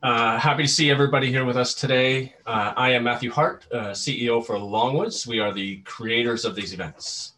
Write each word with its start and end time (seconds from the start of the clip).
Uh, 0.00 0.38
happy 0.38 0.62
to 0.62 0.68
see 0.68 0.92
everybody 0.92 1.28
here 1.28 1.44
with 1.44 1.56
us 1.56 1.74
today. 1.74 2.32
Uh, 2.46 2.72
I 2.76 2.92
am 2.92 3.02
Matthew 3.02 3.32
Hart, 3.32 3.66
uh, 3.72 3.90
CEO 3.90 4.44
for 4.46 4.54
Longwoods. 4.54 5.26
We 5.26 5.40
are 5.40 5.52
the 5.52 5.78
creators 5.78 6.44
of 6.44 6.54
these 6.54 6.72
events. 6.72 7.32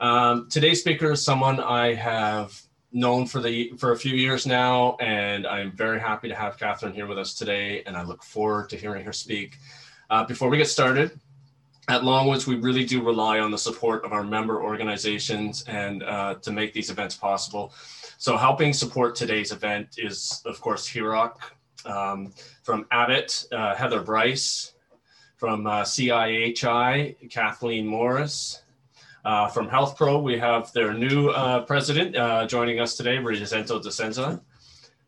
Um, 0.00 0.48
today's 0.48 0.78
speaker 0.78 1.10
is 1.10 1.24
someone 1.24 1.58
I 1.58 1.94
have 1.94 2.56
known 2.92 3.26
for 3.26 3.40
the 3.40 3.72
for 3.78 3.90
a 3.90 3.96
few 3.98 4.14
years 4.14 4.46
now, 4.46 4.96
and 5.00 5.44
I'm 5.44 5.72
very 5.72 5.98
happy 5.98 6.28
to 6.28 6.36
have 6.36 6.56
Catherine 6.56 6.92
here 6.92 7.08
with 7.08 7.18
us 7.18 7.34
today, 7.34 7.82
and 7.84 7.96
I 7.96 8.04
look 8.04 8.22
forward 8.22 8.70
to 8.70 8.76
hearing 8.76 9.04
her 9.04 9.12
speak. 9.12 9.56
Uh, 10.08 10.22
before 10.22 10.50
we 10.50 10.56
get 10.56 10.68
started, 10.68 11.18
at 11.88 12.02
Longwoods, 12.02 12.46
we 12.46 12.54
really 12.54 12.84
do 12.84 13.02
rely 13.02 13.40
on 13.40 13.50
the 13.50 13.58
support 13.58 14.04
of 14.04 14.12
our 14.12 14.22
member 14.22 14.62
organizations 14.62 15.64
and 15.66 16.04
uh, 16.04 16.36
to 16.42 16.52
make 16.52 16.72
these 16.72 16.90
events 16.90 17.16
possible. 17.16 17.72
So 18.18 18.36
helping 18.36 18.72
support 18.72 19.16
today's 19.16 19.50
event 19.50 19.96
is, 19.98 20.42
of 20.44 20.60
course, 20.60 20.88
HIROC, 20.88 21.34
um, 21.84 22.32
from 22.62 22.86
Abbott, 22.90 23.46
uh, 23.52 23.74
Heather 23.74 24.00
Bryce, 24.00 24.74
from 25.36 25.66
uh, 25.66 25.82
CIHI, 25.82 27.30
Kathleen 27.30 27.86
Morris. 27.86 28.62
Uh, 29.24 29.48
from 29.48 29.68
Health 29.68 29.96
Pro, 29.96 30.20
we 30.20 30.38
have 30.38 30.72
their 30.72 30.92
new 30.92 31.28
uh, 31.28 31.60
president 31.62 32.16
uh, 32.16 32.46
joining 32.46 32.80
us 32.80 32.96
today, 32.96 33.16
Rizento 33.16 33.80
DeSenza. 33.82 34.40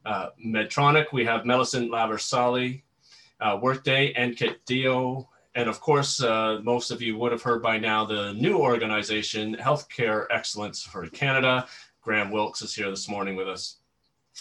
Uh, 0.04 0.28
Medtronic, 0.44 1.06
we 1.12 1.24
have 1.24 1.44
Millicent 1.44 1.90
Laversali, 1.90 2.82
Workday, 3.60 4.12
Enkit 4.14 4.56
Dio, 4.66 5.28
and 5.54 5.68
of 5.68 5.80
course, 5.80 6.20
most 6.20 6.90
of 6.90 7.02
you 7.02 7.18
would 7.18 7.32
have 7.32 7.42
heard 7.42 7.62
by 7.62 7.78
now 7.78 8.04
the 8.04 8.32
new 8.34 8.58
organization, 8.58 9.56
Healthcare 9.56 10.26
Excellence 10.30 10.82
for 10.82 11.06
Canada. 11.08 11.66
Graham 12.02 12.30
Wilkes 12.30 12.62
is 12.62 12.74
here 12.74 12.90
this 12.90 13.08
morning 13.08 13.36
with 13.36 13.48
us. 13.48 13.79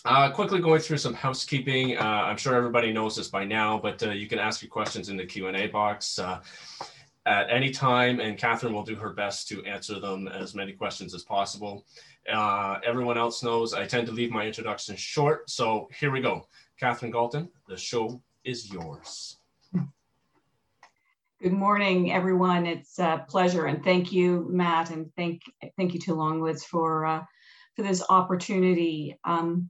Uh, 0.06 0.32
quickly 0.32 0.60
going 0.60 0.80
through 0.80 0.98
some 0.98 1.14
housekeeping. 1.14 1.98
Uh, 1.98 2.02
I'm 2.02 2.38
sure 2.38 2.56
everybody 2.56 2.94
knows 2.94 3.18
this 3.18 3.28
by 3.28 3.44
now, 3.44 3.78
but 3.78 4.02
uh, 4.02 4.12
you 4.12 4.28
can 4.28 4.40
ask 4.40 4.62
your 4.62 4.70
questions 4.70 5.10
in 5.10 5.18
the 5.18 5.26
Q&A 5.26 5.68
box 5.68 6.18
uh, 6.18 6.40
at 7.26 7.50
any 7.50 7.70
time, 7.70 8.22
and 8.22 8.38
Catherine 8.38 8.74
will 8.74 8.84
do 8.84 8.96
her 8.96 9.10
best 9.10 9.50
to 9.50 9.64
answer 9.66 10.00
them 10.00 10.30
as 10.30 10.56
many 10.56 10.72
questions 10.72 11.14
as 11.14 11.24
possible. 11.24 11.86
Uh, 12.32 12.80
everyone 12.86 13.18
else 13.18 13.44
knows 13.44 13.74
I 13.74 13.86
tend 13.86 14.08
to 14.08 14.14
leave 14.14 14.32
my 14.32 14.46
introduction 14.46 14.96
short, 14.96 15.50
so 15.50 15.90
here 16.00 16.12
we 16.12 16.22
go. 16.22 16.48
Catherine 16.80 17.12
Gaulton, 17.12 17.50
the 17.68 17.76
show 17.76 18.22
is 18.46 18.72
yours. 18.72 19.38
Good 21.42 21.54
morning, 21.54 22.14
everyone. 22.14 22.66
It's 22.66 23.00
a 23.00 23.26
pleasure, 23.28 23.66
and 23.66 23.84
thank 23.84 24.14
you, 24.14 24.48
Matt, 24.50 24.92
and 24.92 25.12
thank 25.18 25.42
thank 25.76 25.94
you 25.94 26.00
to 26.02 26.12
Longwoods 26.12 26.64
for 26.64 27.28
uh, 27.80 27.84
this 27.84 28.04
opportunity. 28.10 29.18
Um, 29.24 29.70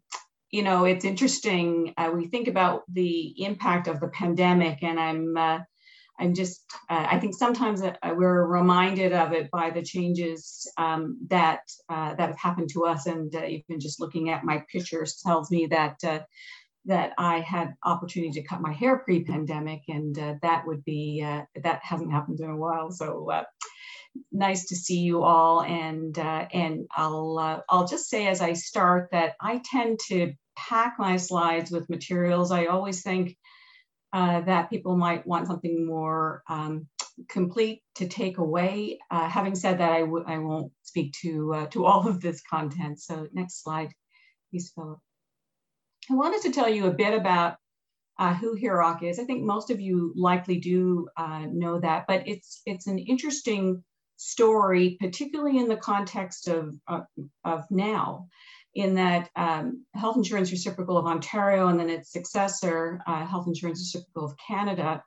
you 0.51 0.63
know, 0.63 0.85
it's 0.85 1.05
interesting. 1.05 1.93
Uh, 1.97 2.11
we 2.13 2.27
think 2.27 2.47
about 2.47 2.81
the 2.91 3.43
impact 3.43 3.87
of 3.87 3.99
the 3.99 4.07
pandemic, 4.07 4.79
and 4.81 4.99
I'm, 4.99 5.37
uh, 5.37 5.59
I'm 6.19 6.33
just, 6.33 6.65
uh, 6.89 7.07
I 7.09 7.19
think 7.19 7.35
sometimes 7.35 7.81
uh, 7.81 7.93
we're 8.15 8.45
reminded 8.45 9.13
of 9.13 9.31
it 9.31 9.49
by 9.51 9.69
the 9.69 9.83
changes 9.83 10.69
um, 10.77 11.19
that 11.29 11.61
uh, 11.87 12.15
that 12.15 12.29
have 12.29 12.37
happened 12.37 12.69
to 12.71 12.85
us. 12.85 13.05
And 13.05 13.33
uh, 13.35 13.45
even 13.45 13.79
just 13.79 14.01
looking 14.01 14.29
at 14.29 14.43
my 14.43 14.63
pictures 14.71 15.21
tells 15.25 15.51
me 15.51 15.67
that 15.67 15.99
that 16.85 17.13
I 17.17 17.41
had 17.41 17.75
opportunity 17.83 18.41
to 18.41 18.47
cut 18.47 18.61
my 18.61 18.73
hair 18.73 18.99
pre-pandemic, 18.99 19.81
and 19.87 20.15
that 20.41 20.63
would 20.65 20.83
be 20.83 21.21
that 21.21 21.79
hasn't 21.83 22.11
happened 22.11 22.39
in 22.39 22.49
a 22.49 22.57
while. 22.57 22.91
So 22.91 23.45
nice 24.31 24.67
to 24.67 24.75
see 24.75 24.99
you 24.99 25.23
all. 25.23 25.61
And 25.61 26.17
uh, 26.17 26.47
and 26.53 26.87
I'll 26.95 27.37
uh, 27.39 27.61
I'll 27.69 27.87
just 27.87 28.09
say 28.09 28.27
as 28.27 28.41
I 28.41 28.53
start 28.53 29.09
that 29.11 29.35
I 29.41 29.61
tend 29.63 29.99
to 30.07 30.33
pack 30.55 30.95
my 30.99 31.17
slides 31.17 31.71
with 31.71 31.89
materials. 31.89 32.51
I 32.51 32.65
always 32.65 33.01
think 33.01 33.37
uh, 34.13 34.41
that 34.41 34.69
people 34.69 34.97
might 34.97 35.25
want 35.25 35.47
something 35.47 35.85
more 35.85 36.43
um, 36.49 36.87
complete 37.27 37.81
to 37.95 38.07
take 38.07 38.37
away. 38.37 38.99
Uh, 39.11 39.27
having 39.27 39.55
said 39.55 39.79
that, 39.79 39.91
I 39.91 40.03
won't 40.03 40.71
speak 40.83 41.13
to 41.21 41.53
uh, 41.53 41.65
to 41.67 41.85
all 41.85 42.07
of 42.07 42.21
this 42.21 42.41
content. 42.41 42.99
So 42.99 43.27
next 43.33 43.63
slide, 43.63 43.91
please, 44.49 44.71
Philip. 44.75 44.99
I 46.09 46.15
wanted 46.15 46.41
to 46.43 46.51
tell 46.51 46.69
you 46.69 46.87
a 46.87 46.93
bit 46.93 47.13
about 47.13 47.57
uh, 48.17 48.33
who 48.33 48.57
HIROC 48.57 49.03
is. 49.03 49.19
I 49.19 49.23
think 49.23 49.43
most 49.43 49.69
of 49.69 49.79
you 49.79 50.13
likely 50.15 50.59
do 50.59 51.07
uh, 51.15 51.45
know 51.51 51.79
that, 51.79 52.05
but 52.07 52.27
it's 52.27 52.61
it's 52.65 52.87
an 52.87 52.97
interesting 52.97 53.83
story, 54.19 54.97
particularly 54.99 55.57
in 55.57 55.69
the 55.69 55.77
context 55.77 56.49
of, 56.49 56.75
of, 56.87 57.05
of 57.45 57.63
now, 57.71 58.27
in 58.75 58.95
that 58.95 59.29
um, 59.35 59.85
Health 59.95 60.17
Insurance 60.17 60.51
Reciprocal 60.51 60.97
of 60.97 61.05
Ontario 61.05 61.67
and 61.69 61.79
then 61.79 61.89
its 61.89 62.11
successor, 62.11 63.01
uh, 63.07 63.25
Health 63.25 63.47
Insurance 63.47 63.79
Reciprocal 63.79 64.29
of 64.29 64.37
Canada, 64.45 65.01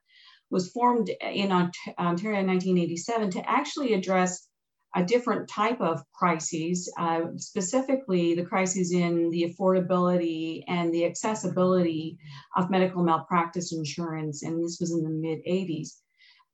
was 0.51 0.71
formed 0.71 1.11
in 1.21 1.53
Ont 1.53 1.77
Ontario 1.99 2.41
in 2.41 2.47
1987 2.47 3.31
to 3.33 3.49
actually 3.49 3.93
address 3.95 4.49
a 4.95 5.05
different 5.05 5.49
type 5.49 5.81
of 5.81 6.03
crises, 6.13 6.93
uh, 6.99 7.23
specifically 7.37 8.35
the 8.35 8.45
crises 8.45 8.93
in 8.93 9.31
the 9.31 9.45
affordability 9.45 10.63
and 10.69 10.93
the 10.93 11.07
accessibility 11.07 12.19
of 12.57 12.71
medical 12.71 13.03
malpractice 13.03 13.73
insurance. 13.73 14.43
And 14.43 14.63
this 14.63 14.79
was 14.81 14.93
in 14.93 15.03
the 15.03 15.11
mid 15.11 15.41
80s. 15.47 16.02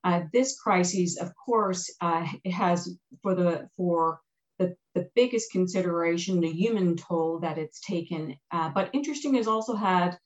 Uh, 0.09 0.23
this 0.33 0.59
crisis, 0.59 1.21
of 1.21 1.31
course, 1.37 1.95
uh, 2.01 2.27
has 2.47 2.97
for 3.23 3.35
the 3.35 3.69
for 3.77 4.21
the, 4.59 4.75
the 4.95 5.07
biggest 5.15 5.53
consideration 5.53 6.41
the 6.41 6.51
human 6.51 6.97
toll 6.97 7.41
that 7.41 7.59
it's 7.59 7.81
taken. 7.81 8.35
Uh, 8.51 8.71
but 8.71 8.89
interesting 8.95 9.35
has 9.35 9.47
also 9.47 9.75
had 9.75 10.19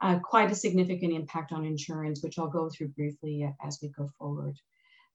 uh, 0.00 0.20
quite 0.20 0.52
a 0.52 0.54
significant 0.54 1.12
impact 1.12 1.50
on 1.50 1.64
insurance, 1.64 2.22
which 2.22 2.38
I'll 2.38 2.58
go 2.60 2.70
through 2.70 2.90
briefly 2.90 3.52
as 3.60 3.80
we 3.82 3.88
go 3.88 4.08
forward. 4.18 4.56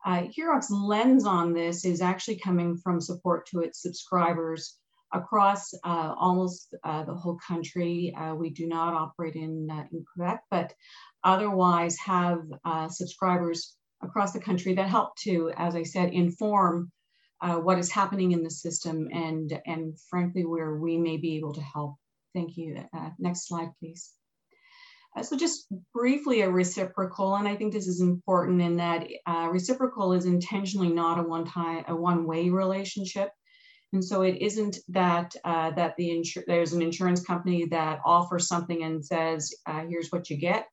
Uh, 0.05 0.23
lens 0.69 1.25
on 1.25 1.53
this 1.53 1.85
is 1.85 2.01
actually 2.01 2.39
coming 2.39 2.75
from 2.77 2.99
support 2.99 3.47
to 3.47 3.61
its 3.61 3.81
subscribers 3.81 4.77
across 5.13 5.73
uh, 5.85 6.13
almost 6.17 6.75
uh, 6.83 7.03
the 7.05 7.15
whole 7.15 7.39
country. 7.47 8.13
Uh, 8.15 8.35
we 8.35 8.49
do 8.49 8.67
not 8.67 8.93
operate 8.93 9.35
in, 9.35 9.69
uh, 9.71 9.85
in 9.93 10.03
Quebec, 10.13 10.43
but 10.51 10.73
otherwise 11.23 11.97
have 11.97 12.41
uh, 12.65 12.89
subscribers 12.89 13.77
across 14.01 14.33
the 14.33 14.39
country 14.39 14.73
that 14.75 14.87
help 14.87 15.15
to, 15.17 15.51
as 15.57 15.75
I 15.75 15.83
said, 15.83 16.13
inform 16.13 16.91
uh, 17.41 17.55
what 17.55 17.79
is 17.79 17.91
happening 17.91 18.31
in 18.31 18.43
the 18.43 18.49
system 18.49 19.07
and, 19.13 19.59
and 19.65 19.99
frankly, 20.09 20.45
where 20.45 20.75
we 20.75 20.97
may 20.97 21.17
be 21.17 21.37
able 21.37 21.53
to 21.53 21.61
help. 21.61 21.95
Thank 22.33 22.57
you. 22.57 22.83
Uh, 22.95 23.09
next 23.17 23.47
slide, 23.47 23.69
please. 23.79 24.11
Uh, 25.17 25.23
so 25.23 25.35
just 25.35 25.65
briefly 25.93 26.41
a 26.41 26.49
reciprocal, 26.49 27.35
and 27.35 27.47
I 27.47 27.55
think 27.55 27.73
this 27.73 27.87
is 27.87 28.01
important 28.01 28.61
in 28.61 28.77
that 28.77 29.07
uh, 29.25 29.49
reciprocal 29.51 30.13
is 30.13 30.25
intentionally 30.25 30.89
not 30.89 31.19
a 31.19 31.23
one-time, 31.23 31.85
a 31.87 31.95
one-way 31.95 32.49
relationship. 32.49 33.29
And 33.91 34.05
so 34.05 34.21
it 34.21 34.37
isn't 34.39 34.77
that 34.89 35.33
uh, 35.43 35.71
that 35.71 35.95
the 35.97 36.23
there's 36.45 36.73
an 36.73 36.83
insurance 36.83 37.23
company 37.23 37.65
that 37.71 37.99
offers 38.05 38.47
something 38.47 38.83
and 38.83 39.03
says, 39.03 39.51
uh, 39.65 39.83
here's 39.89 40.11
what 40.11 40.29
you 40.29 40.37
get 40.37 40.67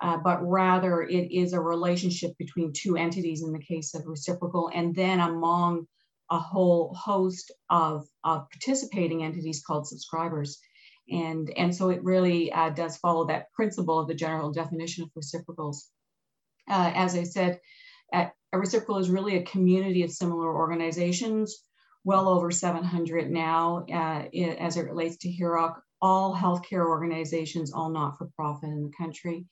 uh, 0.00 0.16
but 0.16 0.38
rather 0.46 1.02
it 1.02 1.32
is 1.32 1.52
a 1.52 1.60
relationship 1.60 2.36
between 2.38 2.72
two 2.72 2.96
entities 2.96 3.42
in 3.42 3.52
the 3.52 3.58
case 3.58 3.94
of 3.94 4.06
reciprocal, 4.06 4.70
and 4.72 4.94
then 4.94 5.20
among 5.20 5.86
a 6.30 6.38
whole 6.38 6.94
host 6.94 7.50
of, 7.70 8.06
of 8.22 8.48
participating 8.50 9.24
entities 9.24 9.62
called 9.66 9.86
subscribers. 9.86 10.60
And, 11.10 11.50
and 11.56 11.74
so 11.74 11.88
it 11.88 12.04
really 12.04 12.52
uh, 12.52 12.70
does 12.70 12.98
follow 12.98 13.26
that 13.26 13.50
principle 13.52 13.98
of 13.98 14.08
the 14.08 14.14
general 14.14 14.52
definition 14.52 15.04
of 15.04 15.10
reciprocals. 15.16 15.88
Uh, 16.70 16.92
as 16.94 17.14
I 17.14 17.22
said, 17.22 17.60
a 18.12 18.58
reciprocal 18.58 18.98
is 18.98 19.10
really 19.10 19.36
a 19.36 19.44
community 19.44 20.02
of 20.02 20.10
similar 20.10 20.54
organizations, 20.54 21.62
well 22.04 22.28
over 22.28 22.50
700 22.50 23.30
now 23.30 23.84
uh, 23.92 24.24
as 24.58 24.76
it 24.76 24.86
relates 24.86 25.16
to 25.18 25.28
HIROC, 25.28 25.74
all 26.00 26.34
healthcare 26.34 26.86
organizations, 26.86 27.72
all 27.72 27.90
not-for-profit 27.90 28.68
in 28.68 28.84
the 28.84 28.92
country 28.96 29.46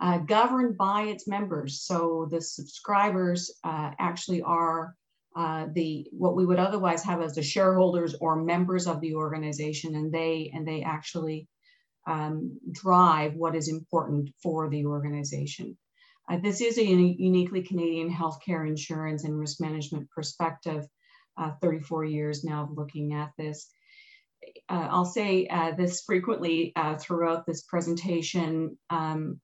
uh, 0.00 0.18
governed 0.18 0.76
by 0.76 1.02
its 1.02 1.28
members. 1.28 1.82
So 1.82 2.28
the 2.30 2.40
subscribers 2.40 3.50
uh, 3.62 3.92
actually 3.98 4.42
are 4.42 4.94
uh, 5.36 5.66
the 5.72 6.06
what 6.12 6.36
we 6.36 6.46
would 6.46 6.58
otherwise 6.58 7.02
have 7.04 7.20
as 7.20 7.34
the 7.34 7.42
shareholders 7.42 8.14
or 8.20 8.36
members 8.36 8.86
of 8.86 9.00
the 9.00 9.14
organization, 9.14 9.96
and 9.96 10.12
they 10.12 10.50
and 10.54 10.66
they 10.66 10.82
actually 10.82 11.48
um, 12.06 12.58
drive 12.70 13.34
what 13.34 13.56
is 13.56 13.68
important 13.68 14.30
for 14.42 14.68
the 14.68 14.86
organization. 14.86 15.76
Uh, 16.30 16.38
this 16.38 16.60
is 16.60 16.78
a 16.78 16.84
uniquely 16.84 17.62
Canadian 17.62 18.10
healthcare 18.10 18.66
insurance 18.66 19.24
and 19.24 19.38
risk 19.38 19.60
management 19.60 20.08
perspective. 20.10 20.86
Uh, 21.36 21.50
34 21.60 22.04
years 22.04 22.44
now 22.44 22.62
of 22.62 22.78
looking 22.78 23.12
at 23.12 23.32
this. 23.36 23.72
Uh, 24.68 24.86
I'll 24.88 25.04
say 25.04 25.48
uh, 25.48 25.72
this 25.72 26.02
frequently 26.02 26.72
uh, 26.76 26.96
throughout 26.96 27.44
this 27.44 27.62
presentation. 27.62 28.78
Um, 28.88 29.40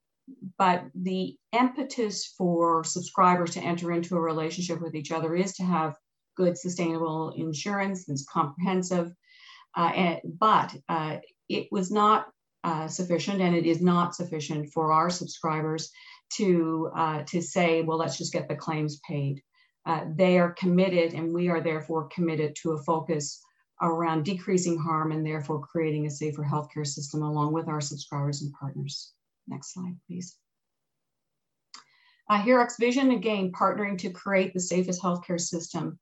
but 0.58 0.84
the 0.94 1.36
impetus 1.52 2.34
for 2.36 2.84
subscribers 2.84 3.52
to 3.52 3.60
enter 3.60 3.92
into 3.92 4.16
a 4.16 4.20
relationship 4.20 4.80
with 4.80 4.94
each 4.94 5.12
other 5.12 5.34
is 5.34 5.54
to 5.54 5.62
have 5.62 5.94
good 6.36 6.56
sustainable 6.56 7.30
insurance 7.36 8.06
that's 8.06 8.24
comprehensive 8.24 9.12
uh, 9.76 9.92
and, 9.94 10.20
but 10.24 10.74
uh, 10.88 11.18
it 11.48 11.68
was 11.70 11.90
not 11.90 12.26
uh, 12.64 12.88
sufficient, 12.88 13.40
and 13.40 13.54
it 13.54 13.66
is 13.66 13.80
not 13.80 14.14
sufficient 14.14 14.70
for 14.72 14.92
our 14.92 15.10
subscribers 15.10 15.90
to 16.36 16.90
uh, 16.94 17.22
to 17.24 17.40
say, 17.40 17.82
well, 17.82 17.98
let's 17.98 18.18
just 18.18 18.32
get 18.32 18.48
the 18.48 18.54
claims 18.54 19.00
paid. 19.08 19.42
Uh, 19.86 20.04
they 20.14 20.38
are 20.38 20.52
committed, 20.52 21.14
and 21.14 21.32
we 21.32 21.48
are 21.48 21.60
therefore 21.60 22.08
committed 22.08 22.54
to 22.62 22.72
a 22.72 22.82
focus 22.82 23.42
around 23.82 24.24
decreasing 24.24 24.78
harm 24.78 25.10
and 25.10 25.24
therefore 25.24 25.60
creating 25.60 26.06
a 26.06 26.10
safer 26.10 26.44
healthcare 26.44 26.86
system 26.86 27.22
along 27.22 27.52
with 27.52 27.66
our 27.66 27.80
subscribers 27.80 28.42
and 28.42 28.52
partners. 28.52 29.14
Next 29.50 29.74
slide, 29.74 29.96
please. 30.06 30.36
Uh, 32.30 32.40
HIROC's 32.40 32.76
vision, 32.78 33.10
again, 33.10 33.50
partnering 33.50 33.98
to 33.98 34.10
create 34.10 34.54
the 34.54 34.60
safest 34.60 35.02
healthcare 35.02 35.40
system. 35.40 35.98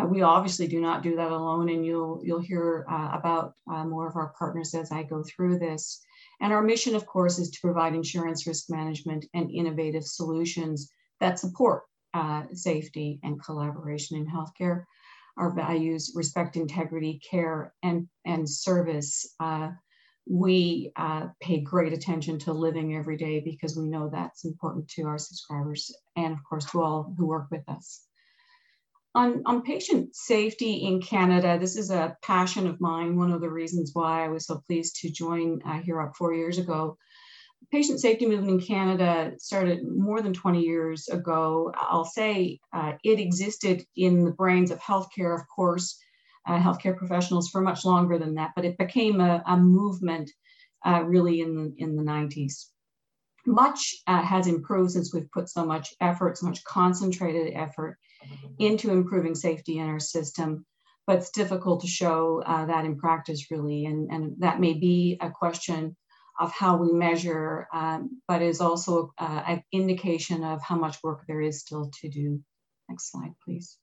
Uh, 0.00 0.06
we 0.06 0.22
obviously 0.22 0.68
do 0.68 0.80
not 0.80 1.02
do 1.02 1.16
that 1.16 1.32
alone, 1.32 1.68
and 1.68 1.84
you'll, 1.84 2.22
you'll 2.24 2.40
hear 2.40 2.86
uh, 2.88 3.10
about 3.12 3.54
uh, 3.70 3.84
more 3.84 4.08
of 4.08 4.16
our 4.16 4.32
partners 4.38 4.72
as 4.74 4.92
I 4.92 5.02
go 5.02 5.24
through 5.24 5.58
this. 5.58 6.00
And 6.40 6.52
our 6.52 6.62
mission, 6.62 6.94
of 6.94 7.04
course, 7.04 7.38
is 7.40 7.50
to 7.50 7.60
provide 7.60 7.94
insurance 7.94 8.46
risk 8.46 8.70
management 8.70 9.26
and 9.34 9.50
innovative 9.50 10.04
solutions 10.04 10.88
that 11.20 11.40
support 11.40 11.82
uh, 12.14 12.44
safety 12.52 13.18
and 13.24 13.42
collaboration 13.42 14.16
in 14.16 14.26
healthcare. 14.26 14.84
Our 15.36 15.50
values, 15.50 16.12
respect, 16.14 16.56
integrity, 16.56 17.20
care, 17.28 17.74
and, 17.82 18.08
and 18.24 18.48
service 18.48 19.34
uh, 19.40 19.70
we 20.28 20.92
uh, 20.96 21.28
pay 21.40 21.60
great 21.60 21.92
attention 21.92 22.38
to 22.40 22.52
living 22.52 22.94
every 22.94 23.16
day 23.16 23.40
because 23.40 23.76
we 23.76 23.88
know 23.88 24.08
that's 24.08 24.44
important 24.44 24.88
to 24.88 25.02
our 25.04 25.18
subscribers 25.18 25.94
and 26.16 26.32
of 26.32 26.38
course 26.48 26.64
to 26.66 26.80
all 26.80 27.14
who 27.16 27.26
work 27.26 27.48
with 27.50 27.68
us. 27.68 28.02
On, 29.14 29.42
on 29.44 29.62
patient 29.62 30.16
safety 30.16 30.86
in 30.86 31.02
Canada, 31.02 31.58
this 31.58 31.76
is 31.76 31.90
a 31.90 32.16
passion 32.22 32.66
of 32.66 32.80
mine. 32.80 33.18
One 33.18 33.30
of 33.30 33.42
the 33.42 33.50
reasons 33.50 33.90
why 33.92 34.24
I 34.24 34.28
was 34.28 34.46
so 34.46 34.62
pleased 34.66 35.00
to 35.00 35.10
join 35.10 35.60
uh, 35.66 35.80
HIROC 35.82 36.16
four 36.16 36.32
years 36.32 36.56
ago. 36.56 36.96
Patient 37.70 38.00
safety 38.00 38.26
movement 38.26 38.62
in 38.62 38.66
Canada 38.66 39.32
started 39.38 39.80
more 39.86 40.22
than 40.22 40.32
20 40.32 40.62
years 40.62 41.08
ago. 41.08 41.72
I'll 41.76 42.06
say 42.06 42.60
uh, 42.72 42.92
it 43.04 43.20
existed 43.20 43.84
in 43.96 44.24
the 44.24 44.32
brains 44.32 44.70
of 44.70 44.80
healthcare, 44.80 45.38
of 45.38 45.46
course, 45.54 45.98
uh, 46.46 46.58
healthcare 46.58 46.96
professionals 46.96 47.48
for 47.48 47.60
much 47.60 47.84
longer 47.84 48.18
than 48.18 48.34
that, 48.34 48.52
but 48.56 48.64
it 48.64 48.78
became 48.78 49.20
a, 49.20 49.42
a 49.46 49.56
movement 49.56 50.30
uh, 50.84 51.02
really 51.04 51.40
in 51.40 51.54
the, 51.54 51.74
in 51.78 51.96
the 51.96 52.02
90s. 52.02 52.66
Much 53.46 53.96
uh, 54.06 54.22
has 54.22 54.46
improved 54.46 54.92
since 54.92 55.12
we've 55.12 55.30
put 55.32 55.48
so 55.48 55.64
much 55.64 55.94
effort, 56.00 56.38
so 56.38 56.46
much 56.46 56.62
concentrated 56.64 57.52
effort 57.54 57.98
into 58.58 58.90
improving 58.92 59.34
safety 59.34 59.78
in 59.78 59.88
our 59.88 59.98
system, 59.98 60.64
but 61.06 61.16
it's 61.18 61.30
difficult 61.30 61.80
to 61.80 61.88
show 61.88 62.42
uh, 62.46 62.66
that 62.66 62.84
in 62.84 62.96
practice 62.96 63.50
really, 63.50 63.86
and, 63.86 64.10
and 64.12 64.34
that 64.38 64.60
may 64.60 64.74
be 64.74 65.18
a 65.20 65.30
question 65.30 65.96
of 66.40 66.52
how 66.52 66.76
we 66.76 66.92
measure, 66.92 67.68
um, 67.74 68.20
but 68.26 68.42
is 68.42 68.60
also 68.60 69.12
uh, 69.18 69.42
an 69.46 69.62
indication 69.72 70.44
of 70.44 70.62
how 70.62 70.76
much 70.76 71.02
work 71.02 71.24
there 71.26 71.40
is 71.40 71.60
still 71.60 71.90
to 72.00 72.08
do. 72.08 72.40
Next 72.88 73.10
slide, 73.10 73.34
please. 73.44 73.76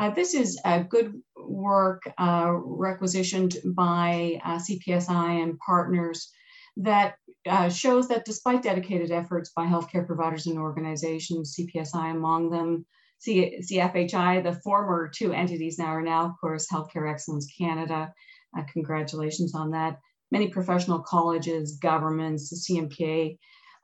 Uh, 0.00 0.08
this 0.08 0.32
is 0.32 0.58
a 0.64 0.82
good 0.82 1.12
work 1.36 2.02
uh, 2.16 2.52
requisitioned 2.54 3.58
by 3.76 4.40
uh, 4.42 4.56
CPSI 4.56 5.42
and 5.42 5.58
partners 5.58 6.32
that 6.78 7.16
uh, 7.46 7.68
shows 7.68 8.08
that 8.08 8.24
despite 8.24 8.62
dedicated 8.62 9.10
efforts 9.10 9.52
by 9.54 9.66
healthcare 9.66 10.06
providers 10.06 10.46
and 10.46 10.58
organizations, 10.58 11.54
CPSI 11.54 12.12
among 12.12 12.48
them, 12.48 12.86
C 13.18 13.60
CFHI, 13.60 14.42
the 14.42 14.58
former 14.64 15.10
two 15.14 15.34
entities 15.34 15.78
now 15.78 15.88
are 15.88 16.02
now, 16.02 16.24
of 16.24 16.32
course, 16.40 16.66
Healthcare 16.72 17.12
Excellence 17.12 17.52
Canada. 17.58 18.10
Uh, 18.56 18.62
congratulations 18.72 19.54
on 19.54 19.72
that. 19.72 19.98
Many 20.30 20.48
professional 20.48 21.00
colleges, 21.00 21.76
governments, 21.76 22.48
the 22.48 22.56
CMPA, 22.56 23.36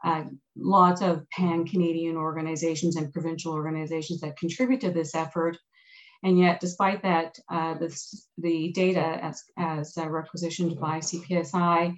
uh, 0.02 0.24
lots 0.56 1.02
of 1.02 1.28
pan-Canadian 1.36 2.16
organizations 2.16 2.96
and 2.96 3.12
provincial 3.12 3.52
organizations 3.52 4.22
that 4.22 4.38
contribute 4.38 4.80
to 4.80 4.90
this 4.90 5.14
effort. 5.14 5.58
And 6.22 6.38
yet, 6.38 6.60
despite 6.60 7.02
that, 7.02 7.38
uh, 7.50 7.74
this, 7.74 8.28
the 8.38 8.72
data 8.72 9.00
as, 9.22 9.44
as 9.58 9.96
uh, 9.98 10.08
requisitioned 10.08 10.78
by 10.80 10.98
CPSI 10.98 11.96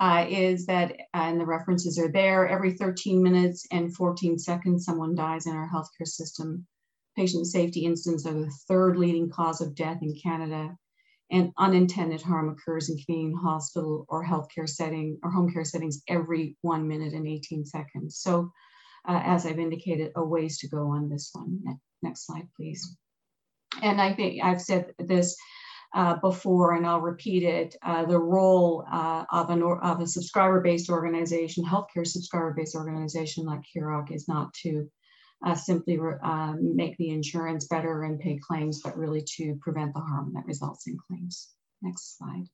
uh, 0.00 0.26
is 0.28 0.66
that, 0.66 0.96
and 1.14 1.40
the 1.40 1.46
references 1.46 1.98
are 1.98 2.10
there, 2.10 2.48
every 2.48 2.72
13 2.72 3.22
minutes 3.22 3.66
and 3.70 3.94
14 3.94 4.38
seconds, 4.38 4.84
someone 4.84 5.14
dies 5.14 5.46
in 5.46 5.52
our 5.52 5.68
healthcare 5.68 6.06
system. 6.06 6.66
Patient 7.16 7.46
safety 7.46 7.84
incidents 7.84 8.26
are 8.26 8.32
the 8.32 8.50
third 8.68 8.96
leading 8.96 9.30
cause 9.30 9.60
of 9.60 9.74
death 9.74 9.98
in 10.02 10.16
Canada, 10.20 10.76
and 11.30 11.52
unintended 11.56 12.20
harm 12.20 12.48
occurs 12.48 12.90
in 12.90 12.98
Canadian 12.98 13.34
hospital 13.34 14.04
or 14.08 14.24
healthcare 14.24 14.68
setting 14.68 15.18
or 15.22 15.30
home 15.30 15.52
care 15.52 15.64
settings 15.64 16.02
every 16.08 16.56
one 16.62 16.88
minute 16.88 17.12
and 17.12 17.28
18 17.28 17.64
seconds. 17.64 18.18
So, 18.18 18.50
uh, 19.08 19.20
as 19.24 19.46
I've 19.46 19.58
indicated, 19.58 20.12
a 20.16 20.24
ways 20.24 20.58
to 20.58 20.68
go 20.68 20.88
on 20.88 21.08
this 21.08 21.30
one. 21.32 21.78
Next 22.02 22.26
slide, 22.26 22.48
please 22.56 22.96
and 23.82 24.00
I 24.00 24.12
think 24.14 24.42
I've 24.42 24.62
said 24.62 24.94
this 24.98 25.36
uh, 25.94 26.16
before, 26.16 26.74
and 26.74 26.86
I'll 26.86 27.00
repeat 27.00 27.42
it, 27.42 27.76
uh, 27.82 28.06
the 28.06 28.18
role 28.18 28.86
uh, 28.90 29.24
of, 29.30 29.50
an 29.50 29.62
of 29.62 30.00
a 30.00 30.06
subscriber-based 30.06 30.88
organization, 30.88 31.64
healthcare 31.64 32.06
subscriber-based 32.06 32.74
organization 32.74 33.44
like 33.44 33.60
HIROC 33.76 34.10
is 34.12 34.26
not 34.26 34.54
to 34.62 34.88
uh, 35.44 35.54
simply 35.54 35.98
uh, 36.22 36.54
make 36.58 36.96
the 36.96 37.10
insurance 37.10 37.66
better 37.66 38.04
and 38.04 38.20
pay 38.20 38.38
claims, 38.38 38.80
but 38.82 38.96
really 38.96 39.22
to 39.36 39.58
prevent 39.60 39.92
the 39.92 40.00
harm 40.00 40.32
that 40.34 40.46
results 40.46 40.86
in 40.86 40.96
claims. 41.08 41.50
Next 41.82 42.16
slide. 42.16 42.46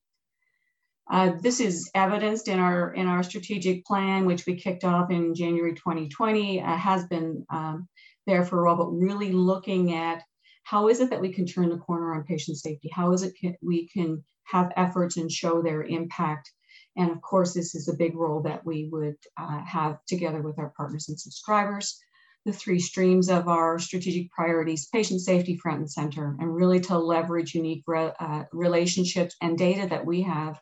Uh, 1.10 1.32
this 1.40 1.60
is 1.60 1.90
evidenced 1.94 2.48
in 2.48 2.58
our 2.58 2.92
in 2.92 3.06
our 3.06 3.22
strategic 3.22 3.84
plan, 3.86 4.26
which 4.26 4.46
we 4.46 4.56
kicked 4.56 4.84
off 4.84 5.10
in 5.10 5.34
January 5.34 5.74
2020, 5.74 6.58
has 6.58 7.06
been 7.06 7.46
um, 7.50 7.88
there 8.26 8.44
for 8.44 8.60
a 8.60 8.66
while, 8.66 8.76
but 8.76 8.90
really 8.90 9.32
looking 9.32 9.94
at 9.94 10.22
how 10.68 10.88
is 10.88 11.00
it 11.00 11.08
that 11.08 11.20
we 11.20 11.32
can 11.32 11.46
turn 11.46 11.70
the 11.70 11.78
corner 11.78 12.14
on 12.14 12.24
patient 12.24 12.58
safety? 12.58 12.90
How 12.92 13.12
is 13.12 13.22
it 13.22 13.32
can, 13.40 13.56
we 13.62 13.88
can 13.88 14.22
have 14.44 14.70
efforts 14.76 15.16
and 15.16 15.32
show 15.32 15.62
their 15.62 15.82
impact? 15.82 16.52
And 16.94 17.10
of 17.10 17.22
course, 17.22 17.54
this 17.54 17.74
is 17.74 17.88
a 17.88 17.96
big 17.96 18.14
role 18.14 18.42
that 18.42 18.66
we 18.66 18.86
would 18.92 19.16
uh, 19.40 19.64
have 19.64 19.96
together 20.06 20.42
with 20.42 20.58
our 20.58 20.74
partners 20.76 21.08
and 21.08 21.18
subscribers. 21.18 21.98
The 22.44 22.52
three 22.52 22.80
streams 22.80 23.30
of 23.30 23.48
our 23.48 23.78
strategic 23.78 24.30
priorities, 24.30 24.88
patient 24.88 25.22
safety 25.22 25.56
front 25.56 25.78
and 25.78 25.90
center, 25.90 26.36
and 26.38 26.54
really 26.54 26.80
to 26.80 26.98
leverage 26.98 27.54
unique 27.54 27.84
re, 27.86 28.12
uh, 28.20 28.44
relationships 28.52 29.36
and 29.40 29.56
data 29.56 29.88
that 29.88 30.04
we 30.04 30.20
have 30.22 30.60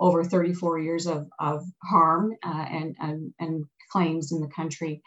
over 0.00 0.24
34 0.24 0.80
years 0.80 1.06
of, 1.06 1.28
of 1.38 1.62
harm 1.84 2.34
uh, 2.44 2.66
and, 2.68 2.96
and, 2.98 3.32
and 3.38 3.64
claims 3.92 4.32
in 4.32 4.40
the 4.40 4.48
country 4.48 5.02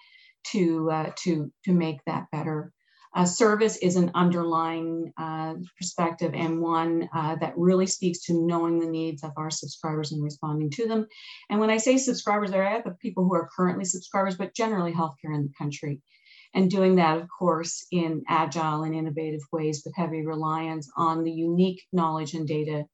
to, 0.52 0.90
uh, 0.90 1.12
to, 1.18 1.52
to 1.66 1.74
make 1.74 2.00
that 2.06 2.28
better. 2.32 2.72
Uh, 3.16 3.26
service 3.26 3.78
is 3.78 3.96
an 3.96 4.12
underlying 4.14 5.12
uh, 5.18 5.56
perspective 5.78 6.32
and 6.36 6.62
one 6.62 7.10
uh, 7.14 7.36
that 7.36 7.58
really 7.58 7.88
speaks 7.88 8.20
to 8.20 8.46
knowing 8.46 8.80
the 8.80 8.86
needs 8.86 9.24
of 9.24 9.32
our 9.36 9.50
subscribers 9.50 10.12
and 10.12 10.24
responding 10.24 10.70
to 10.70 10.88
them. 10.88 11.08
And 11.50 11.60
when 11.60 11.72
I 11.72 11.78
say 11.78 11.98
subscribers, 11.98 12.52
there 12.52 12.64
are 12.64 12.84
the 12.84 12.96
people 13.02 13.24
who 13.24 13.34
are 13.34 13.50
currently 13.56 13.86
subscribers, 13.86 14.38
but 14.38 14.54
generally 14.54 14.94
healthcare 14.94 15.34
in 15.34 15.44
the 15.44 15.54
country. 15.58 16.02
And 16.54 16.70
doing 16.70 16.96
that, 16.96 17.18
of 17.18 17.28
course, 17.38 17.86
in 17.92 18.24
agile 18.28 18.84
and 18.84 18.96
innovative 18.96 19.42
ways 19.52 19.82
with 19.86 19.96
heavy 19.96 20.26
reliance 20.26 20.90
on 20.96 21.24
the 21.24 21.32
unique 21.32 21.82
knowledge 21.92 22.34
and 22.34 22.48
data 22.48 22.86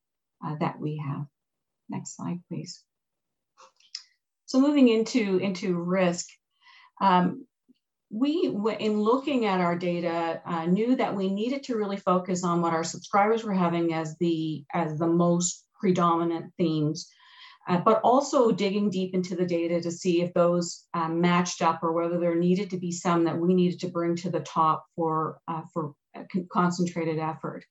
uh, 0.45 0.55
that 0.59 0.79
we 0.79 1.01
have. 1.05 1.25
Next 1.89 2.15
slide, 2.15 2.39
please. 2.49 2.83
So 4.45 4.59
moving 4.59 4.87
into, 4.87 5.37
into 5.37 5.77
risk, 5.77 6.27
um, 7.01 7.45
we, 8.15 8.49
in 8.79 9.01
looking 9.01 9.45
at 9.45 9.59
our 9.59 9.77
data, 9.77 10.41
uh, 10.45 10.65
knew 10.65 10.95
that 10.95 11.13
we 11.13 11.29
needed 11.29 11.63
to 11.63 11.75
really 11.75 11.97
focus 11.97 12.45
on 12.45 12.61
what 12.61 12.71
our 12.71 12.83
subscribers 12.83 13.43
were 13.43 13.53
having 13.53 13.93
as 13.93 14.15
the 14.19 14.63
as 14.73 14.97
the 14.97 15.07
most 15.07 15.65
predominant 15.77 16.53
themes, 16.57 17.09
uh, 17.67 17.77
but 17.79 17.99
also 18.05 18.51
digging 18.51 18.89
deep 18.89 19.13
into 19.13 19.35
the 19.35 19.45
data 19.45 19.81
to 19.81 19.91
see 19.91 20.21
if 20.21 20.33
those 20.33 20.85
um, 20.93 21.19
matched 21.19 21.61
up 21.61 21.83
or 21.83 21.91
whether 21.91 22.17
there 22.17 22.35
needed 22.35 22.69
to 22.69 22.77
be 22.77 22.89
some 22.89 23.25
that 23.25 23.37
we 23.37 23.53
needed 23.53 23.81
to 23.81 23.89
bring 23.89 24.15
to 24.15 24.29
the 24.29 24.39
top 24.39 24.85
for 24.95 25.39
uh, 25.49 25.63
for 25.73 25.93
concentrated 26.53 27.19
effort, 27.19 27.65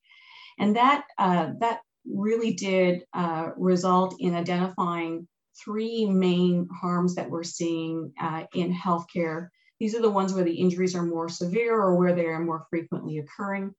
and 0.58 0.76
that 0.76 1.04
uh, 1.16 1.52
that 1.60 1.80
really 2.06 2.52
did 2.52 3.02
uh, 3.14 3.48
result 3.56 4.16
in 4.20 4.34
identifying 4.34 5.26
three 5.64 6.04
main 6.04 6.68
harms 6.70 7.14
that 7.14 7.30
we're 7.30 7.42
seeing 7.42 8.12
uh, 8.20 8.44
in 8.52 8.74
healthcare 8.74 9.48
these 9.78 9.94
are 9.94 10.02
the 10.02 10.10
ones 10.10 10.32
where 10.32 10.44
the 10.44 10.54
injuries 10.54 10.94
are 10.94 11.04
more 11.04 11.28
severe 11.28 11.74
or 11.74 11.96
where 11.96 12.14
they 12.14 12.26
are 12.26 12.40
more 12.40 12.66
frequently 12.70 13.18
occurring. 13.18 13.74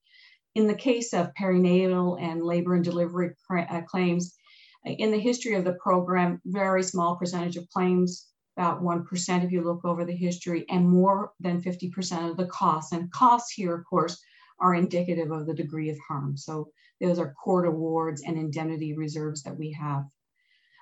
In 0.56 0.68
the 0.68 0.76
case 0.76 1.14
of 1.14 1.34
perinatal 1.34 2.22
and 2.22 2.44
labor 2.44 2.76
and 2.76 2.84
delivery 2.84 3.32
uh, 3.50 3.82
claims, 3.82 4.36
uh, 4.86 4.92
in 4.92 5.12
the 5.12 5.20
history 5.20 5.56
of 5.56 5.64
the 5.64 5.74
program, 5.74 6.42
very 6.46 6.84
small 6.84 7.16
percentage 7.16 7.58
of 7.58 7.70
claims, 7.70 8.28
about 8.58 8.82
1% 8.82 9.44
if 9.44 9.52
you 9.52 9.62
look 9.62 9.84
over 9.84 10.06
the 10.06 10.16
history, 10.16 10.66
and 10.70 10.88
more 10.88 11.34
than 11.40 11.62
50% 11.62 12.30
of 12.30 12.38
the 12.38 12.48
costs. 12.48 12.94
And 12.94 13.12
costs 13.12 13.52
here, 13.52 13.76
of 13.76 13.86
course, 13.86 14.22
are 14.60 14.76
indicative 14.76 15.32
of 15.32 15.46
the 15.46 15.54
degree 15.54 15.90
of 15.90 15.98
harm. 16.08 16.38
So 16.38 16.70
those 17.02 17.20
are 17.20 17.34
court 17.34 17.68
awards 17.68 18.22
and 18.26 18.38
indemnity 18.38 18.96
reserves 18.96 19.44
that 19.44 19.58
we 19.58 19.72
have. 19.74 20.06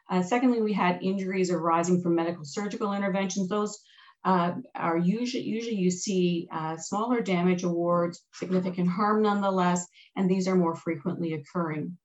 Uh, 0.09 0.21
secondly, 0.21 0.61
we 0.61 0.73
had 0.73 1.01
injuries 1.01 1.49
arising 1.49 2.01
from 2.01 2.15
medical 2.15 2.45
surgical 2.45 2.93
interventions. 2.93 3.49
Those 3.49 3.79
uh, 4.25 4.53
are 4.75 4.97
usually, 4.97 5.43
usually 5.43 5.75
you 5.75 5.91
see 5.91 6.47
uh, 6.51 6.77
smaller 6.77 7.21
damage 7.21 7.63
awards, 7.63 8.23
significant 8.33 8.89
harm 8.89 9.21
nonetheless, 9.21 9.85
and 10.15 10.29
these 10.29 10.47
are 10.47 10.55
more 10.55 10.75
frequently 10.75 11.33
occurring. 11.33 11.97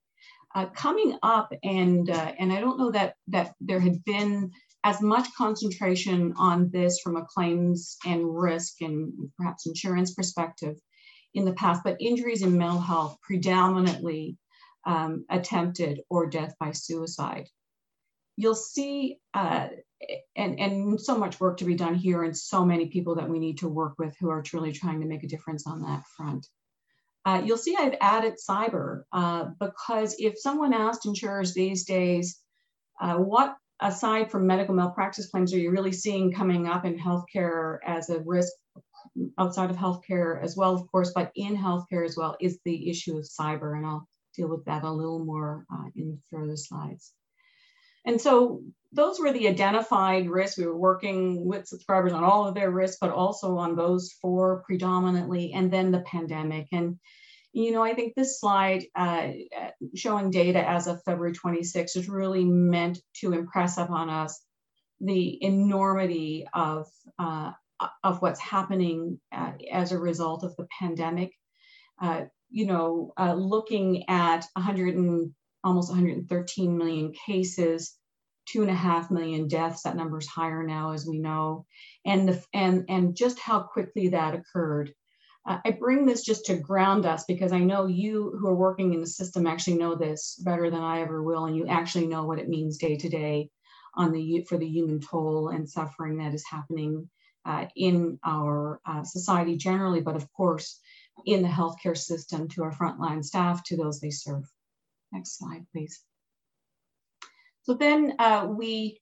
Uh, 0.54 0.66
coming 0.66 1.16
up, 1.22 1.52
and, 1.62 2.10
uh, 2.10 2.32
and 2.38 2.52
I 2.52 2.60
don't 2.60 2.78
know 2.78 2.90
that, 2.90 3.14
that 3.28 3.54
there 3.60 3.80
had 3.80 4.02
been 4.04 4.50
as 4.84 5.00
much 5.02 5.28
concentration 5.36 6.32
on 6.36 6.70
this 6.70 7.00
from 7.00 7.16
a 7.16 7.24
claims 7.24 7.96
and 8.06 8.36
risk 8.36 8.80
and 8.80 9.12
perhaps 9.36 9.66
insurance 9.66 10.14
perspective 10.14 10.76
in 11.34 11.44
the 11.44 11.52
past, 11.52 11.82
but 11.84 12.00
injuries 12.00 12.42
in 12.42 12.56
mental 12.56 12.80
health 12.80 13.18
predominantly 13.22 14.36
um, 14.86 15.24
attempted 15.30 16.00
or 16.08 16.26
death 16.26 16.54
by 16.58 16.72
suicide. 16.72 17.46
You'll 18.36 18.54
see, 18.54 19.18
uh, 19.34 19.68
and, 20.36 20.58
and 20.60 21.00
so 21.00 21.18
much 21.18 21.40
work 21.40 21.58
to 21.58 21.64
be 21.64 21.74
done 21.74 21.94
here, 21.94 22.22
and 22.22 22.36
so 22.36 22.64
many 22.64 22.86
people 22.86 23.16
that 23.16 23.28
we 23.28 23.38
need 23.38 23.58
to 23.58 23.68
work 23.68 23.94
with 23.98 24.14
who 24.20 24.30
are 24.30 24.42
truly 24.42 24.72
trying 24.72 25.00
to 25.00 25.06
make 25.06 25.24
a 25.24 25.28
difference 25.28 25.66
on 25.66 25.82
that 25.82 26.04
front. 26.16 26.46
Uh, 27.24 27.42
you'll 27.44 27.58
see 27.58 27.76
I've 27.76 27.96
added 28.00 28.34
cyber 28.38 29.02
uh, 29.12 29.46
because 29.60 30.16
if 30.18 30.38
someone 30.38 30.72
asked 30.72 31.04
insurers 31.04 31.52
these 31.52 31.84
days, 31.84 32.40
uh, 33.00 33.16
what 33.16 33.56
aside 33.80 34.30
from 34.30 34.46
medical 34.46 34.74
malpractice 34.74 35.30
claims 35.30 35.52
are 35.52 35.58
you 35.58 35.70
really 35.70 35.92
seeing 35.92 36.32
coming 36.32 36.66
up 36.66 36.84
in 36.84 36.98
healthcare 36.98 37.78
as 37.86 38.10
a 38.10 38.20
risk 38.20 38.52
outside 39.38 39.70
of 39.70 39.76
healthcare 39.76 40.42
as 40.42 40.56
well, 40.56 40.74
of 40.74 40.90
course, 40.90 41.12
but 41.14 41.30
in 41.34 41.56
healthcare 41.56 42.04
as 42.04 42.16
well 42.16 42.36
is 42.40 42.58
the 42.64 42.90
issue 42.90 43.16
of 43.16 43.24
cyber. 43.24 43.76
And 43.76 43.86
I'll 43.86 44.08
deal 44.34 44.48
with 44.48 44.64
that 44.64 44.84
a 44.84 44.90
little 44.90 45.24
more 45.24 45.64
uh, 45.72 45.90
in 45.96 46.20
further 46.30 46.56
slides. 46.56 47.12
And 48.08 48.18
so 48.18 48.62
those 48.90 49.20
were 49.20 49.34
the 49.34 49.48
identified 49.48 50.30
risks. 50.30 50.56
We 50.56 50.64
were 50.64 50.78
working 50.78 51.46
with 51.46 51.68
subscribers 51.68 52.14
on 52.14 52.24
all 52.24 52.48
of 52.48 52.54
their 52.54 52.70
risks, 52.70 52.96
but 52.98 53.10
also 53.10 53.58
on 53.58 53.76
those 53.76 54.12
four 54.22 54.62
predominantly, 54.64 55.52
and 55.52 55.70
then 55.70 55.90
the 55.90 56.00
pandemic. 56.00 56.68
And, 56.72 56.98
you 57.52 57.70
know, 57.70 57.82
I 57.82 57.92
think 57.92 58.14
this 58.14 58.40
slide 58.40 58.84
uh, 58.96 59.32
showing 59.94 60.30
data 60.30 60.66
as 60.66 60.86
of 60.86 61.02
February 61.04 61.34
26 61.34 61.96
is 61.96 62.08
really 62.08 62.46
meant 62.46 62.98
to 63.20 63.34
impress 63.34 63.76
upon 63.76 64.08
us 64.08 64.40
the 65.02 65.44
enormity 65.44 66.46
of, 66.54 66.86
uh, 67.18 67.52
of 68.02 68.22
what's 68.22 68.40
happening 68.40 69.20
uh, 69.32 69.52
as 69.70 69.92
a 69.92 69.98
result 69.98 70.44
of 70.44 70.56
the 70.56 70.66
pandemic. 70.80 71.34
Uh, 72.00 72.22
you 72.48 72.64
know, 72.64 73.12
uh, 73.18 73.34
looking 73.34 74.08
at 74.08 74.46
100 74.54 74.94
and 74.94 75.34
almost 75.62 75.90
113 75.90 76.78
million 76.78 77.12
cases, 77.26 77.97
two 78.50 78.62
and 78.62 78.70
a 78.70 78.74
half 78.74 79.10
million 79.10 79.48
deaths. 79.48 79.82
That 79.82 79.96
number's 79.96 80.26
higher 80.26 80.62
now, 80.62 80.92
as 80.92 81.06
we 81.06 81.18
know, 81.18 81.66
and 82.04 82.28
the 82.28 82.42
and 82.52 82.84
and 82.88 83.16
just 83.16 83.38
how 83.38 83.60
quickly 83.60 84.08
that 84.08 84.34
occurred. 84.34 84.94
Uh, 85.46 85.58
I 85.64 85.70
bring 85.70 86.04
this 86.04 86.22
just 86.22 86.46
to 86.46 86.56
ground 86.56 87.06
us 87.06 87.24
because 87.26 87.52
I 87.52 87.60
know 87.60 87.86
you 87.86 88.36
who 88.38 88.48
are 88.48 88.54
working 88.54 88.92
in 88.92 89.00
the 89.00 89.06
system 89.06 89.46
actually 89.46 89.78
know 89.78 89.94
this 89.94 90.36
better 90.44 90.70
than 90.70 90.82
I 90.82 91.00
ever 91.00 91.22
will, 91.22 91.46
and 91.46 91.56
you 91.56 91.66
actually 91.66 92.06
know 92.06 92.24
what 92.24 92.38
it 92.38 92.48
means 92.48 92.78
day 92.78 92.96
to 92.96 93.08
day 93.08 93.50
on 93.94 94.12
the 94.12 94.44
for 94.48 94.58
the 94.58 94.68
human 94.68 95.00
toll 95.00 95.48
and 95.48 95.68
suffering 95.68 96.18
that 96.18 96.34
is 96.34 96.44
happening 96.50 97.08
uh, 97.44 97.66
in 97.76 98.18
our 98.24 98.80
uh, 98.86 99.02
society 99.02 99.56
generally, 99.56 100.00
but 100.00 100.16
of 100.16 100.30
course 100.32 100.80
in 101.26 101.42
the 101.42 101.48
healthcare 101.48 101.96
system 101.96 102.48
to 102.48 102.62
our 102.62 102.72
frontline 102.72 103.24
staff, 103.24 103.64
to 103.64 103.76
those 103.76 104.00
they 104.00 104.10
serve. 104.10 104.44
Next 105.12 105.38
slide, 105.38 105.66
please. 105.72 106.00
So 107.62 107.74
then 107.74 108.14
uh, 108.18 108.48
we 108.50 109.00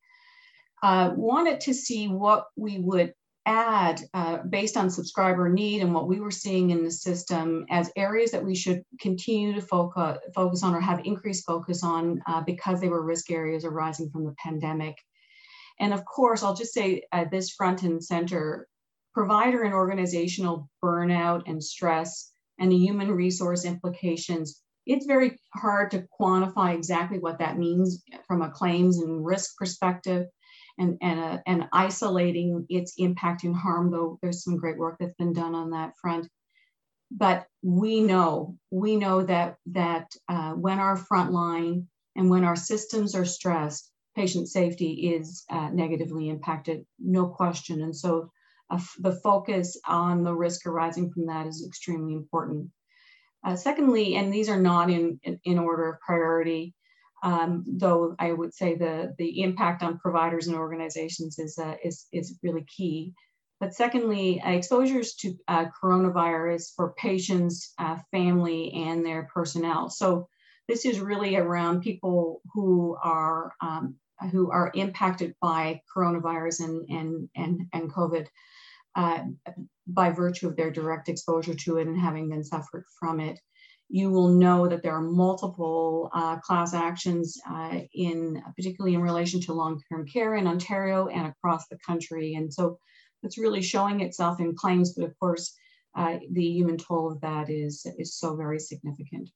uh, 0.82 1.12
wanted 1.16 1.60
to 1.62 1.74
see 1.74 2.08
what 2.08 2.46
we 2.56 2.78
would 2.78 3.14
add 3.46 4.02
uh, 4.12 4.38
based 4.48 4.76
on 4.76 4.90
subscriber 4.90 5.48
need 5.48 5.80
and 5.80 5.94
what 5.94 6.08
we 6.08 6.18
were 6.18 6.32
seeing 6.32 6.70
in 6.70 6.82
the 6.82 6.90
system 6.90 7.64
as 7.70 7.92
areas 7.96 8.32
that 8.32 8.44
we 8.44 8.56
should 8.56 8.82
continue 9.00 9.54
to 9.54 9.60
focus, 9.60 10.18
focus 10.34 10.64
on 10.64 10.74
or 10.74 10.80
have 10.80 11.00
increased 11.04 11.46
focus 11.46 11.84
on 11.84 12.20
uh, 12.26 12.40
because 12.40 12.80
they 12.80 12.88
were 12.88 13.02
risk 13.02 13.30
areas 13.30 13.64
arising 13.64 14.10
from 14.10 14.24
the 14.24 14.34
pandemic. 14.42 14.96
And 15.78 15.94
of 15.94 16.04
course, 16.04 16.42
I'll 16.42 16.56
just 16.56 16.74
say 16.74 17.02
at 17.12 17.30
this 17.30 17.50
front 17.50 17.84
and 17.84 18.02
center, 18.02 18.66
provider 19.14 19.62
and 19.62 19.72
organizational 19.72 20.68
burnout 20.84 21.42
and 21.46 21.62
stress 21.62 22.32
and 22.58 22.70
the 22.70 22.76
human 22.76 23.12
resource 23.12 23.64
implications, 23.64 24.62
it's 24.86 25.06
very 25.06 25.38
hard 25.54 25.90
to 25.90 26.06
quantify 26.18 26.74
exactly 26.74 27.18
what 27.18 27.38
that 27.40 27.58
means 27.58 28.02
from 28.26 28.42
a 28.42 28.50
claims 28.50 28.98
and 28.98 29.24
risk 29.24 29.56
perspective 29.58 30.26
and, 30.78 30.96
and, 31.00 31.18
uh, 31.18 31.38
and 31.46 31.68
isolating 31.72 32.64
its 32.68 32.94
impact 32.98 33.44
and 33.44 33.56
harm, 33.56 33.90
though 33.90 34.18
there's 34.22 34.44
some 34.44 34.56
great 34.56 34.78
work 34.78 34.96
that's 35.00 35.14
been 35.14 35.32
done 35.32 35.54
on 35.54 35.70
that 35.70 35.94
front. 36.00 36.28
But 37.10 37.46
we 37.62 38.00
know, 38.00 38.56
we 38.70 38.96
know 38.96 39.22
that, 39.24 39.56
that 39.66 40.08
uh, 40.28 40.52
when 40.52 40.78
our 40.78 40.96
frontline 40.96 41.86
and 42.14 42.30
when 42.30 42.44
our 42.44 42.56
systems 42.56 43.14
are 43.14 43.24
stressed, 43.24 43.90
patient 44.14 44.48
safety 44.48 45.14
is 45.14 45.44
uh, 45.50 45.68
negatively 45.70 46.28
impacted, 46.28 46.84
no 46.98 47.26
question. 47.26 47.82
And 47.82 47.94
so 47.94 48.30
uh, 48.70 48.80
the 48.98 49.12
focus 49.12 49.78
on 49.86 50.24
the 50.24 50.34
risk 50.34 50.66
arising 50.66 51.10
from 51.10 51.26
that 51.26 51.46
is 51.46 51.64
extremely 51.66 52.14
important. 52.14 52.70
Uh, 53.46 53.54
secondly, 53.54 54.16
and 54.16 54.32
these 54.32 54.48
are 54.48 54.60
not 54.60 54.90
in, 54.90 55.20
in, 55.22 55.38
in 55.44 55.58
order 55.58 55.88
of 55.88 56.00
priority, 56.00 56.74
um, 57.22 57.64
though 57.66 58.16
I 58.18 58.32
would 58.32 58.52
say 58.52 58.74
the, 58.74 59.14
the 59.18 59.40
impact 59.42 59.84
on 59.84 59.98
providers 59.98 60.48
and 60.48 60.56
organizations 60.56 61.38
is, 61.38 61.56
uh, 61.56 61.76
is, 61.84 62.06
is 62.12 62.36
really 62.42 62.64
key. 62.64 63.14
But 63.60 63.72
secondly, 63.72 64.40
uh, 64.40 64.50
exposures 64.50 65.14
to 65.20 65.34
uh, 65.46 65.66
coronavirus 65.80 66.74
for 66.74 66.94
patients, 66.94 67.72
uh, 67.78 67.98
family, 68.10 68.72
and 68.72 69.06
their 69.06 69.28
personnel. 69.32 69.90
So 69.90 70.28
this 70.66 70.84
is 70.84 70.98
really 70.98 71.36
around 71.36 71.82
people 71.82 72.42
who 72.52 72.96
are 73.00 73.52
um, 73.62 73.94
who 74.32 74.50
are 74.50 74.72
impacted 74.74 75.34
by 75.40 75.80
coronavirus 75.94 76.64
and 76.64 76.90
and 76.90 77.28
and, 77.36 77.60
and 77.72 77.92
COVID 77.92 78.26
uh, 78.96 79.24
by 79.86 80.10
virtue 80.10 80.48
of 80.48 80.56
their 80.56 80.70
direct 80.70 81.08
exposure 81.08 81.54
to 81.54 81.76
it 81.76 81.86
and 81.86 82.00
having 82.00 82.28
been 82.28 82.42
suffered 82.42 82.84
from 82.98 83.20
it. 83.20 83.38
You 83.88 84.10
will 84.10 84.28
know 84.28 84.66
that 84.66 84.82
there 84.82 84.96
are 84.96 85.02
multiple 85.02 86.10
uh, 86.12 86.38
class 86.38 86.74
actions 86.74 87.38
uh, 87.48 87.80
in 87.94 88.42
particularly 88.56 88.94
in 88.94 89.02
relation 89.02 89.40
to 89.42 89.52
long-term 89.52 90.08
care 90.08 90.34
in 90.34 90.48
Ontario 90.48 91.06
and 91.06 91.28
across 91.28 91.68
the 91.68 91.78
country. 91.86 92.34
And 92.34 92.52
so 92.52 92.78
it's 93.22 93.38
really 93.38 93.62
showing 93.62 94.00
itself 94.00 94.40
in 94.40 94.56
claims, 94.56 94.94
but 94.94 95.04
of 95.04 95.16
course, 95.20 95.54
uh, 95.94 96.18
the 96.32 96.44
human 96.44 96.78
toll 96.78 97.12
of 97.12 97.20
that 97.20 97.48
is, 97.48 97.86
is 97.98 98.18
so 98.18 98.34
very 98.34 98.58
significant. 98.58 99.30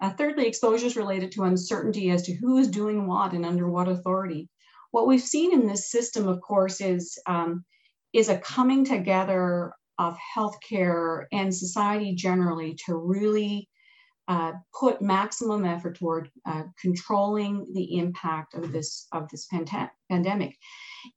Uh, 0.00 0.10
thirdly, 0.10 0.46
exposures 0.46 0.96
related 0.96 1.32
to 1.32 1.44
uncertainty 1.44 2.10
as 2.10 2.22
to 2.22 2.34
who 2.34 2.58
is 2.58 2.68
doing 2.68 3.06
what 3.06 3.32
and 3.32 3.44
under 3.44 3.68
what 3.68 3.88
authority. 3.88 4.48
What 4.92 5.06
we've 5.06 5.20
seen 5.20 5.52
in 5.52 5.66
this 5.66 5.90
system, 5.90 6.28
of 6.28 6.40
course, 6.40 6.80
is 6.80 7.18
um, 7.26 7.64
is 8.14 8.28
a 8.28 8.38
coming 8.38 8.84
together 8.84 9.72
of 9.98 10.16
healthcare 10.36 11.24
and 11.32 11.54
society 11.54 12.14
generally 12.14 12.78
to 12.86 12.96
really 12.96 13.68
uh, 14.28 14.52
put 14.78 15.02
maximum 15.02 15.66
effort 15.66 15.98
toward 15.98 16.30
uh, 16.46 16.62
controlling 16.80 17.66
the 17.74 17.98
impact 17.98 18.54
of 18.54 18.72
this 18.72 19.06
of 19.12 19.28
this 19.28 19.46
pandemic, 20.08 20.56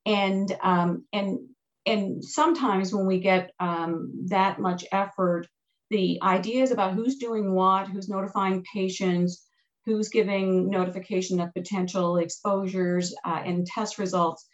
and 0.06 0.54
um, 0.62 1.06
and 1.14 1.40
and 1.86 2.24
sometimes 2.24 2.94
when 2.94 3.06
we 3.06 3.20
get 3.20 3.52
um, 3.62 4.26
that 4.28 4.60
much 4.60 4.84
effort, 4.92 5.48
the 5.90 6.20
ideas 6.22 6.72
about 6.72 6.96
who's 6.96 7.16
doing 7.16 7.54
what, 7.54 7.88
who's 7.88 8.10
notifying 8.10 8.66
patients, 8.74 9.46
who's 9.86 10.10
giving 10.10 10.70
notification 10.70 11.40
of 11.40 11.54
potential 11.54 12.18
exposures 12.18 13.16
uh, 13.24 13.42
and 13.46 13.66
test 13.66 13.98
results 13.98 14.46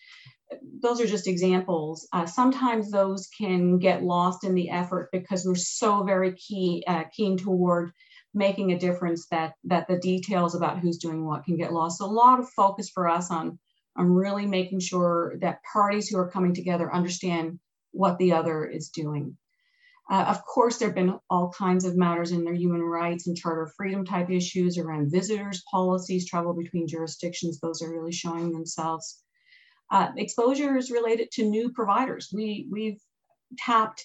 those 0.81 1.01
are 1.01 1.07
just 1.07 1.27
examples. 1.27 2.07
Uh, 2.13 2.25
sometimes 2.25 2.91
those 2.91 3.27
can 3.37 3.79
get 3.79 4.03
lost 4.03 4.43
in 4.43 4.55
the 4.55 4.69
effort 4.69 5.09
because 5.11 5.45
we're 5.45 5.55
so 5.55 6.03
very 6.03 6.33
key, 6.33 6.83
uh, 6.87 7.03
keen 7.15 7.37
toward 7.37 7.91
making 8.33 8.71
a 8.71 8.79
difference 8.79 9.27
that, 9.29 9.53
that 9.65 9.87
the 9.87 9.99
details 9.99 10.55
about 10.55 10.79
who's 10.79 10.97
doing 10.97 11.25
what 11.25 11.43
can 11.43 11.57
get 11.57 11.73
lost. 11.73 11.99
So 11.99 12.05
a 12.05 12.07
lot 12.07 12.39
of 12.39 12.49
focus 12.49 12.89
for 12.89 13.07
us 13.07 13.29
on, 13.31 13.59
on 13.95 14.09
really 14.09 14.45
making 14.45 14.79
sure 14.79 15.35
that 15.41 15.61
parties 15.71 16.09
who 16.09 16.17
are 16.17 16.31
coming 16.31 16.53
together 16.53 16.93
understand 16.93 17.59
what 17.91 18.17
the 18.17 18.33
other 18.33 18.65
is 18.65 18.89
doing. 18.89 19.37
Uh, 20.09 20.25
of 20.27 20.43
course, 20.43 20.77
there 20.77 20.89
have 20.89 20.95
been 20.95 21.17
all 21.29 21.53
kinds 21.57 21.85
of 21.85 21.95
matters 21.95 22.31
in 22.31 22.43
their 22.43 22.53
human 22.53 22.81
rights 22.81 23.27
and 23.27 23.37
charter 23.37 23.71
freedom 23.77 24.03
type 24.03 24.29
issues 24.29 24.77
around 24.77 25.11
visitors, 25.11 25.63
policies, 25.71 26.27
travel 26.27 26.53
between 26.53 26.87
jurisdictions. 26.87 27.59
Those 27.59 27.81
are 27.81 27.91
really 27.91 28.11
showing 28.11 28.51
themselves. 28.51 29.22
Uh, 29.93 30.11
exposure 30.17 30.75
is 30.75 30.89
related 30.89 31.29
to 31.29 31.47
new 31.47 31.71
providers. 31.71 32.29
We, 32.33 32.67
we've 32.71 32.99
tapped 33.59 34.03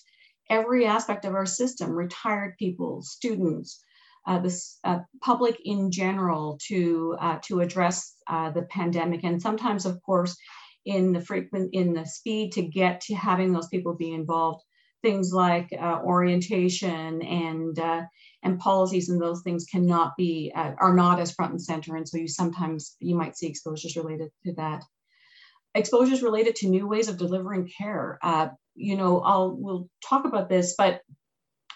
every 0.50 0.84
aspect 0.84 1.24
of 1.24 1.34
our 1.34 1.46
system, 1.46 1.92
retired 1.92 2.56
people, 2.58 3.00
students, 3.00 3.82
uh, 4.26 4.38
the 4.38 4.54
uh, 4.84 4.98
public 5.22 5.56
in 5.64 5.90
general 5.90 6.58
to 6.68 7.16
uh, 7.18 7.38
to 7.44 7.60
address 7.60 8.14
uh, 8.26 8.50
the 8.50 8.64
pandemic, 8.64 9.24
and 9.24 9.40
sometimes, 9.40 9.86
of 9.86 10.02
course, 10.02 10.36
in 10.84 11.12
the 11.12 11.22
frequent 11.22 11.70
in 11.72 11.94
the 11.94 12.04
speed 12.04 12.52
to 12.52 12.62
get 12.62 13.00
to 13.00 13.14
having 13.14 13.54
those 13.54 13.68
people 13.68 13.94
be 13.94 14.12
involved, 14.12 14.62
things 15.00 15.32
like 15.32 15.70
uh, 15.72 16.00
orientation 16.04 17.22
and 17.22 17.78
and 18.42 18.58
policies 18.58 19.08
and 19.08 19.22
those 19.22 19.40
things 19.40 19.64
cannot 19.64 20.12
be 20.18 20.52
are 20.54 20.94
not 20.94 21.18
as 21.18 21.32
front 21.32 21.52
and 21.52 21.62
center, 21.62 21.96
and 21.96 22.06
so 22.06 22.18
you 22.18 22.28
sometimes 22.28 22.94
you 23.00 23.16
might 23.16 23.38
see 23.38 23.46
exposures 23.46 23.96
related 23.96 24.28
to 24.44 24.52
that. 24.52 24.82
Exposures 25.74 26.22
related 26.22 26.56
to 26.56 26.68
new 26.68 26.88
ways 26.88 27.08
of 27.08 27.18
delivering 27.18 27.70
care. 27.76 28.18
you 28.74 28.96
know, 28.96 29.20
I'll 29.20 29.56
we'll 29.56 29.88
talk 30.04 30.24
about 30.24 30.48
this, 30.48 30.74
but 30.76 31.02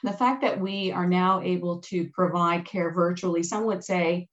the 0.03 0.13
fact 0.13 0.43
that 0.43 0.61
we 0.61 0.91
are 0.93 1.07
now 1.07 1.43
able 1.43 1.81
to 1.83 2.09
provide 2.13 2.65
care 2.65 2.93
virtually, 2.93 3.43
some 3.43 3.67
would 3.67 3.85
say 3.85 4.29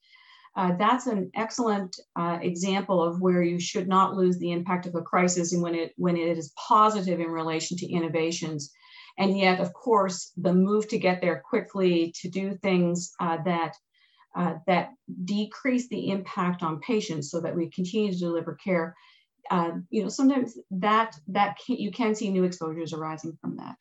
uh, 0.56 0.75
that's 0.78 1.08
an 1.08 1.32
excellent 1.36 1.96
uh, 2.16 2.39
example 2.42 3.01
of 3.01 3.22
where 3.22 3.42
you 3.42 3.60
should 3.60 3.88
not 3.88 4.16
lose 4.16 4.38
the 4.39 4.51
impact 4.51 4.86
of 4.88 4.96
a 4.96 5.01
crisis 5.01 5.54
and 5.54 5.62
when 5.62 5.75
it 5.75 5.94
when 5.96 6.18
it 6.18 6.38
is 6.38 6.54
positive 6.68 7.20
in 7.20 7.28
relation 7.28 7.78
to 7.78 7.92
innovations. 7.92 8.72
And 9.18 9.38
yet, 9.38 9.60
of 9.60 9.74
course, 9.74 10.32
the 10.38 10.54
move 10.54 10.88
to 10.89 10.98
get 10.98 11.22
there 11.22 11.44
quickly 11.48 12.13
to 12.22 12.30
do 12.30 12.56
things 12.56 13.12
uh, 13.20 13.38
that 13.46 13.74
uh, 14.36 14.56
that 14.68 14.89
decrease 15.24 15.88
the 15.89 16.10
impact 16.10 16.63
on 16.63 16.80
patients 16.80 17.32
so 17.32 17.42
that 17.42 17.56
we 17.56 17.70
continue 17.70 18.12
to 18.12 18.20
deliver 18.20 18.56
care. 18.56 18.96
Uh, 19.50 19.72
you 19.89 20.03
know, 20.03 20.10
sometimes 20.10 20.58
that 20.72 21.15
that 21.27 21.58
can, 21.65 21.77
you 21.77 21.91
can 21.91 22.15
see 22.15 22.29
new 22.29 22.43
exposures 22.43 22.93
arising 22.93 23.38
from 23.41 23.58
that. 23.58 23.75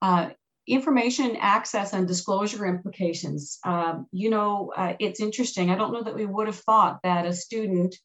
Uh, 0.00 0.30
information 0.66 1.36
access 1.40 1.92
and 1.92 2.06
disclosure 2.06 2.66
implications. 2.66 3.58
Um, 3.64 4.06
you 4.12 4.30
know, 4.30 4.72
uh, 4.76 4.94
it's 5.00 5.20
interesting. 5.20 5.70
I 5.70 5.76
don't 5.76 5.92
know 5.92 6.02
that 6.02 6.14
we 6.14 6.26
would 6.26 6.46
have 6.46 6.58
thought 6.60 6.98
that 7.02 7.26
a 7.26 7.32
student 7.32 7.96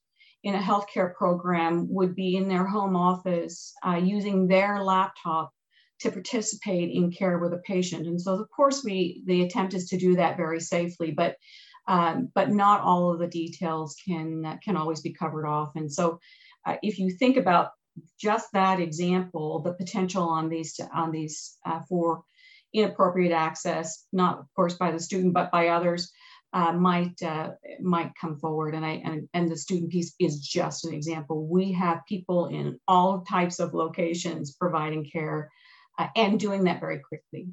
in 0.44 0.56
a 0.56 0.60
healthcare 0.60 1.14
program 1.14 1.88
would 1.90 2.16
be 2.16 2.36
in 2.36 2.48
their 2.48 2.66
home 2.66 2.96
office 2.96 3.74
uh, 3.86 3.96
using 3.96 4.48
their 4.48 4.82
laptop 4.84 5.52
to 6.02 6.12
participate 6.12 6.92
in 6.92 7.12
care 7.12 7.38
with 7.38 7.54
a 7.54 7.62
patient. 7.66 8.08
And 8.08 8.20
so, 8.20 8.34
of 8.34 8.50
course, 8.50 8.84
we 8.84 9.24
the 9.26 9.44
attempt 9.44 9.74
is 9.74 9.90
to 9.90 9.98
do 9.98 10.16
that 10.16 10.38
very 10.38 10.60
safely, 10.60 11.12
but 11.12 11.36
um, 11.88 12.30
but 12.34 12.50
not 12.50 12.82
all 12.82 13.12
of 13.12 13.20
the 13.20 13.28
details 13.28 13.96
can 14.06 14.60
can 14.64 14.78
always 14.78 15.02
be 15.02 15.14
covered 15.14 15.46
off. 15.46 15.72
And 15.76 15.92
so, 15.92 16.20
uh, 16.66 16.76
if 16.82 17.00
you 17.00 17.12
think 17.12 17.38
about 17.38 17.72
just 18.20 18.48
that 18.54 18.80
example, 18.80 19.62
the 19.62 19.74
potential 19.74 20.24
on 20.24 20.50
these 20.50 20.80
on 20.94 21.12
these 21.12 21.58
uh, 21.66 21.82
for 21.90 22.24
inappropriate 22.74 23.32
access, 23.32 24.06
not 24.12 24.40
of 24.40 24.46
course 24.56 24.76
by 24.76 24.92
the 24.92 25.00
student, 25.00 25.34
but 25.34 25.52
by 25.52 25.68
others, 25.68 26.12
uh, 26.54 26.72
might 26.72 27.22
uh, 27.22 27.52
might 27.82 28.12
come 28.20 28.38
forward. 28.38 28.76
And 28.76 28.86
I 28.86 29.02
and, 29.04 29.28
and 29.34 29.52
the 29.52 29.58
student 29.58 29.92
piece 29.92 30.14
is 30.20 30.40
just 30.40 30.86
an 30.86 30.94
example. 30.94 31.48
We 31.48 31.74
have 31.74 32.06
people 32.08 32.48
in 32.48 32.80
all 32.88 33.22
types 33.22 33.60
of 33.60 33.74
locations 33.74 34.54
providing 34.54 35.10
care 35.12 35.52
uh, 36.00 36.08
and 36.16 36.40
doing 36.40 36.64
that 36.66 36.80
very 36.80 37.00
quickly. 37.00 37.48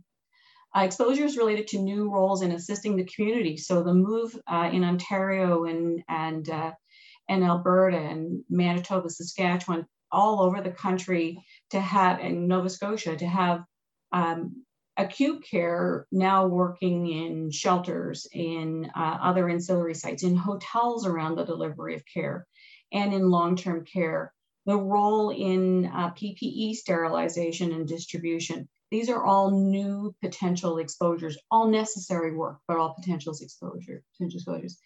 Uh, 0.76 0.82
exposure 0.82 1.24
is 1.24 1.36
related 1.36 1.66
to 1.66 1.78
new 1.78 2.10
roles 2.10 2.42
in 2.42 2.52
assisting 2.52 2.96
the 2.96 3.04
community. 3.04 3.56
So 3.56 3.82
the 3.82 3.94
move 3.94 4.38
uh, 4.46 4.70
in 4.72 4.84
Ontario 4.84 5.64
and 5.64 6.02
and 6.08 6.48
uh, 6.48 6.72
and 7.28 7.44
Alberta 7.44 7.96
and 7.96 8.44
Manitoba, 8.50 9.08
Saskatchewan, 9.08 9.86
all 10.10 10.42
over 10.42 10.60
the 10.60 10.72
country 10.72 11.44
to 11.70 11.80
have, 11.80 12.20
in 12.20 12.48
Nova 12.48 12.68
Scotia 12.68 13.16
to 13.16 13.26
have 13.26 13.64
um, 14.12 14.64
acute 14.96 15.44
care 15.48 16.06
now 16.10 16.46
working 16.46 17.06
in 17.06 17.50
shelters, 17.50 18.26
in 18.32 18.90
uh, 18.96 19.18
other 19.22 19.48
ancillary 19.48 19.94
sites, 19.94 20.24
in 20.24 20.36
hotels 20.36 21.06
around 21.06 21.36
the 21.36 21.44
delivery 21.44 21.94
of 21.94 22.02
care, 22.12 22.46
and 22.92 23.14
in 23.14 23.30
long 23.30 23.56
term 23.56 23.84
care. 23.84 24.32
The 24.66 24.76
role 24.76 25.30
in 25.30 25.86
uh, 25.86 26.10
PPE 26.10 26.74
sterilization 26.74 27.72
and 27.72 27.88
distribution. 27.88 28.68
These 28.90 29.08
are 29.08 29.24
all 29.24 29.50
new 29.50 30.14
potential 30.20 30.78
exposures, 30.78 31.38
all 31.50 31.68
necessary 31.68 32.34
work, 32.34 32.58
but 32.66 32.76
all 32.76 32.94
potential 32.94 33.34
exposure, 33.40 34.02
potential 34.16 34.38
exposures. 34.38 34.78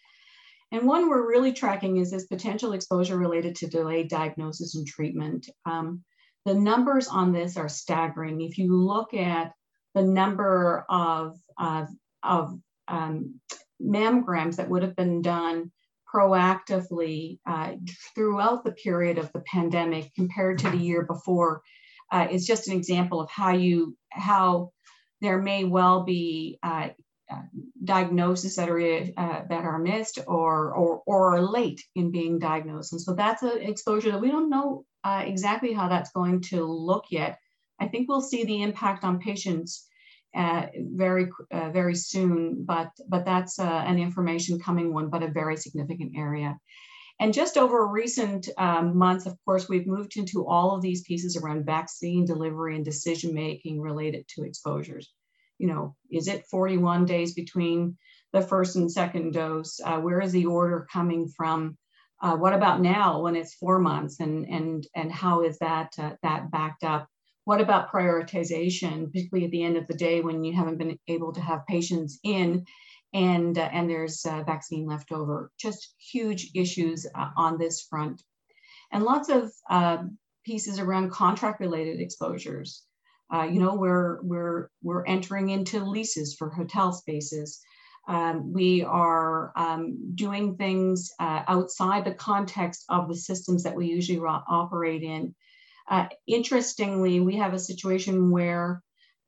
And 0.72 0.86
one 0.86 1.08
we're 1.08 1.28
really 1.28 1.52
tracking 1.52 1.96
is 1.98 2.10
this 2.10 2.26
potential 2.26 2.72
exposure 2.72 3.16
related 3.16 3.56
to 3.56 3.66
delayed 3.66 4.08
diagnosis 4.08 4.74
and 4.74 4.86
treatment. 4.86 5.48
Um, 5.64 6.02
the 6.44 6.54
numbers 6.54 7.08
on 7.08 7.32
this 7.32 7.56
are 7.56 7.68
staggering. 7.68 8.40
If 8.40 8.58
you 8.58 8.76
look 8.76 9.14
at 9.14 9.52
the 9.94 10.02
number 10.02 10.84
of, 10.88 11.38
of, 11.58 11.88
of 12.22 12.58
um, 12.88 13.40
mammograms 13.80 14.56
that 14.56 14.68
would 14.68 14.82
have 14.82 14.96
been 14.96 15.22
done 15.22 15.70
proactively 16.12 17.38
uh, 17.46 17.72
throughout 18.14 18.64
the 18.64 18.72
period 18.72 19.18
of 19.18 19.32
the 19.32 19.40
pandemic 19.40 20.14
compared 20.14 20.58
to 20.58 20.70
the 20.70 20.76
year 20.76 21.04
before 21.04 21.62
uh, 22.12 22.26
is 22.30 22.46
just 22.46 22.68
an 22.68 22.76
example 22.76 23.20
of 23.20 23.30
how 23.30 23.52
you 23.52 23.96
how 24.10 24.72
there 25.20 25.40
may 25.40 25.64
well 25.64 26.04
be 26.04 26.58
uh, 26.62 26.88
uh 27.30 27.42
diagnoses 27.82 28.56
that 28.56 28.68
are 28.68 28.80
uh, 28.80 29.42
that 29.48 29.64
are 29.64 29.78
missed 29.78 30.18
or, 30.26 30.72
or 30.72 31.02
or 31.06 31.34
are 31.34 31.42
late 31.42 31.82
in 31.94 32.10
being 32.10 32.38
diagnosed, 32.38 32.92
and 32.92 33.00
so 33.00 33.14
that's 33.14 33.42
an 33.42 33.60
exposure 33.60 34.10
that 34.10 34.20
we 34.20 34.30
don't 34.30 34.50
know 34.50 34.84
uh, 35.04 35.22
exactly 35.24 35.72
how 35.72 35.88
that's 35.88 36.12
going 36.12 36.40
to 36.40 36.64
look 36.64 37.06
yet. 37.10 37.38
I 37.80 37.88
think 37.88 38.08
we'll 38.08 38.20
see 38.20 38.44
the 38.44 38.62
impact 38.62 39.04
on 39.04 39.18
patients 39.18 39.86
uh, 40.34 40.66
very, 40.76 41.28
very 41.50 41.94
soon, 41.94 42.64
but, 42.64 42.90
but 43.08 43.24
that's 43.24 43.58
an 43.58 43.98
information 43.98 44.58
coming 44.58 44.92
one, 44.92 45.10
but 45.10 45.22
a 45.22 45.28
very 45.28 45.56
significant 45.56 46.12
area. 46.16 46.56
And 47.20 47.32
just 47.32 47.56
over 47.56 47.86
recent 47.86 48.48
um, 48.58 48.96
months, 48.96 49.26
of 49.26 49.36
course, 49.44 49.68
we've 49.68 49.86
moved 49.86 50.16
into 50.16 50.46
all 50.46 50.74
of 50.74 50.82
these 50.82 51.02
pieces 51.02 51.36
around 51.36 51.64
vaccine 51.64 52.24
delivery 52.24 52.74
and 52.74 52.84
decision 52.84 53.32
making 53.32 53.80
related 53.80 54.26
to 54.28 54.42
exposures. 54.42 55.12
You 55.58 55.68
know, 55.68 55.96
is 56.10 56.26
it 56.26 56.46
41 56.50 57.06
days 57.06 57.34
between 57.34 57.96
the 58.32 58.42
first 58.42 58.74
and 58.74 58.90
second 58.90 59.32
dose? 59.32 59.80
Uh, 59.82 59.98
where 60.00 60.20
is 60.20 60.32
the 60.32 60.46
order 60.46 60.88
coming 60.92 61.28
from? 61.28 61.78
Uh, 62.20 62.36
what 62.36 62.52
about 62.52 62.80
now 62.80 63.20
when 63.20 63.36
it's 63.36 63.54
four 63.54 63.78
months, 63.78 64.20
and 64.20 64.46
and 64.48 64.86
and 64.94 65.12
how 65.12 65.42
is 65.42 65.58
that 65.58 65.92
uh, 65.98 66.12
that 66.22 66.50
backed 66.50 66.82
up? 66.82 67.08
What 67.44 67.60
about 67.60 67.92
prioritization, 67.92 69.06
particularly 69.06 69.44
at 69.44 69.50
the 69.50 69.62
end 69.62 69.76
of 69.76 69.86
the 69.86 69.94
day 69.94 70.20
when 70.20 70.42
you 70.42 70.54
haven't 70.54 70.78
been 70.78 70.98
able 71.06 71.32
to 71.32 71.40
have 71.40 71.66
patients 71.66 72.18
in 72.24 72.64
and, 73.14 73.56
uh, 73.56 73.68
and 73.72 73.88
there's 73.88 74.26
uh, 74.26 74.42
vaccine 74.42 74.86
left 74.86 75.12
over? 75.12 75.50
Just 75.58 75.94
huge 75.98 76.50
issues 76.54 77.06
uh, 77.14 77.30
on 77.36 77.56
this 77.56 77.82
front. 77.82 78.22
And 78.92 79.02
lots 79.02 79.30
of 79.30 79.52
um, 79.70 80.18
pieces 80.44 80.78
around 80.78 81.10
contract 81.10 81.60
related 81.60 82.00
exposures. 82.00 82.82
Uh, 83.32 83.44
you 83.44 83.58
know, 83.58 83.74
we're, 83.74 84.20
we're, 84.22 84.68
we're 84.82 85.06
entering 85.06 85.48
into 85.48 85.82
leases 85.82 86.34
for 86.34 86.50
hotel 86.50 86.92
spaces. 86.92 87.60
Um, 88.06 88.52
we 88.52 88.84
are 88.84 89.52
um, 89.56 90.12
doing 90.14 90.56
things 90.56 91.10
uh, 91.18 91.42
outside 91.48 92.04
the 92.04 92.12
context 92.12 92.84
of 92.90 93.08
the 93.08 93.16
systems 93.16 93.62
that 93.62 93.74
we 93.74 93.86
usually 93.86 94.18
operate 94.18 95.02
in 95.02 95.34
uh, 95.90 96.06
interestingly, 96.26 97.20
we 97.20 97.36
have 97.36 97.54
a 97.54 97.58
situation 97.58 98.30
where 98.30 98.82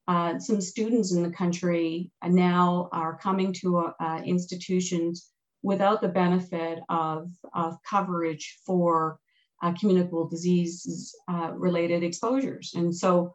uh, 0.08 0.38
some 0.38 0.60
students 0.60 1.12
in 1.12 1.22
the 1.22 1.30
country 1.30 2.10
now 2.24 2.88
are 2.92 3.18
coming 3.18 3.52
to 3.52 3.78
uh, 3.78 3.92
uh 4.00 4.20
institutions 4.24 5.30
without 5.62 6.00
the 6.00 6.08
benefit 6.08 6.78
of, 6.88 7.28
of 7.54 7.76
coverage 7.88 8.58
for 8.64 9.18
uh, 9.62 9.72
communicable 9.72 10.28
diseases 10.28 11.16
uh, 11.28 11.50
related 11.54 12.04
exposures. 12.04 12.72
And 12.76 12.94
so 12.94 13.34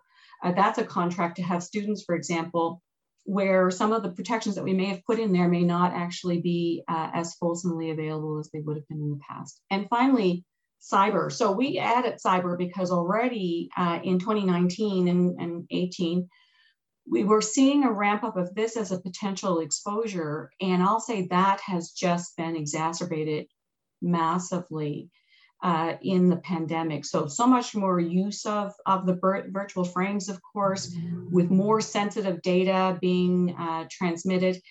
that's 0.56 0.80
a 0.80 0.84
contract 0.84 1.36
to 1.36 1.44
have 1.44 1.62
students, 1.62 2.04
for 2.04 2.16
example, 2.16 2.82
where 3.26 3.70
some 3.70 3.92
of 3.92 4.02
the 4.02 4.12
protections 4.12 4.56
that 4.56 4.64
we 4.64 4.74
may 4.74 4.86
have 4.86 5.06
put 5.06 5.20
in 5.20 5.34
there 5.34 5.50
may 5.50 5.64
not 5.64 5.94
actually 5.94 6.40
be 6.40 6.84
as 6.88 7.36
fulsomely 7.36 7.92
available 7.92 8.40
as 8.40 8.50
they 8.52 8.62
would 8.62 8.78
have 8.78 8.88
been 8.88 9.02
in 9.02 9.12
the 9.12 9.20
past. 9.28 9.62
And 9.70 9.88
finally, 9.90 10.46
cyber. 10.82 11.32
So 11.32 11.52
we 11.52 11.78
added 11.78 12.20
cyber 12.26 12.58
because 12.58 12.92
already 12.92 13.70
uh, 13.78 14.00
in 14.04 14.20
2019 14.20 15.08
and, 15.08 15.40
and 15.40 15.66
18, 15.70 16.28
we 17.12 17.26
were 17.26 17.42
seeing 17.42 17.84
a 17.84 17.92
ramp 17.92 18.24
up 18.24 18.38
of 18.38 18.56
this 18.56 18.78
as 18.78 18.94
a 18.94 19.02
potential 19.02 19.60
exposure. 19.60 20.50
And 20.62 20.82
I'll 20.82 21.02
say 21.02 21.28
that 21.28 21.60
has 21.60 21.92
just 21.92 22.38
been 22.38 22.56
exacerbated 22.56 23.48
massively 24.02 25.10
uh, 25.62 25.96
in 26.02 26.30
the 26.30 26.38
pandemic. 26.38 27.04
So, 27.04 27.28
so 27.28 27.46
much 27.46 27.76
more 27.76 28.00
use 28.00 28.46
of, 28.46 28.74
of 28.86 29.06
the 29.06 29.20
virtual 29.52 29.84
frames, 29.84 30.30
of 30.30 30.40
course, 30.42 30.96
with 31.30 31.52
more 31.52 31.82
sensitive 31.82 32.42
data 32.42 32.98
being 33.02 33.56
uh, 33.60 33.86
transmitted. 33.92 34.62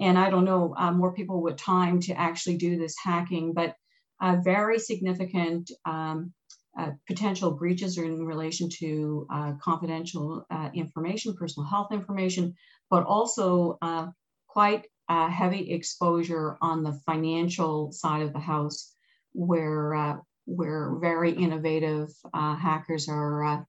And 0.00 0.16
I 0.16 0.30
don't 0.30 0.44
know, 0.44 0.74
uh, 0.78 0.92
more 0.92 1.12
people 1.12 1.42
with 1.42 1.56
time 1.56 1.98
to 2.02 2.12
actually 2.12 2.58
do 2.58 2.78
this 2.78 2.94
hacking, 3.02 3.54
but 3.54 3.74
a 4.22 4.40
very 4.40 4.78
significant 4.78 5.72
um, 5.84 6.32
uh, 6.78 6.92
potential 7.08 7.50
breaches 7.50 7.98
are 7.98 8.04
in 8.04 8.24
relation 8.24 8.68
to 8.70 9.26
uh, 9.30 9.52
confidential 9.60 10.46
uh, 10.50 10.70
information, 10.74 11.34
personal 11.34 11.68
health 11.68 11.88
information, 11.90 12.54
but 12.88 13.04
also 13.04 13.76
uh, 13.82 14.06
quite 14.46 14.86
uh, 15.08 15.28
heavy 15.28 15.72
exposure 15.72 16.56
on 16.62 16.84
the 16.84 16.92
financial 17.04 17.90
side 17.90 18.22
of 18.22 18.32
the 18.32 18.38
house, 18.38 18.94
where 19.32 20.22
where 20.46 20.96
very 21.00 21.32
innovative 21.32 22.08
hackers 22.32 23.08
are 23.08 23.66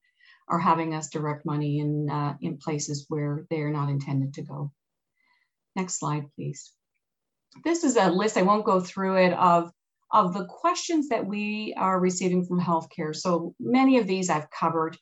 are 0.48 0.58
having 0.58 0.94
us 0.94 1.10
direct 1.10 1.44
money 1.44 1.80
in 1.80 2.08
in 2.40 2.58
places 2.58 3.06
where 3.08 3.44
they 3.50 3.60
are 3.60 3.72
not 3.72 3.90
intended 3.90 4.34
to 4.34 4.42
go. 4.42 4.70
Next 5.74 5.98
slide, 5.98 6.26
please. 6.36 6.72
This 7.64 7.82
is 7.82 7.96
a 7.96 8.10
list. 8.10 8.36
I 8.36 8.42
won't 8.42 8.64
go 8.64 8.80
through 8.80 9.16
it 9.16 9.32
of 9.32 9.72
of 10.12 10.34
the 10.34 10.44
questions 10.44 11.08
that 11.08 11.26
we 11.26 11.74
are 11.76 12.00
receiving 12.00 12.44
from 12.44 12.60
healthcare. 12.60 13.14
So 13.14 13.54
many 13.60 13.98
of 13.98 14.06
these 14.06 14.28
I've 14.28 14.50
covered 14.50 14.96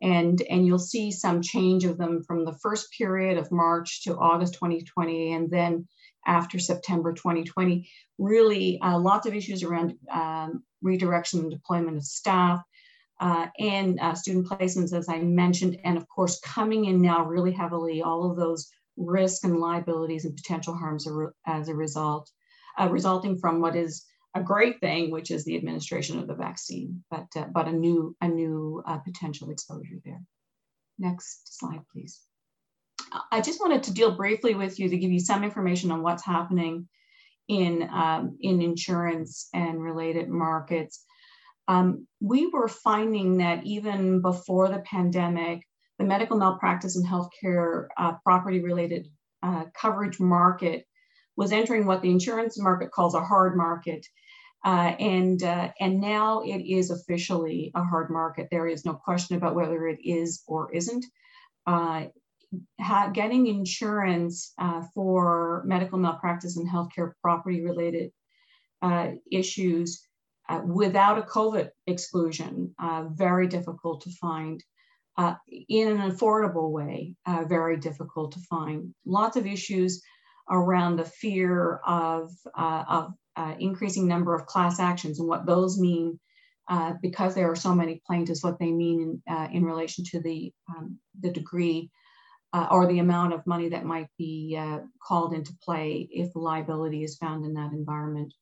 and, 0.00 0.40
and 0.42 0.66
you'll 0.66 0.78
see 0.78 1.10
some 1.10 1.42
change 1.42 1.84
of 1.84 1.98
them 1.98 2.22
from 2.22 2.44
the 2.44 2.52
first 2.52 2.92
period 2.92 3.36
of 3.38 3.50
March 3.50 4.04
to 4.04 4.16
August 4.16 4.54
2020 4.54 5.32
and 5.32 5.50
then 5.50 5.86
after 6.26 6.58
September 6.58 7.12
2020. 7.12 7.88
Really 8.18 8.80
uh, 8.80 8.98
lots 8.98 9.26
of 9.26 9.34
issues 9.34 9.62
around 9.62 9.94
um, 10.12 10.62
redirection 10.82 11.40
and 11.40 11.50
deployment 11.50 11.96
of 11.96 12.04
staff 12.04 12.62
uh, 13.20 13.46
and 13.58 13.98
uh, 14.00 14.14
student 14.14 14.48
placements, 14.48 14.92
as 14.92 15.08
I 15.08 15.18
mentioned, 15.18 15.78
and 15.84 15.96
of 15.96 16.08
course 16.08 16.38
coming 16.40 16.84
in 16.84 17.00
now 17.00 17.24
really 17.24 17.52
heavily, 17.52 18.02
all 18.02 18.30
of 18.30 18.36
those 18.36 18.70
risk 18.96 19.44
and 19.44 19.58
liabilities 19.58 20.24
and 20.24 20.36
potential 20.36 20.74
harms 20.74 21.08
as 21.46 21.68
a 21.68 21.74
result, 21.74 22.30
uh, 22.78 22.88
resulting 22.88 23.36
from 23.36 23.60
what 23.60 23.74
is 23.74 24.04
a 24.34 24.42
great 24.42 24.80
thing, 24.80 25.10
which 25.10 25.30
is 25.30 25.44
the 25.44 25.56
administration 25.56 26.18
of 26.18 26.26
the 26.26 26.34
vaccine, 26.34 27.04
but, 27.10 27.26
uh, 27.36 27.46
but 27.52 27.68
a 27.68 27.72
new, 27.72 28.16
a 28.20 28.28
new 28.28 28.82
uh, 28.86 28.98
potential 28.98 29.50
exposure 29.50 29.98
there. 30.04 30.20
Next 30.98 31.58
slide, 31.58 31.82
please. 31.92 32.20
I 33.32 33.40
just 33.40 33.60
wanted 33.60 33.84
to 33.84 33.94
deal 33.94 34.16
briefly 34.16 34.54
with 34.54 34.78
you 34.78 34.88
to 34.88 34.98
give 34.98 35.10
you 35.10 35.20
some 35.20 35.44
information 35.44 35.90
on 35.90 36.02
what's 36.02 36.24
happening 36.24 36.88
in, 37.46 37.88
um, 37.90 38.36
in 38.40 38.60
insurance 38.60 39.48
and 39.54 39.82
related 39.82 40.28
markets. 40.28 41.04
Um, 41.68 42.06
we 42.20 42.48
were 42.48 42.68
finding 42.68 43.38
that 43.38 43.64
even 43.64 44.20
before 44.20 44.68
the 44.68 44.80
pandemic, 44.80 45.62
the 45.98 46.04
medical 46.04 46.38
malpractice 46.38 46.96
and 46.96 47.06
healthcare 47.06 47.88
uh, 47.96 48.12
property 48.24 48.60
related 48.60 49.08
uh, 49.42 49.64
coverage 49.74 50.18
market 50.18 50.86
was 51.38 51.52
entering 51.52 51.86
what 51.86 52.02
the 52.02 52.10
insurance 52.10 52.58
market 52.58 52.90
calls 52.90 53.14
a 53.14 53.24
hard 53.24 53.56
market. 53.56 54.04
Uh, 54.64 54.92
and 54.98 55.44
uh, 55.44 55.70
and 55.78 56.00
now 56.00 56.42
it 56.42 56.60
is 56.68 56.90
officially 56.90 57.70
a 57.76 57.84
hard 57.84 58.10
market. 58.10 58.48
There 58.50 58.66
is 58.66 58.84
no 58.84 58.94
question 58.94 59.36
about 59.36 59.54
whether 59.54 59.86
it 59.86 60.00
is 60.02 60.42
or 60.48 60.74
isn't. 60.74 61.06
Uh, 61.64 62.06
getting 63.12 63.46
insurance 63.46 64.52
uh, 64.58 64.82
for 64.94 65.62
medical 65.64 65.98
malpractice 65.98 66.56
and 66.56 66.68
healthcare 66.68 67.12
property 67.22 67.62
related 67.62 68.10
uh, 68.82 69.10
issues 69.30 70.02
uh, 70.48 70.62
without 70.64 71.18
a 71.18 71.22
COVID 71.22 71.68
exclusion, 71.86 72.74
very 73.12 73.46
difficult 73.46 74.00
to 74.00 74.10
find. 74.10 74.64
in 75.68 75.88
an 75.88 76.10
affordable 76.10 76.70
way, 76.70 77.14
very 77.46 77.76
difficult 77.76 78.32
to 78.32 78.40
find. 78.40 78.92
Lots 79.04 79.36
of 79.36 79.46
issues 79.46 80.02
around 80.50 80.96
the 80.96 81.04
fear 81.04 81.80
of, 81.86 82.30
uh, 82.56 82.84
of 82.88 83.14
uh, 83.36 83.54
increasing 83.58 84.08
number 84.08 84.34
of 84.34 84.46
class 84.46 84.80
actions 84.80 85.20
and 85.20 85.28
what 85.28 85.46
those 85.46 85.78
mean 85.78 86.18
uh, 86.68 86.94
because 87.00 87.34
there 87.34 87.50
are 87.50 87.56
so 87.56 87.74
many 87.74 88.02
plaintiffs, 88.06 88.42
what 88.42 88.58
they 88.58 88.70
mean 88.70 89.20
in, 89.26 89.34
uh, 89.34 89.48
in 89.52 89.64
relation 89.64 90.04
to 90.04 90.20
the, 90.20 90.52
um, 90.68 90.98
the 91.20 91.30
degree 91.30 91.90
uh, 92.52 92.66
or 92.70 92.86
the 92.86 92.98
amount 92.98 93.32
of 93.32 93.46
money 93.46 93.68
that 93.68 93.84
might 93.84 94.08
be 94.18 94.56
uh, 94.58 94.80
called 95.06 95.32
into 95.32 95.56
play 95.62 96.08
if 96.10 96.34
liability 96.34 97.02
is 97.02 97.16
found 97.16 97.44
in 97.44 97.54
that 97.54 97.72
environment. 97.72 98.32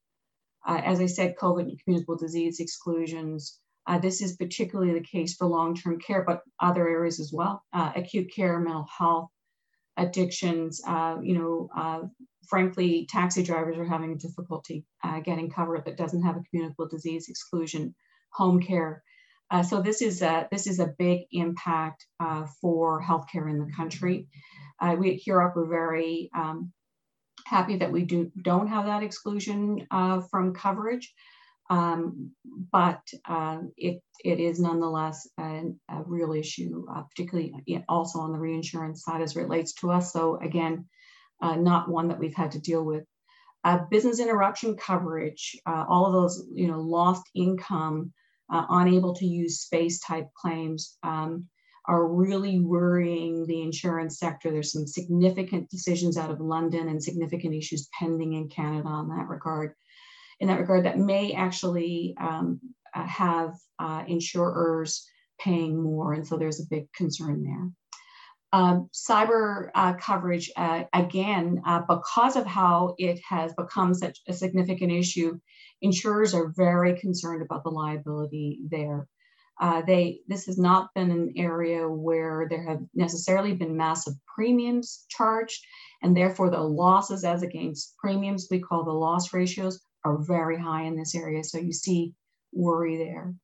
as 0.67 1.01
I 1.01 1.07
said, 1.07 1.37
COVID 1.41 1.63
and 1.63 1.81
communicable 1.85 2.17
disease 2.17 2.59
exclusions, 2.59 3.61
this 4.01 4.21
is 4.21 4.37
particularly 4.37 4.95
the 4.95 5.07
case 5.07 5.35
for 5.35 5.47
long-term 5.47 6.01
care, 6.01 6.25
but 6.27 6.43
other 6.61 6.89
areas 6.89 7.21
as 7.21 7.33
well, 7.33 7.63
acute 7.73 8.33
care, 8.35 8.59
mental 8.59 8.87
health, 8.99 9.31
addictions. 9.97 10.81
Uh, 10.87 11.17
you 11.23 11.39
know, 11.39 11.69
uh, 11.77 12.01
frankly, 12.49 13.07
taxi 13.11 13.43
drivers 13.43 13.77
are 13.79 13.85
having 13.85 14.17
difficulty 14.19 14.85
uh, 15.03 15.21
getting 15.21 15.51
cover 15.51 15.83
that 15.85 15.97
doesn't 15.97 16.23
have 16.23 16.37
a 16.37 16.43
communicable 16.51 16.89
disease 16.89 17.29
exclusion, 17.29 17.95
home 18.33 18.61
care. 18.61 19.03
Uh, 19.51 19.63
so 19.63 19.81
this 19.81 20.03
is 20.03 20.23
a, 20.23 20.49
this 20.51 20.67
is 20.67 20.81
a 20.81 20.95
big 20.99 21.21
impact 21.33 22.05
uh, 22.19 22.47
for 22.61 23.03
healthcare 23.03 23.49
in 23.49 23.59
the 23.59 23.73
country. 23.77 24.29
Uh, 24.81 24.97
we 24.99 25.15
at 25.15 25.21
HIROC 25.27 25.57
are 25.57 25.67
very 25.67 26.31
um, 26.37 26.73
happy 27.47 27.77
that 27.77 27.93
we 27.93 28.05
do, 28.05 28.31
don't 28.43 28.67
have 28.67 28.87
that 28.87 29.03
exclusion 29.03 29.87
from 30.31 30.53
coverage. 30.53 31.15
Um, 31.69 32.31
but 32.71 33.01
uh, 33.29 33.59
it, 33.77 34.01
it 34.25 34.41
is 34.41 34.61
nonetheless 34.61 35.29
a, 35.39 35.63
a 35.89 36.03
real 36.05 36.33
issue, 36.33 36.87
uh, 36.91 37.03
particularly 37.03 37.85
also 37.89 38.21
on 38.21 38.33
the 38.33 38.39
reinsurance 38.39 39.03
side 39.05 39.21
as 39.21 39.37
it 39.37 39.41
relates 39.41 39.75
to 39.75 39.91
us. 39.91 40.13
So 40.13 40.39
again, 40.41 40.87
uh, 41.43 41.57
not 41.57 41.89
one 41.89 42.09
that 42.09 42.19
we've 42.19 42.35
had 42.35 42.53
to 42.53 42.61
deal 42.61 42.85
with. 42.85 43.05
Uh, 43.65 43.79
business 43.91 44.21
interruption 44.21 44.77
coverage, 44.77 45.57
uh, 45.67 45.85
all 45.89 46.07
of 46.07 46.13
those, 46.13 46.47
you 46.55 46.69
know, 46.69 46.81
lost 46.81 47.25
income, 47.35 48.13
uh, 48.53 48.65
unable 48.71 49.13
to 49.15 49.27
use 49.27 49.61
space 49.61 49.99
type 49.99 50.29
claims 50.41 50.97
um, 51.03 51.47
are 51.89 52.07
really 52.07 52.61
worrying 52.61 53.45
the 53.47 53.63
insurance 53.63 54.19
sector. 54.19 54.51
There's 54.51 54.73
some 54.73 54.87
significant 54.87 55.69
decisions 55.69 56.17
out 56.17 56.31
of 56.31 56.41
London 56.41 56.89
and 56.89 57.03
significant 57.03 57.55
issues 57.55 57.89
pending 57.99 58.35
in 58.35 58.49
Canada 58.49 58.89
on 58.89 59.09
that 59.09 59.29
regard 59.29 59.75
in 60.41 60.49
that 60.49 60.61
regard 60.61 60.85
that 60.85 60.99
may 60.99 61.33
actually 61.33 62.15
um, 62.21 62.61
uh, 62.95 63.07
have 63.07 63.55
uh, 63.79 64.05
insurers 64.07 65.07
paying 65.39 65.83
more. 65.83 66.13
And 66.13 66.27
so 66.27 66.37
there's 66.37 66.61
a 66.61 66.69
big 66.69 66.93
concern 66.93 67.43
there. 67.43 67.71
Um, 68.53 68.89
cyber 68.95 69.71
uh, 69.75 69.95
coverage, 69.95 70.51
uh, 70.57 70.85
again, 70.93 71.61
uh, 71.67 71.83
because 71.89 72.37
of 72.37 72.47
how 72.47 72.95
it 72.97 73.21
has 73.29 73.53
become 73.55 73.93
such 73.93 74.21
a 74.29 74.33
significant 74.33 74.93
issue, 74.93 75.39
insurers 75.83 76.33
are 76.33 76.55
very 76.57 76.99
concerned 76.99 77.43
about 77.43 77.65
the 77.65 77.71
liability 77.71 78.61
there. 78.71 79.09
Uh, 79.61 79.83
they 79.83 80.21
this 80.29 80.47
has 80.47 80.59
not 80.59 80.91
been 80.95 81.11
an 81.11 81.33
area 81.37 81.89
where 81.89 82.47
there 82.49 82.63
have 82.63 82.81
necessarily 82.95 83.55
been 83.55 83.77
massive 83.77 84.13
premiums 84.35 85.07
charged, 85.09 85.65
and 86.03 86.17
therefore 86.17 86.51
the 86.51 86.61
losses 86.61 87.25
as 87.25 87.43
against 87.43 87.97
premiums 87.97 88.49
we 88.51 88.61
call 88.61 88.85
the 88.85 88.91
loss 88.93 89.33
ratios 89.33 89.81
are 90.07 90.19
very 90.19 90.59
high 90.59 90.85
in 90.85 90.97
this 90.97 91.15
area. 91.15 91.43
So 91.43 91.59
you 91.59 91.73
see 91.73 92.15
worry 92.53 92.97
there. 92.97 93.35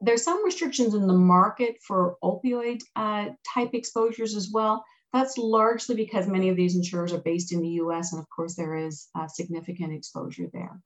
There's 0.00 0.22
some 0.22 0.44
restrictions 0.44 0.94
in 0.94 1.06
the 1.06 1.14
market 1.14 1.76
for 1.86 2.16
opioid 2.22 2.82
uh, 2.94 3.30
type 3.52 3.70
exposures 3.74 4.36
as 4.36 4.50
well. 4.52 4.84
That's 5.12 5.38
largely 5.38 5.94
because 5.96 6.26
many 6.26 6.48
of 6.48 6.56
these 6.56 6.76
insurers 6.76 7.12
are 7.12 7.20
based 7.20 7.52
in 7.52 7.62
the 7.62 7.76
US, 7.84 8.12
and 8.12 8.20
of 8.20 8.28
course, 8.28 8.54
there 8.54 8.76
is 8.76 9.08
significant 9.28 9.92
exposure 9.92 10.48
there. 10.52 10.80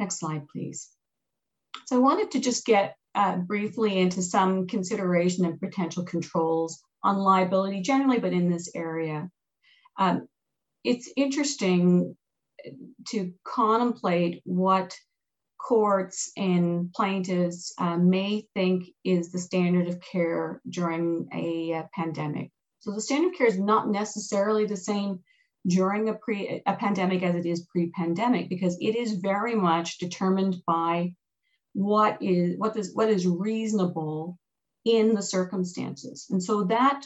Next 0.00 0.18
slide, 0.18 0.46
please. 0.48 0.90
So 1.86 1.96
I 1.96 2.00
wanted 2.00 2.30
to 2.32 2.40
just 2.40 2.64
get 2.64 2.96
uh, 3.14 3.36
briefly 3.36 3.98
into 3.98 4.22
some 4.22 4.66
consideration 4.66 5.44
and 5.44 5.60
potential 5.60 6.04
controls 6.04 6.82
on 7.02 7.18
liability 7.18 7.82
generally, 7.82 8.18
but 8.18 8.32
in 8.32 8.50
this 8.50 8.70
area. 8.74 9.30
Um, 9.98 10.28
it's 10.84 11.10
interesting 11.16 12.16
to 13.08 13.32
contemplate 13.44 14.40
what 14.44 14.96
courts 15.58 16.30
and 16.36 16.92
plaintiffs 16.92 17.72
uh, 17.78 17.96
may 17.96 18.46
think 18.54 18.84
is 19.04 19.32
the 19.32 19.38
standard 19.38 19.88
of 19.88 20.00
care 20.00 20.60
during 20.68 21.28
a, 21.32 21.82
pandemic. 21.94 22.50
So 22.80 22.92
the 22.92 23.00
standard 23.00 23.32
of 23.32 23.38
care 23.38 23.46
is 23.48 23.58
not 23.58 23.88
necessarily 23.88 24.66
the 24.66 24.76
same 24.76 25.20
during 25.66 26.08
a 26.08 26.14
pre 26.14 26.62
a 26.66 26.74
pandemic 26.74 27.22
as 27.24 27.34
it 27.34 27.46
is 27.46 27.66
pre-pandemic 27.66 28.48
because 28.48 28.76
it 28.80 28.94
is 28.94 29.14
very 29.14 29.56
much 29.56 29.98
determined 29.98 30.56
by 30.66 31.12
what 31.72 32.18
is 32.22 32.54
what 32.58 32.76
is 32.76 32.94
what 32.94 33.08
is 33.08 33.26
reasonable 33.26 34.38
in 34.84 35.14
the 35.14 35.22
circumstances. 35.22 36.26
And 36.30 36.42
so 36.42 36.64
that 36.64 37.04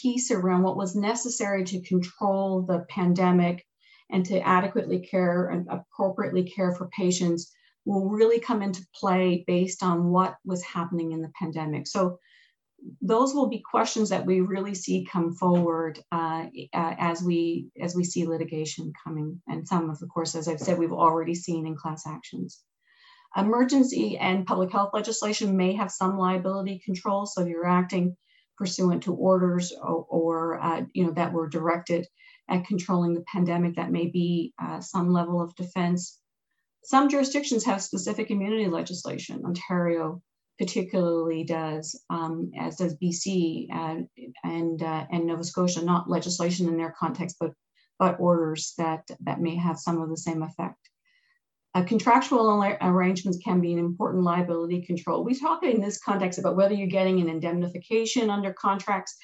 piece 0.00 0.30
around 0.30 0.62
what 0.62 0.76
was 0.76 0.94
necessary 0.94 1.64
to 1.64 1.80
control 1.82 2.62
the 2.62 2.84
pandemic 2.90 3.64
and 4.12 4.24
to 4.26 4.46
adequately 4.46 5.00
care 5.00 5.48
and 5.48 5.66
appropriately 5.68 6.44
care 6.44 6.72
for 6.72 6.88
patients 6.88 7.52
will 7.84 8.08
really 8.08 8.38
come 8.38 8.62
into 8.62 8.86
play 8.94 9.42
based 9.46 9.82
on 9.82 10.10
what 10.10 10.36
was 10.44 10.62
happening 10.62 11.12
in 11.12 11.22
the 11.22 11.32
pandemic. 11.36 11.86
So 11.88 12.18
those 13.00 13.34
will 13.34 13.48
be 13.48 13.60
questions 13.68 14.08
that 14.10 14.26
we 14.26 14.40
really 14.40 14.74
see 14.74 15.06
come 15.10 15.34
forward 15.34 16.00
uh, 16.10 16.46
uh, 16.74 16.94
as 16.98 17.22
we 17.22 17.68
as 17.80 17.94
we 17.94 18.04
see 18.04 18.26
litigation 18.26 18.92
coming, 19.04 19.40
and 19.48 19.66
some 19.66 19.88
of, 19.88 20.02
of 20.02 20.08
course, 20.08 20.34
as 20.34 20.48
I've 20.48 20.60
said, 20.60 20.78
we've 20.78 20.92
already 20.92 21.34
seen 21.34 21.66
in 21.66 21.76
class 21.76 22.06
actions. 22.06 22.60
Emergency 23.36 24.18
and 24.18 24.46
public 24.46 24.70
health 24.72 24.90
legislation 24.92 25.56
may 25.56 25.72
have 25.74 25.90
some 25.90 26.18
liability 26.18 26.82
control. 26.84 27.24
So 27.24 27.42
if 27.42 27.48
you're 27.48 27.66
acting 27.66 28.16
pursuant 28.58 29.04
to 29.04 29.14
orders 29.14 29.72
or, 29.72 30.06
or 30.08 30.60
uh, 30.60 30.82
you 30.92 31.04
know 31.04 31.12
that 31.12 31.32
were 31.32 31.48
directed 31.48 32.06
at 32.52 32.66
controlling 32.66 33.14
the 33.14 33.24
pandemic. 33.32 33.74
That 33.76 33.90
may 33.90 34.06
be 34.06 34.52
uh, 34.62 34.80
some 34.80 35.12
level 35.12 35.40
of 35.40 35.54
defense. 35.56 36.20
Some 36.84 37.08
jurisdictions 37.08 37.64
have 37.64 37.82
specific 37.82 38.30
immunity 38.30 38.68
legislation. 38.68 39.42
Ontario 39.44 40.22
particularly 40.58 41.44
does, 41.44 41.98
um, 42.10 42.50
as 42.58 42.76
does 42.76 42.96
BC 42.96 43.68
and 43.72 44.06
and, 44.44 44.82
uh, 44.82 45.06
and 45.10 45.26
Nova 45.26 45.42
Scotia. 45.42 45.82
Not 45.82 46.10
legislation 46.10 46.68
in 46.68 46.76
their 46.76 46.94
context, 46.96 47.36
but 47.40 47.52
but 47.98 48.20
orders 48.20 48.74
that 48.78 49.02
that 49.20 49.40
may 49.40 49.56
have 49.56 49.78
some 49.78 50.00
of 50.00 50.10
the 50.10 50.16
same 50.16 50.42
effect. 50.42 50.76
Uh, 51.74 51.82
contractual 51.84 52.62
arrangements 52.82 53.38
can 53.42 53.58
be 53.58 53.72
an 53.72 53.78
important 53.78 54.24
liability 54.24 54.82
control. 54.82 55.24
We 55.24 55.38
talk 55.38 55.62
in 55.62 55.80
this 55.80 55.98
context 55.98 56.38
about 56.38 56.54
whether 56.54 56.74
you're 56.74 56.86
getting 56.86 57.18
an 57.18 57.30
indemnification 57.30 58.28
under 58.28 58.52
contracts, 58.52 59.16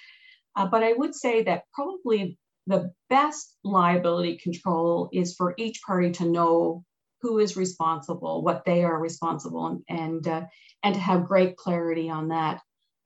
uh, 0.56 0.66
but 0.66 0.82
I 0.82 0.94
would 0.94 1.14
say 1.14 1.42
that 1.42 1.64
probably 1.74 2.38
the 2.68 2.92
best 3.08 3.56
liability 3.64 4.36
control 4.36 5.08
is 5.12 5.34
for 5.34 5.54
each 5.56 5.80
party 5.86 6.12
to 6.12 6.28
know 6.28 6.84
who 7.22 7.38
is 7.38 7.56
responsible, 7.56 8.42
what 8.42 8.64
they 8.64 8.84
are 8.84 9.00
responsible, 9.00 9.66
and 9.66 9.82
and, 9.88 10.28
uh, 10.28 10.42
and 10.84 10.94
to 10.94 11.00
have 11.00 11.26
great 11.26 11.56
clarity 11.56 12.08
on 12.08 12.28
that. 12.28 12.60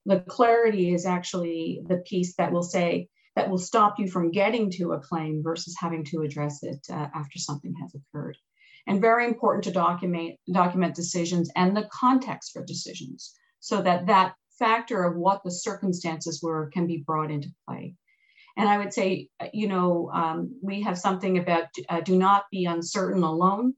The 0.04 0.20
clarity 0.20 0.92
is 0.92 1.06
actually 1.06 1.82
the 1.86 1.98
piece 1.98 2.34
that 2.36 2.52
will 2.52 2.64
say 2.64 3.08
that 3.36 3.48
will 3.48 3.58
stop 3.58 3.98
you 3.98 4.08
from 4.08 4.32
getting 4.32 4.70
to 4.72 4.92
a 4.92 5.00
claim 5.00 5.42
versus 5.42 5.76
having 5.78 6.04
to 6.06 6.22
address 6.22 6.62
it 6.62 6.84
uh, 6.90 7.08
after 7.14 7.38
something 7.38 7.74
has 7.80 7.94
occurred 7.94 8.36
and 8.86 9.00
very 9.00 9.26
important 9.26 9.64
to 9.64 9.70
document, 9.70 10.38
document 10.52 10.94
decisions 10.94 11.50
and 11.56 11.76
the 11.76 11.88
context 11.92 12.52
for 12.52 12.64
decisions 12.64 13.34
so 13.60 13.80
that 13.82 14.06
that 14.06 14.34
factor 14.58 15.04
of 15.04 15.16
what 15.16 15.42
the 15.44 15.50
circumstances 15.50 16.40
were 16.42 16.70
can 16.70 16.86
be 16.86 17.04
brought 17.06 17.30
into 17.30 17.48
play. 17.66 17.94
And 18.56 18.68
I 18.68 18.78
would 18.78 18.92
say, 18.92 19.28
you 19.52 19.68
know, 19.68 20.10
um, 20.12 20.58
we 20.62 20.82
have 20.82 20.98
something 20.98 21.38
about 21.38 21.68
uh, 21.88 22.00
do 22.00 22.16
not 22.16 22.44
be 22.50 22.66
uncertain 22.66 23.22
alone. 23.22 23.74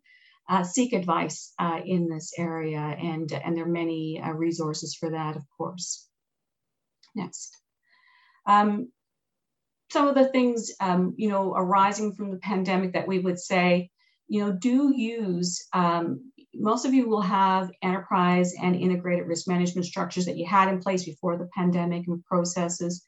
Uh, 0.49 0.63
seek 0.63 0.93
advice 0.93 1.55
uh, 1.59 1.81
in 1.87 2.07
this 2.07 2.33
area, 2.37 2.79
and, 2.79 3.33
and 3.33 3.57
there 3.57 3.65
are 3.65 3.69
many 3.69 4.21
uh, 4.23 4.31
resources 4.31 4.95
for 4.95 5.11
that, 5.11 5.37
of 5.37 5.43
course. 5.57 6.07
Next. 7.15 7.57
Um, 8.47 8.93
some 9.91 10.07
of 10.07 10.15
the 10.15 10.27
things, 10.27 10.73
um, 10.81 11.15
you 11.17 11.31
know, 11.31 11.55
arising 11.55 12.13
from 12.13 12.31
the 12.31 12.37
pandemic 12.37 12.93
that 12.93 13.09
we 13.09 13.21
would 13.21 13.39
say 13.39 13.91
you 14.29 14.41
know, 14.41 14.53
do 14.53 14.93
use, 14.95 15.67
um, 15.73 16.33
most 16.55 16.85
of 16.85 16.95
you 16.95 17.09
will 17.09 17.21
have 17.21 17.71
enterprise 17.83 18.55
and 18.61 18.77
integrated 18.77 19.27
risk 19.27 19.49
management 19.49 19.87
structures 19.87 20.25
that 20.27 20.37
you 20.37 20.47
had 20.47 20.69
in 20.69 20.81
place 20.81 21.05
before 21.05 21.37
the 21.37 21.49
pandemic 21.57 22.07
and 22.07 22.25
processes. 22.25 23.05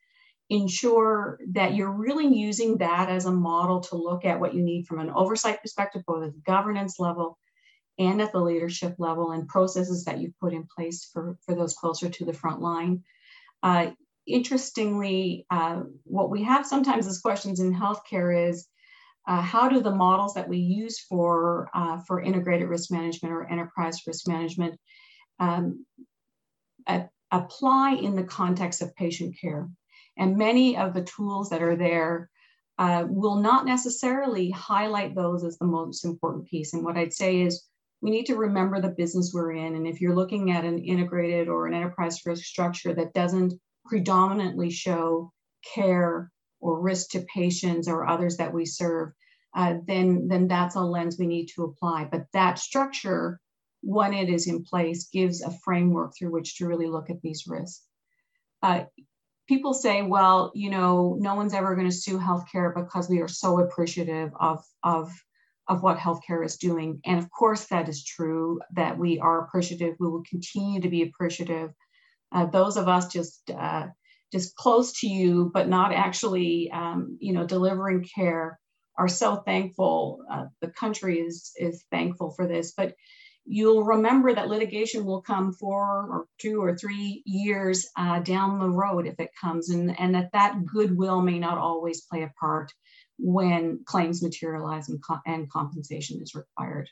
Ensure 0.48 1.40
that 1.54 1.74
you're 1.74 1.90
really 1.90 2.26
using 2.26 2.78
that 2.78 3.08
as 3.08 3.26
a 3.26 3.32
model 3.32 3.80
to 3.80 3.96
look 3.96 4.24
at 4.24 4.38
what 4.38 4.54
you 4.54 4.62
need 4.62 4.86
from 4.86 5.00
an 5.00 5.10
oversight 5.10 5.60
perspective, 5.60 6.02
both 6.06 6.24
at 6.24 6.32
the 6.32 6.40
governance 6.46 7.00
level 7.00 7.36
and 7.98 8.22
at 8.22 8.30
the 8.30 8.40
leadership 8.40 8.94
level, 8.98 9.32
and 9.32 9.48
processes 9.48 10.04
that 10.04 10.18
you've 10.20 10.38
put 10.38 10.52
in 10.52 10.64
place 10.76 11.08
for, 11.12 11.36
for 11.44 11.54
those 11.54 11.74
closer 11.74 12.08
to 12.08 12.24
the 12.24 12.32
front 12.32 12.60
line. 12.60 13.02
Uh, 13.62 13.90
interestingly, 14.26 15.46
uh, 15.50 15.82
what 16.04 16.30
we 16.30 16.44
have 16.44 16.66
sometimes 16.66 17.06
as 17.06 17.18
questions 17.18 17.58
in 17.58 17.74
healthcare 17.74 18.48
is 18.48 18.68
uh, 19.26 19.40
how 19.40 19.68
do 19.68 19.80
the 19.80 19.94
models 19.94 20.34
that 20.34 20.48
we 20.48 20.58
use 20.58 21.00
for, 21.00 21.68
uh, 21.74 21.98
for 22.06 22.20
integrated 22.20 22.68
risk 22.68 22.92
management 22.92 23.34
or 23.34 23.50
enterprise 23.50 24.00
risk 24.06 24.28
management 24.28 24.78
um, 25.40 25.84
apply 27.32 27.94
in 27.94 28.14
the 28.14 28.22
context 28.22 28.82
of 28.82 28.94
patient 28.94 29.34
care? 29.40 29.68
And 30.18 30.36
many 30.36 30.76
of 30.76 30.94
the 30.94 31.02
tools 31.04 31.50
that 31.50 31.62
are 31.62 31.76
there 31.76 32.30
uh, 32.78 33.04
will 33.08 33.36
not 33.36 33.66
necessarily 33.66 34.50
highlight 34.50 35.14
those 35.14 35.44
as 35.44 35.58
the 35.58 35.66
most 35.66 36.04
important 36.04 36.46
piece. 36.46 36.74
And 36.74 36.84
what 36.84 36.96
I'd 36.96 37.12
say 37.12 37.40
is 37.40 37.66
we 38.02 38.10
need 38.10 38.26
to 38.26 38.36
remember 38.36 38.80
the 38.80 38.88
business 38.88 39.32
we're 39.32 39.52
in. 39.52 39.74
And 39.74 39.86
if 39.86 40.00
you're 40.00 40.14
looking 40.14 40.50
at 40.50 40.64
an 40.64 40.78
integrated 40.78 41.48
or 41.48 41.66
an 41.66 41.74
enterprise 41.74 42.20
risk 42.26 42.44
structure 42.44 42.94
that 42.94 43.14
doesn't 43.14 43.54
predominantly 43.86 44.70
show 44.70 45.32
care 45.74 46.30
or 46.60 46.80
risk 46.80 47.10
to 47.10 47.26
patients 47.34 47.88
or 47.88 48.06
others 48.06 48.36
that 48.36 48.52
we 48.52 48.66
serve, 48.66 49.12
uh, 49.54 49.74
then, 49.86 50.28
then 50.28 50.46
that's 50.48 50.76
a 50.76 50.80
lens 50.80 51.16
we 51.18 51.26
need 51.26 51.46
to 51.46 51.64
apply. 51.64 52.06
But 52.10 52.26
that 52.34 52.58
structure, 52.58 53.40
when 53.82 54.12
it 54.12 54.28
is 54.28 54.46
in 54.46 54.62
place, 54.64 55.08
gives 55.08 55.40
a 55.40 55.56
framework 55.64 56.12
through 56.14 56.32
which 56.32 56.56
to 56.56 56.66
really 56.66 56.88
look 56.88 57.08
at 57.08 57.22
these 57.22 57.44
risks. 57.46 57.82
Uh, 58.62 58.84
people 59.48 59.74
say, 59.74 60.02
well, 60.02 60.52
you 60.54 60.70
know, 60.70 61.16
no 61.20 61.34
one's 61.34 61.54
ever 61.54 61.74
going 61.74 61.88
to 61.88 61.94
sue 61.94 62.18
healthcare 62.18 62.74
because 62.74 63.08
we 63.08 63.20
are 63.20 63.28
so 63.28 63.60
appreciative 63.60 64.30
of, 64.40 64.64
of, 64.82 65.10
of 65.68 65.82
what 65.82 65.98
healthcare 65.98 66.44
is 66.44 66.56
doing. 66.56 67.00
And 67.04 67.18
of 67.18 67.30
course, 67.30 67.66
that 67.66 67.88
is 67.88 68.04
true 68.04 68.60
that 68.74 68.98
we 68.98 69.18
are 69.18 69.44
appreciative. 69.44 69.96
We 69.98 70.08
will 70.08 70.24
continue 70.28 70.80
to 70.80 70.88
be 70.88 71.02
appreciative. 71.02 71.70
Uh, 72.32 72.46
those 72.46 72.76
of 72.76 72.88
us 72.88 73.12
just 73.12 73.50
uh, 73.50 73.86
just 74.32 74.56
close 74.56 75.00
to 75.00 75.06
you, 75.06 75.50
but 75.54 75.68
not 75.68 75.92
actually, 75.92 76.70
um, 76.72 77.16
you 77.20 77.32
know, 77.32 77.46
delivering 77.46 78.04
care, 78.14 78.58
are 78.98 79.08
so 79.08 79.36
thankful. 79.36 80.24
Uh, 80.30 80.46
the 80.60 80.68
country 80.68 81.20
is 81.20 81.52
is 81.56 81.84
thankful 81.90 82.30
for 82.30 82.46
this, 82.46 82.72
but 82.76 82.94
you'll 83.46 83.84
remember 83.84 84.34
that 84.34 84.48
litigation 84.48 85.04
will 85.04 85.22
come 85.22 85.52
four 85.52 85.84
or 85.84 86.26
two 86.38 86.62
or 86.62 86.76
three 86.76 87.22
years 87.24 87.88
uh, 87.96 88.20
down 88.20 88.58
the 88.58 88.68
road 88.68 89.06
if 89.06 89.18
it 89.18 89.30
comes, 89.40 89.70
and 89.70 89.98
and 89.98 90.14
that 90.14 90.32
that 90.32 90.64
goodwill 90.66 91.20
may 91.22 91.38
not 91.38 91.58
always 91.58 92.02
play 92.02 92.22
a 92.22 92.32
part 92.40 92.72
when 93.18 93.80
claims 93.86 94.22
materialize 94.22 94.88
and, 94.88 95.02
co- 95.02 95.20
and 95.26 95.50
compensation 95.50 96.20
is 96.22 96.34
required. 96.34 96.88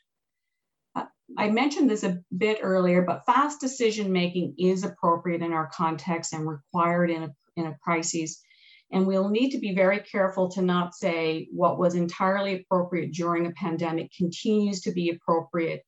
Uh, 0.94 1.04
I 1.36 1.50
mentioned 1.50 1.90
this 1.90 2.04
a 2.04 2.20
bit 2.36 2.58
earlier, 2.62 3.02
but 3.02 3.26
fast 3.26 3.60
decision 3.60 4.12
making 4.12 4.54
is 4.58 4.84
appropriate 4.84 5.42
in 5.42 5.52
our 5.52 5.70
context 5.74 6.32
and 6.32 6.48
required 6.48 7.10
in 7.10 7.24
a, 7.24 7.34
in 7.56 7.66
a 7.66 7.76
crisis. 7.82 8.42
And 8.90 9.06
we'll 9.06 9.28
need 9.28 9.50
to 9.50 9.58
be 9.58 9.74
very 9.74 10.00
careful 10.00 10.50
to 10.52 10.62
not 10.62 10.94
say 10.94 11.48
what 11.50 11.78
was 11.78 11.94
entirely 11.94 12.60
appropriate 12.60 13.12
during 13.12 13.46
a 13.46 13.52
pandemic 13.52 14.12
continues 14.16 14.82
to 14.82 14.92
be 14.92 15.10
appropriate, 15.10 15.82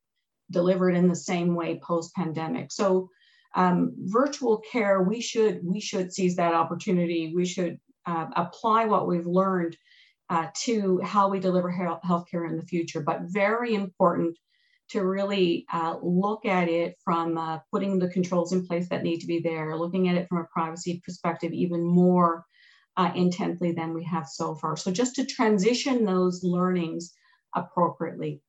delivered 0.51 0.95
in 0.95 1.09
the 1.09 1.17
same 1.17 1.55
way 1.55 1.81
post 1.83 2.15
pandemic. 2.15 2.73
So, 2.73 3.11
um, 3.55 3.95
virtual 3.99 4.63
care, 4.71 5.03
we 5.03 5.21
should 5.21 5.61
we 5.65 5.81
should 5.81 6.13
seize 6.13 6.37
that 6.37 6.55
opportunity. 6.55 7.33
We 7.35 7.47
should 7.47 7.79
uh, 8.05 8.27
apply 8.37 8.85
what 8.85 9.09
we've 9.09 9.27
learned 9.27 9.77
uh, 10.29 10.49
to 10.65 11.01
how 11.03 11.29
we 11.29 11.41
deliver 11.41 11.71
health 11.71 12.01
healthcare 12.05 12.49
in 12.49 12.57
the 12.57 12.67
future. 12.67 13.01
But 13.01 13.23
very 13.23 13.75
important 13.75 14.37
to 14.89 15.05
really 15.05 15.67
uh, 15.73 15.97
look 16.03 16.47
at 16.47 16.69
it 16.69 16.97
from 17.05 17.37
uh, 17.37 17.59
putting 17.73 17.99
the 17.99 18.09
controls 18.09 18.53
in 18.53 18.67
place 18.67 18.89
that 18.89 19.03
need 19.03 19.19
to 19.21 19.27
be 19.27 19.41
there, 19.41 19.77
looking 19.77 20.09
at 20.09 20.17
it 20.17 20.29
from 20.29 20.39
a 20.39 20.47
privacy 20.53 21.01
perspective 21.05 21.53
even 21.53 21.83
more 21.85 22.45
uh, 22.97 23.11
intently 23.15 23.73
than 23.73 23.93
we 23.93 24.05
have 24.05 24.29
so 24.29 24.55
far. 24.55 24.77
So 24.77 24.91
just 24.93 25.17
to 25.17 25.27
transition 25.27 26.05
those 26.05 26.43
learnings 26.45 27.13
appropriately. 27.55 28.41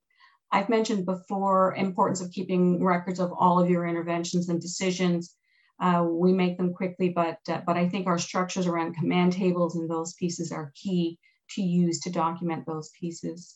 I've 0.52 0.70
mentioned 0.70 1.06
before 1.06 1.76
importance 1.76 2.22
of 2.22 2.32
keeping 2.32 2.84
records 2.84 3.20
of 3.20 3.34
all 3.38 3.60
of 3.60 3.70
your 3.70 3.86
interventions 3.86 4.50
and 4.50 4.62
decisions. 4.62 5.36
Uh, 5.80 6.06
we 6.10 6.34
make 6.34 6.58
them 6.58 6.74
quickly, 6.74 7.10
but 7.10 7.40
uh, 7.50 7.62
but 7.66 7.78
I 7.78 7.88
think 7.88 8.08
our 8.08 8.18
structures 8.18 8.66
around 8.66 8.96
command 8.96 9.34
tables 9.34 9.76
and 9.76 9.90
those 9.90 10.14
pieces 10.14 10.52
are 10.52 10.72
key 10.76 11.20
to 11.52 11.62
use 11.62 12.00
to 12.02 12.10
document 12.10 12.66
those 12.66 12.90
pieces. 13.00 13.56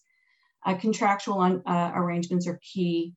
Uh, 0.66 0.76
contractual 0.76 1.40
un, 1.40 1.64
uh, 1.66 1.92
arrangements 1.96 2.48
are 2.48 2.60
key 2.62 3.16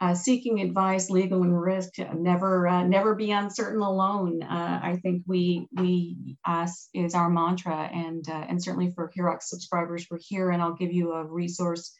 uh, 0.00 0.14
seeking 0.14 0.60
advice, 0.60 1.10
legal 1.10 1.42
and 1.42 1.60
risk, 1.60 1.98
never 2.14 2.66
uh, 2.66 2.82
never 2.82 3.14
be 3.14 3.30
uncertain 3.30 3.82
alone. 3.82 4.42
I 4.42 4.96
think 5.02 5.22
we 5.26 5.68
we 5.72 6.38
us 6.44 6.88
is 6.94 7.14
our 7.14 7.28
mantra, 7.28 7.90
and 7.92 8.24
and 8.28 8.62
certainly 8.62 8.90
for 8.92 9.12
HIROC's 9.14 9.50
subscribers, 9.50 10.06
we're 10.10 10.18
here, 10.20 10.50
and 10.50 10.62
I'll 10.62 10.74
give 10.74 10.92
you 10.92 11.12
a 11.12 11.24
resource 11.24 11.92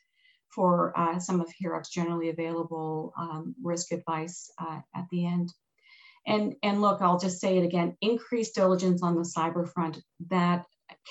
for 0.55 0.93
uh, 0.99 1.19
some 1.19 1.41
of 1.41 1.53
HIROC's 1.53 1.89
generally 1.91 2.29
available 2.29 3.13
um, 3.17 3.55
risk 3.63 3.93
advice 3.93 4.51
uh, 4.59 4.81
at 4.95 5.07
the 5.11 5.27
end. 5.27 5.53
And 6.27 6.55
and 6.63 6.81
look, 6.81 7.01
I'll 7.01 7.19
just 7.19 7.41
say 7.41 7.59
it 7.59 7.65
again: 7.65 7.97
increased 8.01 8.55
diligence 8.55 9.03
on 9.03 9.17
the 9.17 9.23
cyber 9.37 9.69
front 9.69 10.01
that 10.29 10.65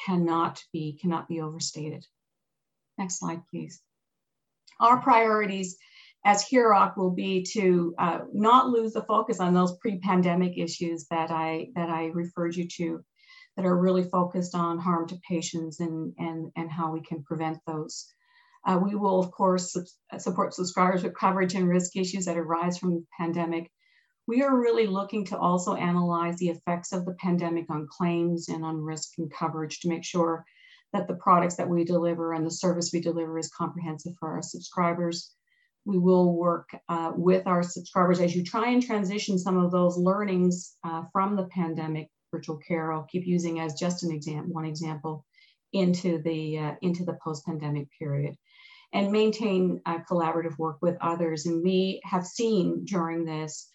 cannot 0.06 0.64
be 0.72 0.98
cannot 1.02 1.28
be 1.28 1.42
overstated. 1.42 2.06
Next 2.98 3.20
slide, 3.20 3.42
please. 3.50 3.82
Our 4.80 5.02
priorities 5.02 5.78
as 6.24 6.46
HIROC 6.46 6.98
will 6.98 7.12
be 7.12 7.44
to 7.54 7.96
uh, 7.98 8.20
not 8.32 8.70
lose 8.70 8.94
the 8.94 9.04
focus 9.04 9.40
on 9.40 9.54
those 9.54 9.78
pre-pandemic 9.78 10.58
issues 10.58 11.08
that 11.10 11.32
I 11.32 11.70
that 11.76 11.90
I 11.90 12.06
referred 12.08 12.56
you 12.56 12.68
to, 12.78 13.04
that 13.58 13.66
are 13.66 13.78
really 13.78 14.04
focused 14.04 14.56
on 14.56 14.80
harm 14.80 15.08
to 15.08 15.20
patients 15.28 15.80
and 15.80 16.14
and 16.18 16.52
and 16.56 16.72
how 16.72 16.92
we 16.92 17.02
can 17.02 17.24
prevent 17.24 17.58
those. 17.66 18.06
Uh, 18.66 18.80
we 18.82 18.96
will 18.96 19.20
of 19.20 19.32
course 19.32 19.76
support 20.18 20.54
subscribers 20.54 21.04
with 21.04 21.18
coverage 21.18 21.56
and 21.56 21.68
risk 21.68 21.96
issues 21.96 22.26
that 22.26 22.38
arise 22.38 22.78
from 22.78 22.92
the 22.92 23.06
pandemic. 23.18 23.72
We 24.28 24.44
are 24.44 24.60
really 24.60 24.88
looking 24.88 25.26
to 25.26 25.38
also 25.38 25.76
analyze 25.76 26.38
the 26.38 26.50
effects 26.50 26.94
of 26.94 27.06
the 27.06 27.16
pandemic 27.16 27.66
on 27.70 27.88
claims 27.90 28.50
and 28.50 28.64
on 28.64 28.78
risk 28.78 29.14
and 29.18 29.32
coverage 29.32 29.80
to 29.80 29.90
make 29.90 30.04
sure 30.04 30.46
that 30.94 31.08
the 31.08 31.16
products 31.16 31.56
that 31.56 31.70
we 31.70 31.84
deliver 31.84 32.34
and 32.34 32.46
the 32.46 32.52
service 32.52 32.92
we 32.94 33.02
deliver 33.02 33.38
is 33.40 33.50
comprehensive 33.50 34.14
for 34.20 34.30
our 34.30 34.42
subscribers. 34.42 35.34
We 35.86 35.98
will 35.98 36.36
work 36.36 36.70
uh, 36.90 37.14
with 37.16 37.48
our 37.48 37.64
subscribers 37.64 38.20
as 38.20 38.36
you 38.36 38.44
try 38.44 38.70
and 38.70 38.84
transition 38.84 39.40
some 39.40 39.58
of 39.58 39.72
those 39.72 39.98
learnings 39.98 40.76
uh, 40.84 41.04
from 41.12 41.36
the 41.36 41.46
pandemic 41.46 42.10
virtual 42.32 42.58
care. 42.58 42.92
I'll 42.92 43.08
keep 43.12 43.26
using 43.26 43.60
as 43.60 43.74
just 43.74 44.04
an 44.04 44.12
example, 44.12 44.54
one 44.54 44.66
example, 44.66 45.26
into 45.74 46.22
the 46.22 46.60
uh, 46.60 46.76
into 46.82 47.04
the 47.06 47.18
post-pandemic 47.24 47.88
period, 47.98 48.36
and 48.94 49.12
maintain 49.12 49.82
collaborative 50.10 50.58
work 50.58 50.78
with 50.82 50.98
others. 51.02 51.46
And 51.46 51.64
we 51.64 52.02
have 52.04 52.26
seen 52.26 52.86
during 52.86 53.26
this 53.26 53.70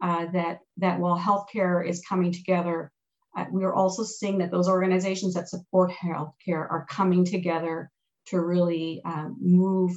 uh, 0.00 0.26
that 0.32 0.60
that 0.78 0.98
while 0.98 1.18
healthcare 1.18 1.86
is 1.86 2.02
coming 2.08 2.32
together, 2.32 2.90
uh, 3.36 3.44
we 3.52 3.64
are 3.64 3.74
also 3.74 4.02
seeing 4.02 4.38
that 4.38 4.50
those 4.50 4.68
organizations 4.68 5.34
that 5.34 5.48
support 5.48 5.90
healthcare 5.90 6.70
are 6.70 6.86
coming 6.88 7.24
together 7.24 7.90
to 8.26 8.40
really 8.40 9.02
um, 9.04 9.36
move, 9.40 9.92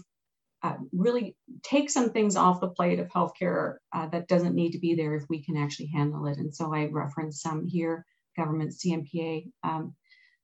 uh, 0.62 0.76
really 0.92 1.36
take 1.64 1.90
some 1.90 2.10
things 2.10 2.36
off 2.36 2.62
the 2.62 2.70
plate 2.70 3.00
of 3.00 3.10
healthcare 3.10 3.76
uh, 3.94 4.08
that 4.08 4.28
doesn't 4.28 4.56
need 4.56 4.72
to 4.72 4.80
be 4.80 4.94
there 4.96 5.16
if 5.16 5.24
we 5.30 5.44
can 5.44 5.58
actually 5.58 5.88
handle 5.88 6.26
it. 6.28 6.38
And 6.38 6.54
so 6.54 6.74
I 6.74 6.86
reference 6.86 7.42
some 7.42 7.66
here, 7.66 8.06
government, 8.38 8.74
CMPA, 8.74 9.46
um, 9.64 9.96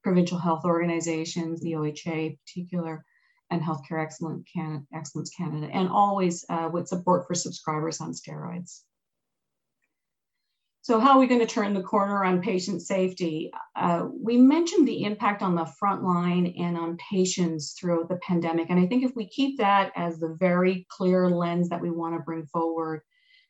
provincial 0.04 0.38
health 0.38 0.66
organizations, 0.66 1.62
the 1.62 1.74
OHA 1.74 2.28
in 2.28 2.38
particular, 2.46 3.04
and 3.52 3.62
Healthcare 3.62 4.02
Excellence 4.02 4.48
Canada, 4.54 4.84
Excellence 4.94 5.30
Canada, 5.30 5.70
and 5.72 5.90
always 5.90 6.46
uh, 6.50 6.70
with 6.72 6.88
support 6.88 7.28
for 7.28 7.36
subscribers 7.36 8.02
on 8.02 8.12
steroids. 8.12 8.82
So 10.82 11.00
how 11.00 11.12
are 11.12 11.20
we 11.20 11.28
going 11.28 11.42
to 11.42 11.46
turn 11.46 11.74
the 11.74 11.84
corner 11.84 12.24
on 12.24 12.42
patient 12.42 12.82
safety? 12.82 13.52
Uh, 13.76 14.08
we 14.20 14.38
mentioned 14.38 14.88
the 14.88 15.04
impact 15.04 15.44
on 15.44 15.54
the 15.54 15.66
front 15.66 16.04
line 16.04 16.54
and 16.58 16.78
on 16.78 16.98
patients 17.12 17.76
throughout 17.80 18.10
the 18.10 18.20
pandemic. 18.26 18.72
And 18.72 18.80
I 18.80 18.88
think 18.88 19.04
if 19.04 19.12
we 19.16 19.28
keep 19.28 19.60
that 19.60 19.92
as 19.96 20.20
the 20.20 20.36
very 20.40 20.88
clear 20.90 21.30
lens 21.30 21.70
that 21.70 21.82
we 21.82 21.92
want 21.92 22.16
to 22.16 22.24
bring 22.24 22.46
forward, 22.48 23.02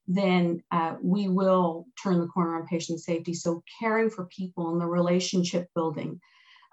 then 0.07 0.61
uh, 0.71 0.95
we 1.01 1.29
will 1.29 1.85
turn 2.03 2.19
the 2.19 2.27
corner 2.27 2.57
on 2.57 2.67
patient 2.67 2.99
safety. 2.99 3.33
So 3.33 3.63
caring 3.79 4.09
for 4.09 4.25
people 4.25 4.71
and 4.71 4.81
the 4.81 4.87
relationship 4.87 5.69
building, 5.75 6.19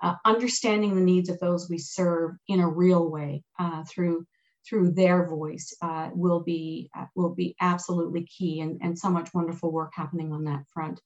uh, 0.03 0.15
understanding 0.25 0.95
the 0.95 1.01
needs 1.01 1.29
of 1.29 1.41
those 1.41 1.69
we 1.69 1.79
serve 1.79 2.33
in 2.49 2.61
a 2.61 2.69
real 2.69 3.09
way 3.11 3.43
uh, 3.59 3.85
through 3.85 4.27
through 4.69 4.91
their 4.91 5.29
voice 5.29 5.77
uh, 5.81 6.11
will 6.13 6.41
be 6.41 6.91
uh, 6.97 7.07
will 7.15 7.35
be 7.35 7.55
absolutely 7.61 8.25
key 8.25 8.61
and, 8.61 8.81
and 8.83 8.99
so 8.99 9.09
much 9.09 9.33
wonderful 9.33 9.71
work 9.71 9.93
happening 9.95 10.33
on 10.33 10.45
that 10.45 10.65
front. 10.73 11.01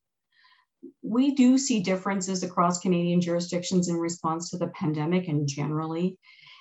We 1.02 1.34
do 1.34 1.58
see 1.58 1.80
differences 1.80 2.42
across 2.42 2.80
Canadian 2.80 3.20
jurisdictions 3.20 3.88
in 3.88 3.96
response 3.96 4.50
to 4.50 4.56
the 4.56 4.68
pandemic 4.68 5.28
and 5.28 5.46
generally. 5.46 6.18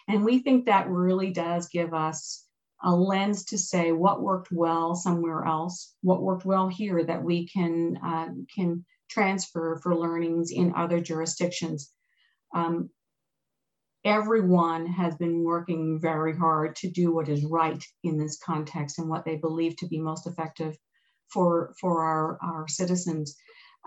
And 0.10 0.26
we 0.26 0.40
think 0.40 0.66
that 0.66 0.90
really 0.90 1.32
does 1.32 1.70
give 1.70 1.94
us 1.94 2.46
a 2.84 2.94
lens 2.94 3.46
to 3.46 3.58
say 3.58 3.92
what 3.92 4.22
worked 4.22 4.50
well 4.52 4.96
somewhere 4.96 5.46
else, 5.46 5.94
what 6.02 6.22
worked 6.22 6.46
well 6.46 6.68
here 6.68 7.04
that 7.04 7.24
we 7.24 7.48
can, 7.48 7.98
uh, 8.04 8.28
can 8.54 8.86
transfer 9.10 9.80
for 9.82 9.96
learnings 9.96 10.52
in 10.52 10.74
other 10.76 11.00
jurisdictions. 11.00 11.92
Um, 12.54 12.90
everyone 14.06 14.86
has 14.86 15.16
been 15.16 15.44
working 15.44 16.00
very 16.00 16.36
hard 16.36 16.76
to 16.78 16.90
do 16.90 17.14
what 17.14 17.30
is 17.30 17.44
right 17.44 17.84
in 18.04 18.18
this 18.18 18.40
context 18.44 19.00
and 19.00 19.10
what 19.10 19.26
they 19.26 19.36
believe 19.36 19.76
to 19.78 19.88
be 19.88 20.00
most 20.00 20.26
effective 20.26 20.78
for, 21.32 21.74
for 21.80 22.04
our, 22.04 22.40
our 22.42 22.68
citizens. 22.68 23.36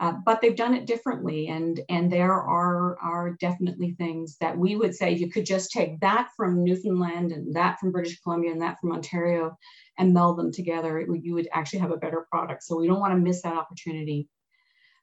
Uh, 0.00 0.14
but 0.24 0.40
they've 0.40 0.56
done 0.56 0.72
it 0.72 0.86
differently 0.86 1.48
and 1.48 1.78
and 1.90 2.10
there 2.10 2.32
are 2.32 2.98
are 2.98 3.36
definitely 3.40 3.94
things 3.98 4.38
that 4.40 4.56
we 4.56 4.74
would 4.74 4.94
say 4.94 5.12
you 5.12 5.30
could 5.30 5.44
just 5.44 5.70
take 5.70 6.00
that 6.00 6.30
from 6.34 6.64
newfoundland 6.64 7.30
and 7.30 7.54
that 7.54 7.78
from 7.78 7.92
british 7.92 8.18
columbia 8.20 8.50
and 8.50 8.62
that 8.62 8.80
from 8.80 8.90
ontario 8.90 9.54
and 9.98 10.14
meld 10.14 10.38
them 10.38 10.52
together. 10.52 11.00
You 11.00 11.34
would 11.34 11.48
actually 11.52 11.80
have 11.80 11.90
a 11.90 11.96
better 11.96 12.26
product. 12.30 12.62
So 12.62 12.76
we 12.76 12.86
don't 12.86 13.00
want 13.00 13.12
to 13.14 13.20
miss 13.20 13.42
that 13.42 13.56
opportunity 13.56 14.28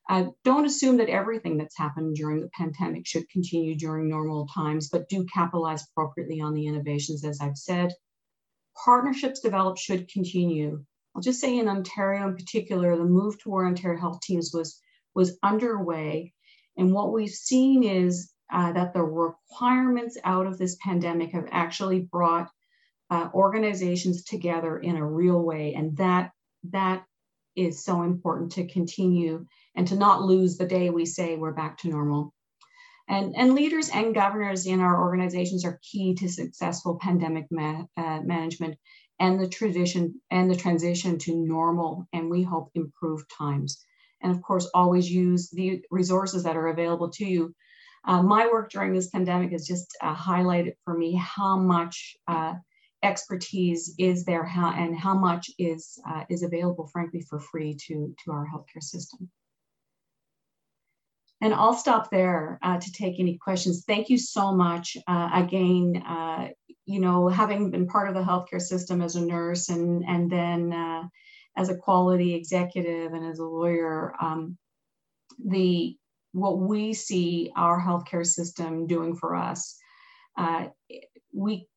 uh, 0.09 0.25
don't 0.43 0.65
assume 0.65 0.97
that 0.97 1.07
everything 1.07 1.57
that's 1.57 1.77
happened 1.77 2.15
during 2.15 2.41
the 2.41 2.49
pandemic 2.49 3.05
should 3.05 3.29
continue 3.29 3.75
during 3.75 4.09
normal 4.09 4.47
times, 4.47 4.89
but 4.89 5.07
do 5.07 5.23
capitalize 5.31 5.85
appropriately 5.85 6.41
on 6.41 6.55
the 6.55 6.65
innovations, 6.65 7.23
as 7.23 7.39
I've 7.39 7.57
said. 7.57 7.93
Partnerships 8.83 9.39
developed 9.39 9.77
should 9.77 10.11
continue. 10.11 10.83
I'll 11.15 11.21
just 11.21 11.39
say 11.39 11.59
in 11.59 11.67
Ontario 11.67 12.27
in 12.27 12.35
particular, 12.35 12.97
the 12.97 13.03
move 13.03 13.39
toward 13.39 13.67
Ontario 13.67 13.99
Health 13.99 14.19
Teams 14.21 14.49
was, 14.51 14.81
was 15.13 15.37
underway. 15.43 16.33
And 16.75 16.91
what 16.91 17.13
we've 17.13 17.29
seen 17.29 17.83
is 17.83 18.31
uh, 18.51 18.71
that 18.71 18.93
the 18.93 19.03
requirements 19.03 20.17
out 20.23 20.47
of 20.47 20.57
this 20.57 20.75
pandemic 20.83 21.33
have 21.33 21.47
actually 21.51 21.99
brought 21.99 22.49
uh, 23.11 23.29
organizations 23.35 24.23
together 24.23 24.79
in 24.79 24.95
a 24.95 25.05
real 25.05 25.39
way. 25.39 25.75
And 25.75 25.95
that, 25.97 26.31
that 26.71 27.03
is 27.59 27.83
so 27.83 28.03
important 28.03 28.51
to 28.53 28.67
continue 28.67 29.45
and 29.75 29.87
to 29.87 29.95
not 29.95 30.21
lose 30.21 30.57
the 30.57 30.65
day 30.65 30.89
we 30.89 31.05
say 31.05 31.35
we're 31.35 31.53
back 31.53 31.77
to 31.79 31.89
normal. 31.89 32.33
And, 33.07 33.35
and 33.35 33.55
leaders 33.55 33.89
and 33.89 34.13
governors 34.13 34.67
in 34.67 34.79
our 34.79 35.01
organizations 35.01 35.65
are 35.65 35.79
key 35.81 36.13
to 36.15 36.29
successful 36.29 36.99
pandemic 37.01 37.47
ma 37.49 37.83
uh, 37.97 38.21
management 38.21 38.77
and 39.19 39.39
the 39.39 39.49
tradition 39.49 40.21
and 40.29 40.49
the 40.49 40.55
transition 40.55 41.17
to 41.19 41.35
normal 41.35 42.07
and 42.13 42.29
we 42.29 42.43
hope 42.43 42.69
improved 42.75 43.25
times. 43.35 43.83
And 44.21 44.31
of 44.31 44.41
course, 44.41 44.69
always 44.73 45.09
use 45.09 45.49
the 45.49 45.81
resources 45.89 46.43
that 46.43 46.57
are 46.57 46.67
available 46.67 47.09
to 47.11 47.25
you. 47.25 47.55
Uh, 48.05 48.21
my 48.21 48.47
work 48.47 48.69
during 48.69 48.93
this 48.93 49.09
pandemic 49.09 49.51
has 49.51 49.65
just 49.65 49.97
uh, 50.01 50.15
highlighted 50.15 50.73
for 50.85 50.97
me 50.97 51.15
how 51.15 51.57
much 51.57 52.15
uh, 52.27 52.53
expertise 53.03 53.95
is 53.97 54.25
there 54.25 54.43
how, 54.43 54.71
and 54.71 54.97
how 54.97 55.13
much 55.13 55.49
is, 55.57 55.99
uh, 56.09 56.23
is 56.29 56.43
available, 56.43 56.87
frankly, 56.87 57.21
for 57.21 57.39
free 57.39 57.75
to, 57.87 58.13
to 58.23 58.31
our 58.31 58.45
healthcare 58.45 58.83
system. 58.83 59.29
And 61.41 61.53
I'll 61.53 61.73
stop 61.73 62.11
there 62.11 62.59
uh, 62.61 62.79
to 62.79 62.91
take 62.91 63.19
any 63.19 63.37
questions. 63.37 63.85
Thank 63.85 64.09
you 64.09 64.17
so 64.17 64.51
much. 64.51 64.97
Uh, 65.07 65.29
again, 65.33 66.03
uh, 66.05 66.49
you 66.85 66.99
know, 66.99 67.29
having 67.29 67.71
been 67.71 67.87
part 67.87 68.09
of 68.09 68.15
the 68.15 68.21
healthcare 68.21 68.61
system 68.61 69.01
as 69.01 69.15
a 69.15 69.21
nurse 69.21 69.69
and, 69.69 70.03
and 70.05 70.29
then 70.29 70.73
uh, 70.73 71.03
as 71.55 71.69
a 71.69 71.77
quality 71.77 72.33
executive 72.33 73.13
and 73.13 73.25
as 73.25 73.39
a 73.39 73.45
lawyer, 73.45 74.13
um, 74.21 74.57
the 75.45 75.95
what 76.31 76.59
we 76.59 76.93
see 76.93 77.51
our 77.55 77.81
healthcare 77.81 78.25
system 78.25 78.85
doing 78.85 79.15
for 79.15 79.35
us, 79.35 79.77
uh, 80.37 80.67
we 81.33 81.67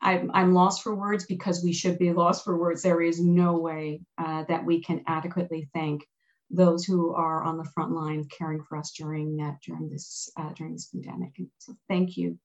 I'm, 0.00 0.30
I'm, 0.32 0.54
lost 0.54 0.82
for 0.82 0.94
words 0.94 1.26
because 1.26 1.62
we 1.62 1.72
should 1.72 1.98
be 1.98 2.12
lost 2.12 2.44
for 2.44 2.56
words. 2.56 2.82
There 2.82 3.02
is 3.02 3.20
no 3.20 3.58
way 3.58 4.02
uh, 4.18 4.44
that 4.48 4.64
we 4.64 4.82
can 4.82 5.02
adequately 5.06 5.68
thank 5.74 6.06
those 6.50 6.84
who 6.84 7.14
are 7.14 7.42
on 7.42 7.56
the 7.56 7.70
front 7.74 7.92
line 7.92 8.26
caring 8.36 8.62
for 8.62 8.76
us 8.76 8.92
during 8.92 9.36
during 9.64 9.88
this 9.88 10.30
uh, 10.36 10.52
during 10.54 10.72
this 10.72 10.86
pandemic. 10.86 11.32
And 11.38 11.48
so 11.58 11.74
thank 11.88 12.16
you. 12.16 12.38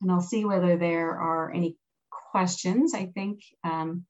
And 0.00 0.10
I'll 0.10 0.20
see 0.20 0.44
whether 0.44 0.76
there 0.76 1.10
are 1.10 1.52
any 1.52 1.76
questions. 2.10 2.94
I 2.94 3.06
think 3.06 3.40
um, 3.64 4.04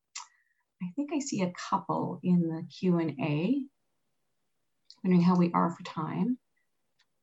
I 0.82 0.86
think 0.94 1.10
I 1.12 1.18
see 1.18 1.42
a 1.42 1.52
couple 1.70 2.20
in 2.22 2.48
the 2.48 2.66
Q 2.78 2.98
and 2.98 3.10
A. 3.20 3.62
Wondering 5.02 5.22
how 5.22 5.36
we 5.36 5.52
are 5.52 5.70
for 5.70 5.82
time. 5.84 6.38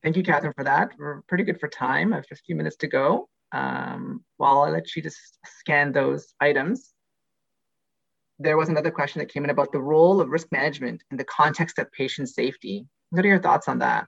Thank 0.03 0.17
you, 0.17 0.23
Catherine, 0.23 0.53
for 0.53 0.65
that. 0.65 0.91
We're 0.97 1.21
pretty 1.23 1.43
good 1.45 1.59
for 1.59 1.69
time. 1.69 2.13
I 2.13 2.17
have 2.17 2.25
a 2.31 2.35
few 2.35 2.55
minutes 2.55 2.75
to 2.77 2.87
go. 2.87 3.29
Um, 3.53 4.23
while 4.37 4.63
I 4.63 4.69
let 4.69 4.95
you 4.95 5.01
just 5.01 5.19
scan 5.45 5.91
those 5.91 6.33
items, 6.39 6.91
there 8.39 8.57
was 8.57 8.67
another 8.67 8.91
question 8.91 9.19
that 9.19 9.31
came 9.31 9.43
in 9.43 9.51
about 9.51 9.71
the 9.71 9.81
role 9.81 10.19
of 10.19 10.29
risk 10.29 10.47
management 10.51 11.03
in 11.11 11.17
the 11.17 11.23
context 11.23 11.77
of 11.79 11.91
patient 11.91 12.29
safety. 12.29 12.87
What 13.11 13.23
are 13.23 13.29
your 13.29 13.41
thoughts 13.41 13.67
on 13.67 13.79
that? 13.79 14.07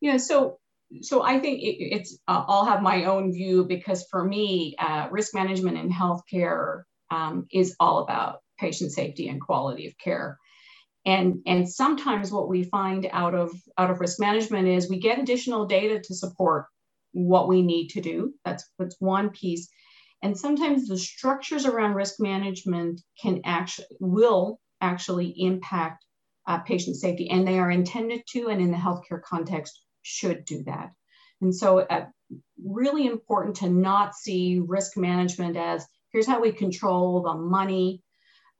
Yeah, 0.00 0.16
so 0.16 0.58
so 1.00 1.22
I 1.22 1.38
think 1.38 1.60
it, 1.62 1.76
it's 1.80 2.18
uh, 2.28 2.44
I'll 2.46 2.66
have 2.66 2.82
my 2.82 3.04
own 3.04 3.32
view 3.32 3.64
because 3.64 4.06
for 4.10 4.22
me, 4.22 4.74
uh, 4.78 5.08
risk 5.10 5.34
management 5.34 5.78
in 5.78 5.90
healthcare 5.90 6.82
um, 7.10 7.46
is 7.52 7.76
all 7.80 8.02
about 8.02 8.40
patient 8.58 8.92
safety 8.92 9.28
and 9.28 9.40
quality 9.40 9.86
of 9.86 9.96
care. 9.98 10.38
And, 11.06 11.42
and 11.46 11.68
sometimes 11.68 12.32
what 12.32 12.48
we 12.48 12.64
find 12.64 13.06
out 13.12 13.34
of 13.34 13.50
out 13.76 13.90
of 13.90 14.00
risk 14.00 14.18
management 14.18 14.68
is 14.68 14.88
we 14.88 14.98
get 14.98 15.18
additional 15.18 15.66
data 15.66 16.00
to 16.00 16.14
support 16.14 16.66
what 17.14 17.48
we 17.48 17.62
need 17.62 17.88
to 17.88 18.00
do. 18.00 18.34
That's 18.44 18.68
that's 18.78 18.96
one 18.98 19.30
piece. 19.30 19.68
And 20.22 20.36
sometimes 20.38 20.88
the 20.88 20.98
structures 20.98 21.64
around 21.66 21.94
risk 21.94 22.14
management 22.18 23.00
can 23.20 23.40
actually 23.44 23.86
will 24.00 24.60
actually 24.80 25.34
impact 25.36 26.04
uh, 26.46 26.58
patient 26.58 26.96
safety, 26.96 27.30
and 27.30 27.46
they 27.46 27.58
are 27.58 27.70
intended 27.70 28.22
to, 28.28 28.48
and 28.48 28.60
in 28.60 28.70
the 28.70 28.76
healthcare 28.76 29.22
context, 29.22 29.80
should 30.02 30.44
do 30.44 30.62
that. 30.64 30.90
And 31.40 31.54
so, 31.54 31.78
uh, 31.78 32.06
really 32.62 33.06
important 33.06 33.56
to 33.56 33.68
not 33.68 34.14
see 34.14 34.60
risk 34.64 34.96
management 34.96 35.56
as 35.56 35.86
here's 36.12 36.26
how 36.26 36.40
we 36.40 36.52
control 36.52 37.22
the 37.22 37.34
money, 37.34 38.02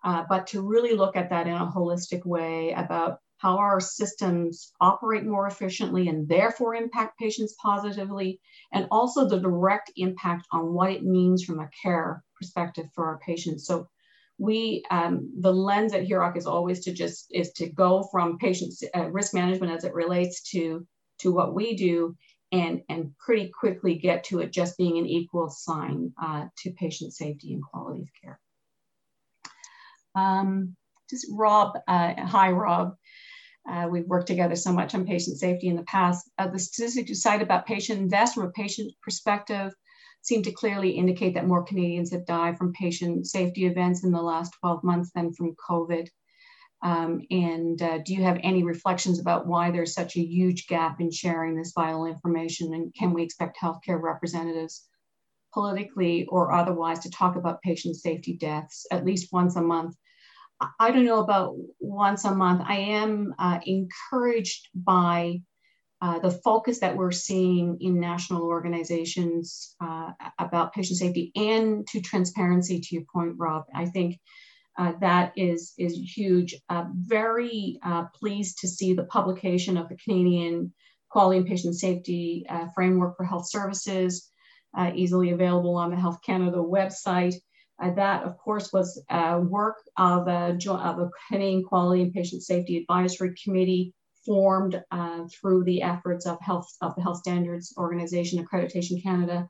uh, 0.05 0.25
but 0.29 0.47
to 0.49 0.63
really 0.63 0.95
look 0.95 1.17
at 1.17 1.31
that 1.31 1.47
in 1.47 1.55
a 1.55 1.73
holistic 1.75 2.25
way 2.25 2.73
about 2.73 3.19
how 3.45 3.59
our 3.59 3.79
systems 3.79 4.73
operate 4.81 5.27
more 5.27 5.47
efficiently 5.47 6.09
and 6.09 6.27
therefore 6.27 6.75
impact 6.75 7.19
patients 7.19 7.55
positively, 7.63 8.41
and 8.73 8.89
also 8.91 9.29
the 9.29 9.39
direct 9.39 9.93
impact 9.97 10.47
on 10.51 10.73
what 10.73 10.91
it 10.91 11.05
means 11.05 11.45
from 11.45 11.61
a 11.61 11.69
care 11.83 12.25
perspective 12.39 12.87
for 12.95 13.05
our 13.05 13.19
patients. 13.19 13.67
So 13.67 13.87
we, 14.39 14.83
um, 14.91 15.31
the 15.41 15.53
lens 15.53 15.93
at 15.93 16.07
HIROC 16.09 16.39
is 16.39 16.47
always 16.47 16.81
to 16.85 16.93
just, 16.95 17.27
is 17.31 17.53
to 17.53 17.69
go 17.69 18.09
from 18.11 18.39
patient 18.39 18.73
uh, 18.97 19.11
risk 19.11 19.35
management 19.35 19.73
as 19.77 19.85
it 19.85 19.93
relates 19.93 20.37
to, 20.53 20.87
to 21.19 21.31
what 21.31 21.55
we 21.55 21.77
do 21.77 22.17
and, 22.51 22.81
and 22.89 23.13
pretty 23.19 23.53
quickly 23.61 23.95
get 23.97 24.25
to 24.25 24.41
it 24.41 24.53
just 24.53 24.79
being 24.79 24.97
an 24.97 25.07
equal 25.07 25.51
sign 25.51 26.13
uh, 26.23 26.47
to 26.61 26.71
patient 26.73 27.13
safety 27.13 27.53
and 27.53 27.63
quality 27.63 28.01
of 28.01 28.09
care. 28.23 28.41
Um, 30.15 30.77
just 31.11 31.27
Rob, 31.31 31.77
uh, 31.87 32.15
hi 32.17 32.51
Rob. 32.51 32.97
Uh, 33.69 33.89
we've 33.91 34.07
worked 34.07 34.27
together 34.27 34.57
so 34.57 34.73
much 34.73 34.95
on 34.95 35.07
patient 35.07 35.39
safety 35.39 35.69
in 35.69 35.77
the 35.77 35.85
past. 35.85 36.31
Uh, 36.39 36.49
the 36.49 36.59
statistics 36.59 37.09
you 37.09 37.15
cite 37.15 37.43
about 37.43 37.67
patient 37.67 38.11
deaths 38.11 38.35
from 38.35 38.45
a 38.47 38.51
patient 38.51 38.93
perspective 39.03 39.73
seem 40.23 40.43
to 40.43 40.53
clearly 40.53 40.91
indicate 40.91 41.35
that 41.35 41.47
more 41.47 41.63
Canadians 41.63 42.11
have 42.11 42.27
died 42.27 42.57
from 42.57 42.73
patient 42.73 43.27
safety 43.27 43.67
events 43.67 44.05
in 44.05 44.11
the 44.11 44.23
last 44.23 44.55
12 44.61 44.85
months 44.85 45.11
than 45.15 45.33
from 45.33 45.55
COVID. 45.69 46.09
Um, 46.83 47.23
and 47.31 47.81
uh, 47.81 47.99
do 48.05 48.15
you 48.15 48.23
have 48.23 48.39
any 48.43 48.63
reflections 48.63 49.19
about 49.19 49.47
why 49.47 49.71
there's 49.71 49.95
such 49.95 50.17
a 50.17 50.25
huge 50.25 50.67
gap 50.67 51.01
in 51.01 51.11
sharing 51.11 51.57
this 51.57 51.73
vital 51.75 52.05
information? 52.05 52.75
And 52.75 52.95
can 52.95 53.13
we 53.15 53.23
expect 53.23 53.59
healthcare 53.61 54.01
representatives 54.01 54.87
politically 55.55 56.27
or 56.27 56.53
otherwise 56.53 56.99
to 57.01 57.11
talk 57.11 57.37
about 57.37 57.63
patient 57.63 57.97
safety 57.97 58.35
deaths 58.35 58.87
at 58.91 59.05
least 59.05 59.33
once 59.33 59.57
a 59.57 59.63
month 59.63 59.95
I 60.79 60.91
don't 60.91 61.05
know 61.05 61.21
about 61.21 61.55
once 61.81 62.25
a 62.25 62.35
month. 62.35 62.63
I 62.67 62.77
am 62.77 63.35
uh, 63.39 63.61
encouraged 63.65 64.69
by 64.75 65.43
uh, 66.01 66.19
the 66.19 66.31
focus 66.31 66.81
that 66.81 66.97
we're 66.97 67.13
seeing 67.13 67.79
in 67.81 67.99
national 67.99 68.43
organizations 68.43 69.75
uh, 69.81 70.11
about 70.39 70.75
patient 70.75 70.99
safety 70.99 71.33
and 71.35 71.87
to 71.89 72.01
transparency, 72.01 72.81
to 72.81 72.95
your 72.95 73.05
point, 73.13 73.35
Rob. 73.39 73.65
I 73.75 73.87
think 73.87 74.19
uh, 74.77 74.93
that 75.01 75.33
is, 75.37 75.73
is 75.79 75.97
huge. 76.15 76.55
Uh, 76.69 76.85
very 76.95 77.79
uh, 77.83 78.05
pleased 78.15 78.59
to 78.59 78.69
see 78.69 78.93
the 78.93 79.05
publication 79.05 79.77
of 79.77 79.89
the 79.89 79.97
Canadian 79.97 80.75
Quality 81.09 81.39
and 81.39 81.47
Patient 81.47 81.77
Safety 81.77 82.45
Framework 82.75 83.17
for 83.17 83.25
Health 83.25 83.49
Services, 83.49 84.31
easily 84.95 85.31
available 85.31 85.77
on 85.77 85.91
the 85.91 85.97
Health 85.97 86.19
Canada 86.27 86.57
website. 86.57 87.37
Uh, 87.83 87.93
that, 87.95 88.23
of 88.23 88.39
course, 88.39 88.73
was 88.73 89.03
uh, 89.11 89.41
work 89.43 89.77
of 89.97 90.29
a, 90.29 90.57
of 90.69 90.99
a 90.99 91.11
Canadian 91.29 91.65
Quality 91.65 92.03
and 92.03 92.13
Patient 92.13 92.43
Safety 92.43 92.79
Advisory 92.79 93.35
Committee 93.43 93.93
formed 94.25 94.81
uh, 94.91 95.25
through 95.29 95.65
the 95.65 95.83
efforts 95.83 96.27
of 96.27 96.39
health 96.41 96.69
of 96.81 96.95
the 96.95 97.03
Health 97.03 97.19
Standards 97.19 97.75
Organization, 97.77 98.45
Accreditation 98.45 99.03
Canada, 99.03 99.49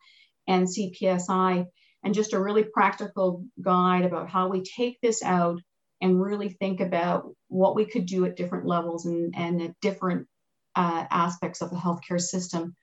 and 0.49 0.67
CPSI, 0.67 1.67
and 2.03 2.15
just 2.15 2.33
a 2.33 2.41
really 2.41 2.65
practical 2.65 3.45
guide 3.61 4.05
about 4.05 4.31
how 4.31 4.49
we 4.49 4.63
take 4.63 5.01
this 5.01 5.23
out 5.23 5.61
and 6.01 6.21
really 6.21 6.49
think 6.49 6.81
about 6.81 7.31
what 7.49 7.77
we 7.77 7.87
could 7.87 8.07
do 8.07 8.25
at 8.25 8.37
different 8.37 8.67
levels 8.67 9.07
and, 9.07 9.35
and 9.37 9.63
at 9.63 9.81
different 9.81 10.27
uh, 10.75 11.05
aspects 11.11 11.63
of 11.63 11.71
the 11.71 11.77
healthcare 11.77 12.21
system. 12.21 12.75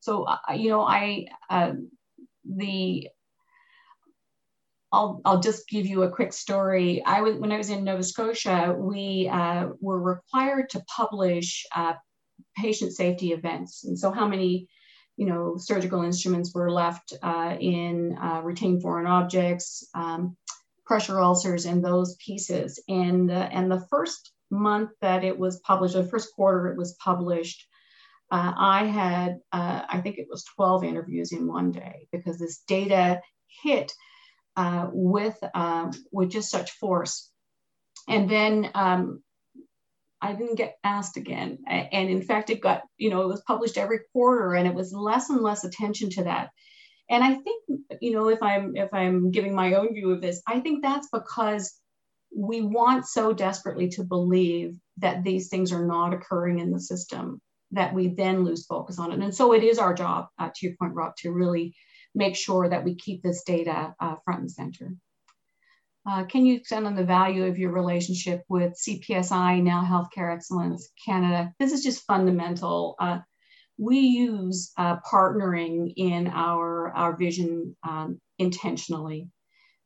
So, 0.00 0.24
uh, 0.24 0.52
you 0.54 0.70
know, 0.70 0.82
I 0.82 1.26
uh, 1.50 1.72
the 2.44 3.08
I'll, 4.92 5.20
I'll 5.24 5.40
just 5.40 5.68
give 5.68 5.86
you 5.86 6.02
a 6.02 6.10
quick 6.10 6.32
story. 6.32 7.02
I 7.04 7.20
was, 7.20 7.36
when 7.36 7.52
I 7.52 7.58
was 7.58 7.70
in 7.70 7.84
Nova 7.84 8.02
Scotia, 8.02 8.74
we 8.76 9.28
uh, 9.32 9.68
were 9.80 10.00
required 10.00 10.70
to 10.70 10.84
publish 10.94 11.64
uh, 11.74 11.94
patient 12.56 12.92
safety 12.92 13.32
events. 13.32 13.84
And 13.84 13.98
so 13.98 14.10
how 14.10 14.26
many, 14.26 14.68
you 15.16 15.26
know, 15.26 15.54
surgical 15.56 16.02
instruments 16.02 16.52
were 16.54 16.70
left 16.70 17.12
uh, 17.22 17.56
in 17.60 18.18
uh, 18.20 18.40
retained 18.42 18.82
foreign 18.82 19.06
objects, 19.06 19.88
um, 19.94 20.36
pressure 20.84 21.20
ulcers 21.20 21.66
and 21.66 21.84
those 21.84 22.16
pieces. 22.16 22.82
And, 22.88 23.30
uh, 23.30 23.48
and 23.52 23.70
the 23.70 23.86
first 23.90 24.32
month 24.50 24.90
that 25.02 25.22
it 25.22 25.38
was 25.38 25.60
published, 25.60 25.94
the 25.94 26.04
first 26.04 26.34
quarter 26.34 26.66
it 26.66 26.76
was 26.76 26.94
published, 26.94 27.64
uh, 28.32 28.52
I 28.56 28.86
had, 28.86 29.38
I 29.52 30.00
think 30.02 30.18
it 30.18 30.28
was 30.30 30.44
12 30.56 30.84
interviews 30.84 31.32
in 31.32 31.48
one 31.48 31.72
day 31.72 32.06
because 32.12 32.38
this 32.38 32.62
data 32.68 33.20
hit 33.62 33.92
uh, 34.56 34.88
with 34.92 35.38
uh, 35.54 35.92
with 36.12 36.30
just 36.30 36.50
such 36.50 36.72
force. 36.72 37.30
And 38.08 38.28
then 38.28 38.70
um, 38.74 39.22
I 40.20 40.32
didn't 40.34 40.56
get 40.56 40.76
asked 40.84 41.16
again. 41.16 41.58
And 41.66 42.10
in 42.10 42.22
fact, 42.22 42.50
it 42.50 42.60
got, 42.60 42.82
you 42.98 43.10
know, 43.10 43.22
it 43.22 43.28
was 43.28 43.42
published 43.46 43.78
every 43.78 44.00
quarter 44.12 44.54
and 44.54 44.66
it 44.66 44.74
was 44.74 44.92
less 44.92 45.30
and 45.30 45.40
less 45.40 45.64
attention 45.64 46.10
to 46.10 46.24
that. 46.24 46.50
And 47.08 47.24
I 47.24 47.34
think, 47.34 47.64
you 48.00 48.12
know, 48.12 48.28
if 48.28 48.42
I'm 48.42 48.76
if 48.76 48.92
I'm 48.92 49.30
giving 49.30 49.54
my 49.54 49.74
own 49.74 49.94
view 49.94 50.12
of 50.12 50.20
this, 50.20 50.42
I 50.46 50.60
think 50.60 50.82
that's 50.82 51.08
because 51.12 51.74
we 52.36 52.60
want 52.60 53.06
so 53.06 53.32
desperately 53.32 53.88
to 53.88 54.04
believe 54.04 54.76
that 54.98 55.24
these 55.24 55.48
things 55.48 55.72
are 55.72 55.84
not 55.84 56.14
occurring 56.14 56.60
in 56.60 56.70
the 56.70 56.80
system 56.80 57.40
that 57.72 57.94
we 57.94 58.08
then 58.08 58.44
lose 58.44 58.66
focus 58.66 58.98
on 58.98 59.12
it. 59.12 59.20
And 59.20 59.34
so 59.34 59.52
it 59.52 59.64
is 59.64 59.78
our 59.78 59.94
job, 59.94 60.28
uh, 60.38 60.50
to 60.54 60.66
your 60.66 60.76
point, 60.76 60.94
Rob, 60.94 61.16
to 61.18 61.32
really 61.32 61.74
make 62.14 62.36
sure 62.36 62.68
that 62.68 62.84
we 62.84 62.94
keep 62.94 63.22
this 63.22 63.42
data 63.42 63.94
uh, 64.00 64.16
front 64.24 64.40
and 64.40 64.50
center. 64.50 64.94
Uh, 66.08 66.24
can 66.24 66.46
you 66.46 66.56
extend 66.56 66.86
on 66.86 66.94
the 66.94 67.04
value 67.04 67.44
of 67.44 67.58
your 67.58 67.72
relationship 67.72 68.42
with 68.48 68.72
CPSI, 68.72 69.62
now 69.62 69.84
Healthcare 69.84 70.34
Excellence 70.34 70.90
Canada? 71.04 71.52
This 71.58 71.72
is 71.72 71.82
just 71.82 72.06
fundamental. 72.06 72.96
Uh, 72.98 73.18
we 73.78 73.98
use 73.98 74.72
uh, 74.76 74.96
partnering 75.00 75.92
in 75.96 76.26
our, 76.28 76.90
our 76.92 77.16
vision 77.16 77.76
um, 77.86 78.20
intentionally. 78.38 79.28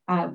Uh, 0.07 0.31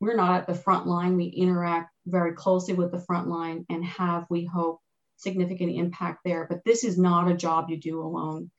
we're 0.00 0.16
not 0.16 0.34
at 0.34 0.46
the 0.46 0.54
front 0.54 0.86
line. 0.86 1.16
We 1.16 1.26
interact 1.26 1.90
very 2.06 2.34
closely 2.34 2.74
with 2.74 2.90
the 2.90 3.00
front 3.00 3.28
line 3.28 3.64
and 3.70 3.84
have, 3.84 4.26
we 4.28 4.44
hope, 4.44 4.80
significant 5.16 5.76
impact 5.76 6.18
there. 6.24 6.46
But 6.48 6.64
this 6.64 6.82
is 6.84 6.98
not 6.98 7.30
a 7.30 7.36
job 7.36 7.70
you 7.70 7.78
do 7.78 8.00
alone 8.00 8.50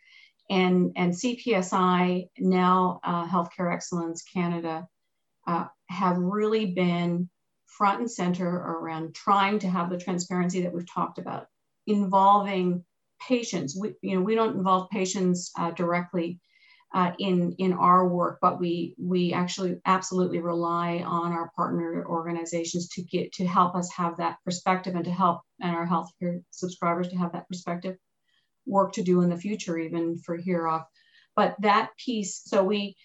and, 0.49 0.91
and 0.95 1.13
CPSI, 1.13 2.29
now 2.39 2.99
uh, 3.03 3.27
Healthcare 3.27 3.73
Excellence 3.73 4.23
Canada, 4.23 4.87
uh, 5.47 5.65
have 5.89 6.17
really 6.17 6.67
been 6.67 7.29
front 7.65 7.99
and 8.01 8.11
center 8.11 8.47
around 8.47 9.15
trying 9.15 9.59
to 9.59 9.69
have 9.69 9.89
the 9.89 9.97
transparency 9.97 10.61
that 10.61 10.73
we've 10.73 10.91
talked 10.91 11.17
about, 11.17 11.47
involving 11.87 12.83
patients. 13.27 13.77
We, 13.79 13.93
you 14.01 14.15
know, 14.15 14.21
we 14.21 14.35
don't 14.35 14.55
involve 14.55 14.89
patients 14.89 15.51
uh, 15.57 15.71
directly 15.71 16.39
uh, 16.93 17.11
in 17.17 17.55
in 17.57 17.73
our 17.73 18.07
work, 18.07 18.37
but 18.41 18.59
we 18.59 18.95
we 18.99 19.33
actually 19.33 19.77
absolutely 19.85 20.39
rely 20.39 21.03
on 21.05 21.31
our 21.31 21.49
partner 21.55 22.05
organizations 22.07 22.87
to 22.89 23.01
get 23.01 23.33
to 23.33 23.47
help 23.47 23.75
us 23.75 23.91
have 23.91 24.17
that 24.17 24.37
perspective 24.45 24.95
and 24.95 25.05
to 25.05 25.11
help 25.11 25.41
and 25.59 25.75
our 25.75 25.87
healthcare 25.87 26.43
subscribers 26.51 27.07
to 27.09 27.15
have 27.15 27.31
that 27.31 27.47
perspective 27.47 27.97
work 28.65 28.93
to 28.93 29.03
do 29.03 29.21
in 29.21 29.29
the 29.29 29.37
future, 29.37 29.77
even 29.77 30.17
for 30.17 30.37
HIROC. 30.37 30.85
But 31.35 31.55
that 31.61 31.91
piece, 31.97 32.41
so 32.45 32.63
we 32.63 32.95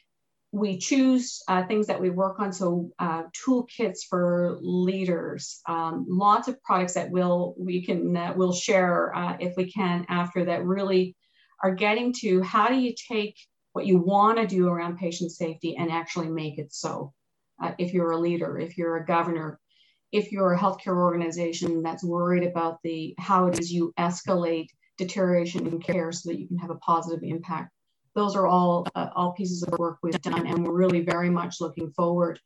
we 0.50 0.78
choose 0.78 1.42
uh, 1.46 1.66
things 1.66 1.88
that 1.88 2.00
we 2.00 2.09
work 2.09 2.40
on. 2.40 2.52
So 2.52 2.90
uh, 2.98 3.24
toolkits 3.36 4.00
for 4.09 4.59
leaders, 4.62 5.61
um, 5.68 6.06
lots 6.09 6.48
of 6.48 6.62
products 6.62 6.94
that 6.94 7.11
will 7.11 7.54
we 7.59 7.84
can 7.84 8.36
will 8.36 8.52
share 8.52 9.14
uh, 9.14 9.36
if 9.40 9.56
we 9.56 9.70
can 9.70 10.06
after 10.09 10.46
that 10.46 10.64
really 10.64 11.16
are 11.62 11.74
getting 11.74 12.14
to 12.20 12.40
how 12.42 12.68
do 12.68 12.76
you 12.76 12.94
take 13.11 13.36
what 13.72 13.86
you 13.86 13.98
want 13.98 14.38
to 14.38 14.46
do 14.46 14.68
around 14.68 14.96
patient 14.96 15.30
safety 15.32 15.76
and 15.76 15.90
actually 15.90 16.28
make 16.28 16.59
it 16.59 16.72
so. 16.72 17.12
Uh, 17.62 17.72
if 17.78 17.92
you're 17.92 18.12
a 18.12 18.18
leader, 18.18 18.59
if 18.59 18.78
you're 18.78 18.96
a 18.96 19.06
governor, 19.06 19.59
if 20.12 20.32
you're 20.32 20.52
a 20.52 20.59
healthcare 20.59 20.96
organization 20.96 21.82
that's 21.82 22.04
worried 22.04 22.44
about 22.44 22.78
the 22.82 23.14
how 23.18 23.46
it 23.46 23.59
is 23.59 23.72
you 23.72 23.92
escalate 23.98 24.68
deterioration 24.99 25.66
in 25.66 25.80
care 25.80 26.12
so 26.12 26.28
that 26.28 26.38
you 26.38 26.46
can 26.46 26.59
have 26.59 26.70
a 26.70 26.76
positive 26.76 27.22
impact. 27.22 27.70
Those 28.14 28.36
are 28.36 28.46
all, 28.46 28.86
uh, 28.94 29.09
all 29.14 29.32
pieces 29.32 29.62
of 29.62 29.78
work 29.78 29.99
we've 30.03 30.20
done, 30.20 30.46
and 30.46 30.66
we're 30.66 30.74
really 30.74 31.01
very 31.01 31.30
much 31.30 31.61
looking 31.61 31.90
forward 31.92 32.40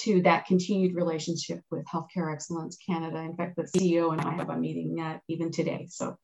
to 0.00 0.22
that 0.22 0.46
continued 0.46 0.94
relationship 0.94 1.60
with 1.70 1.84
Healthcare 1.86 2.32
Excellence 2.32 2.76
Canada. 2.76 3.18
In 3.18 3.34
fact, 3.34 3.56
the 3.56 3.64
CEO 3.64 4.12
and 4.12 4.20
I 4.20 4.34
have 4.34 4.50
a 4.50 4.56
meeting 4.56 5.00
uh, 5.00 5.18
even 5.28 5.50
today. 5.50 5.86
So, 5.90 6.16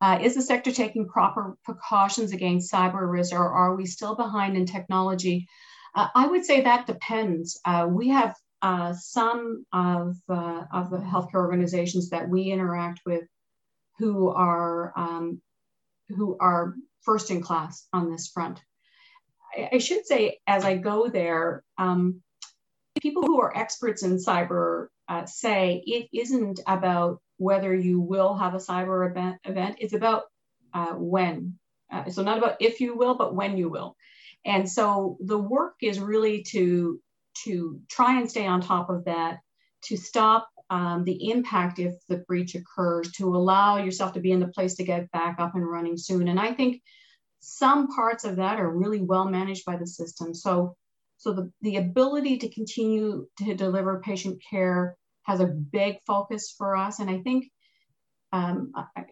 uh, 0.00 0.18
is 0.22 0.34
the 0.34 0.42
sector 0.42 0.70
taking 0.70 1.08
proper 1.08 1.56
precautions 1.64 2.32
against 2.32 2.72
cyber 2.72 3.10
risk, 3.10 3.34
or 3.34 3.52
are 3.52 3.74
we 3.74 3.86
still 3.86 4.14
behind 4.14 4.56
in 4.56 4.64
technology? 4.64 5.48
Uh, 5.94 6.08
I 6.14 6.26
would 6.26 6.44
say 6.44 6.62
that 6.62 6.86
depends. 6.86 7.60
Uh, 7.64 7.88
we 7.90 8.08
have 8.08 8.36
uh, 8.62 8.94
some 8.94 9.64
of, 9.72 10.16
of 10.28 10.90
the 10.90 10.98
healthcare 10.98 11.34
organizations 11.34 12.10
that 12.10 12.28
we 12.28 12.44
interact 12.44 13.00
with 13.04 13.24
who 13.98 14.28
are 14.28 14.92
um, 14.96 15.40
who 16.08 16.36
are 16.40 16.74
first 17.02 17.30
in 17.30 17.42
class 17.42 17.86
on 17.92 18.10
this 18.10 18.28
front. 18.28 18.60
I, 19.56 19.70
I 19.74 19.78
should 19.78 20.06
say, 20.06 20.38
as 20.46 20.64
I 20.64 20.76
go 20.76 21.08
there, 21.08 21.64
um, 21.76 22.22
people 23.00 23.22
who 23.22 23.40
are 23.40 23.56
experts 23.56 24.02
in 24.02 24.16
cyber 24.16 24.88
uh, 25.08 25.24
say 25.26 25.82
it 25.86 26.08
isn't 26.12 26.60
about 26.66 27.20
whether 27.38 27.74
you 27.74 28.00
will 28.00 28.36
have 28.36 28.54
a 28.54 28.58
cyber 28.58 29.08
event, 29.10 29.38
event. 29.44 29.76
it's 29.80 29.94
about 29.94 30.24
uh, 30.74 30.94
when. 30.94 31.58
Uh, 31.90 32.10
so 32.10 32.22
not 32.22 32.38
about 32.38 32.56
if 32.60 32.80
you 32.80 32.96
will, 32.96 33.14
but 33.14 33.34
when 33.34 33.56
you 33.56 33.68
will. 33.68 33.96
And 34.44 34.68
so 34.68 35.16
the 35.20 35.38
work 35.38 35.74
is 35.82 35.98
really 35.98 36.42
to, 36.50 37.00
to 37.44 37.80
try 37.88 38.18
and 38.18 38.30
stay 38.30 38.46
on 38.46 38.60
top 38.60 38.90
of 38.90 39.04
that, 39.06 39.38
to 39.84 39.96
stop 39.96 40.48
um, 40.70 41.04
the 41.04 41.30
impact 41.30 41.78
if 41.78 41.94
the 42.08 42.18
breach 42.18 42.54
occurs, 42.54 43.12
to 43.12 43.34
allow 43.34 43.78
yourself 43.78 44.12
to 44.12 44.20
be 44.20 44.32
in 44.32 44.40
the 44.40 44.48
place 44.48 44.74
to 44.74 44.84
get 44.84 45.10
back 45.12 45.36
up 45.38 45.54
and 45.54 45.68
running 45.68 45.96
soon. 45.96 46.28
And 46.28 46.38
I 46.38 46.52
think 46.52 46.82
some 47.40 47.88
parts 47.88 48.24
of 48.24 48.36
that 48.36 48.58
are 48.58 48.70
really 48.70 49.00
well 49.00 49.24
managed 49.24 49.64
by 49.64 49.76
the 49.76 49.86
system. 49.86 50.34
So, 50.34 50.76
so 51.16 51.32
the, 51.32 51.52
the 51.62 51.76
ability 51.76 52.38
to 52.38 52.48
continue 52.48 53.26
to 53.38 53.54
deliver 53.54 54.00
patient 54.00 54.42
care 54.48 54.96
has 55.22 55.40
a 55.40 55.46
big 55.46 55.98
focus 56.06 56.54
for 56.56 56.76
us. 56.76 57.00
And 57.00 57.10
I 57.10 57.18
think, 57.20 57.50
um, 58.32 58.72
I, 58.74 59.04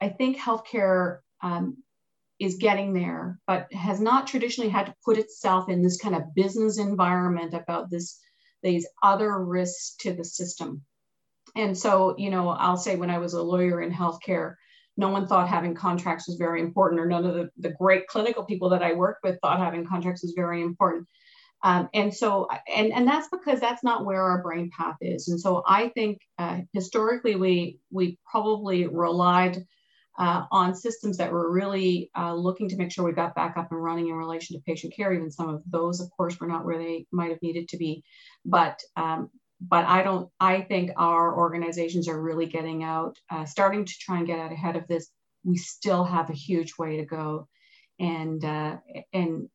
I, 0.00 0.08
think 0.08 0.36
healthcare 0.36 1.18
um, 1.42 1.78
is 2.38 2.56
getting 2.56 2.94
there, 2.94 3.40
but 3.46 3.72
has 3.72 4.00
not 4.00 4.26
traditionally 4.26 4.70
had 4.70 4.86
to 4.86 4.94
put 5.04 5.18
itself 5.18 5.68
in 5.68 5.82
this 5.82 6.00
kind 6.00 6.14
of 6.14 6.34
business 6.34 6.78
environment 6.78 7.54
about 7.54 7.90
this, 7.90 8.20
these 8.62 8.86
other 9.02 9.38
risks 9.38 9.96
to 10.00 10.12
the 10.12 10.24
system. 10.24 10.82
And 11.54 11.76
so, 11.76 12.14
you 12.18 12.30
know, 12.30 12.48
I'll 12.48 12.76
say 12.76 12.96
when 12.96 13.10
I 13.10 13.18
was 13.18 13.34
a 13.34 13.42
lawyer 13.42 13.80
in 13.82 13.92
healthcare, 13.92 14.54
no 14.96 15.08
one 15.08 15.26
thought 15.26 15.48
having 15.48 15.74
contracts 15.74 16.28
was 16.28 16.36
very 16.36 16.60
important, 16.60 17.00
or 17.00 17.06
none 17.06 17.24
of 17.24 17.34
the, 17.34 17.50
the 17.58 17.70
great 17.70 18.06
clinical 18.06 18.44
people 18.44 18.70
that 18.70 18.82
I 18.82 18.92
worked 18.92 19.24
with 19.24 19.38
thought 19.40 19.58
having 19.58 19.86
contracts 19.86 20.22
was 20.22 20.34
very 20.36 20.62
important. 20.62 21.06
Um, 21.64 21.88
and 21.94 22.12
so, 22.12 22.48
and, 22.74 22.92
and 22.92 23.06
that's 23.06 23.28
because 23.28 23.60
that's 23.60 23.84
not 23.84 24.04
where 24.04 24.22
our 24.22 24.42
brain 24.42 24.70
path 24.76 24.96
is. 25.00 25.28
And 25.28 25.40
so 25.40 25.62
I 25.66 25.88
think 25.90 26.18
uh, 26.38 26.60
historically 26.72 27.36
we, 27.36 27.78
we 27.90 28.18
probably 28.30 28.86
relied 28.86 29.64
uh, 30.18 30.44
on 30.50 30.74
systems 30.74 31.16
that 31.16 31.32
were 31.32 31.50
really 31.50 32.10
uh, 32.18 32.34
looking 32.34 32.68
to 32.68 32.76
make 32.76 32.90
sure 32.92 33.04
we 33.04 33.12
got 33.12 33.34
back 33.34 33.56
up 33.56 33.70
and 33.70 33.82
running 33.82 34.08
in 34.08 34.14
relation 34.14 34.56
to 34.56 34.62
patient 34.64 34.92
care. 34.94 35.12
Even 35.12 35.30
some 35.30 35.48
of 35.48 35.62
those, 35.70 36.00
of 36.00 36.10
course, 36.10 36.38
were 36.38 36.48
not 36.48 36.64
where 36.64 36.78
they 36.78 37.06
might 37.12 37.30
have 37.30 37.40
needed 37.42 37.68
to 37.68 37.76
be. 37.78 38.02
But 38.44 38.80
um, 38.96 39.30
but 39.68 39.84
I 39.86 40.02
don't. 40.02 40.28
I 40.40 40.62
think 40.62 40.90
our 40.96 41.36
organizations 41.36 42.08
are 42.08 42.20
really 42.20 42.46
getting 42.46 42.82
out, 42.82 43.16
uh, 43.30 43.44
starting 43.44 43.84
to 43.84 43.92
try 44.00 44.18
and 44.18 44.26
get 44.26 44.38
out 44.38 44.52
ahead 44.52 44.76
of 44.76 44.88
this. 44.88 45.08
We 45.44 45.56
still 45.56 46.04
have 46.04 46.30
a 46.30 46.34
huge 46.34 46.74
way 46.78 46.96
to 46.98 47.04
go, 47.04 47.48
and 48.00 48.44
uh, 48.44 48.78
and 49.12 49.48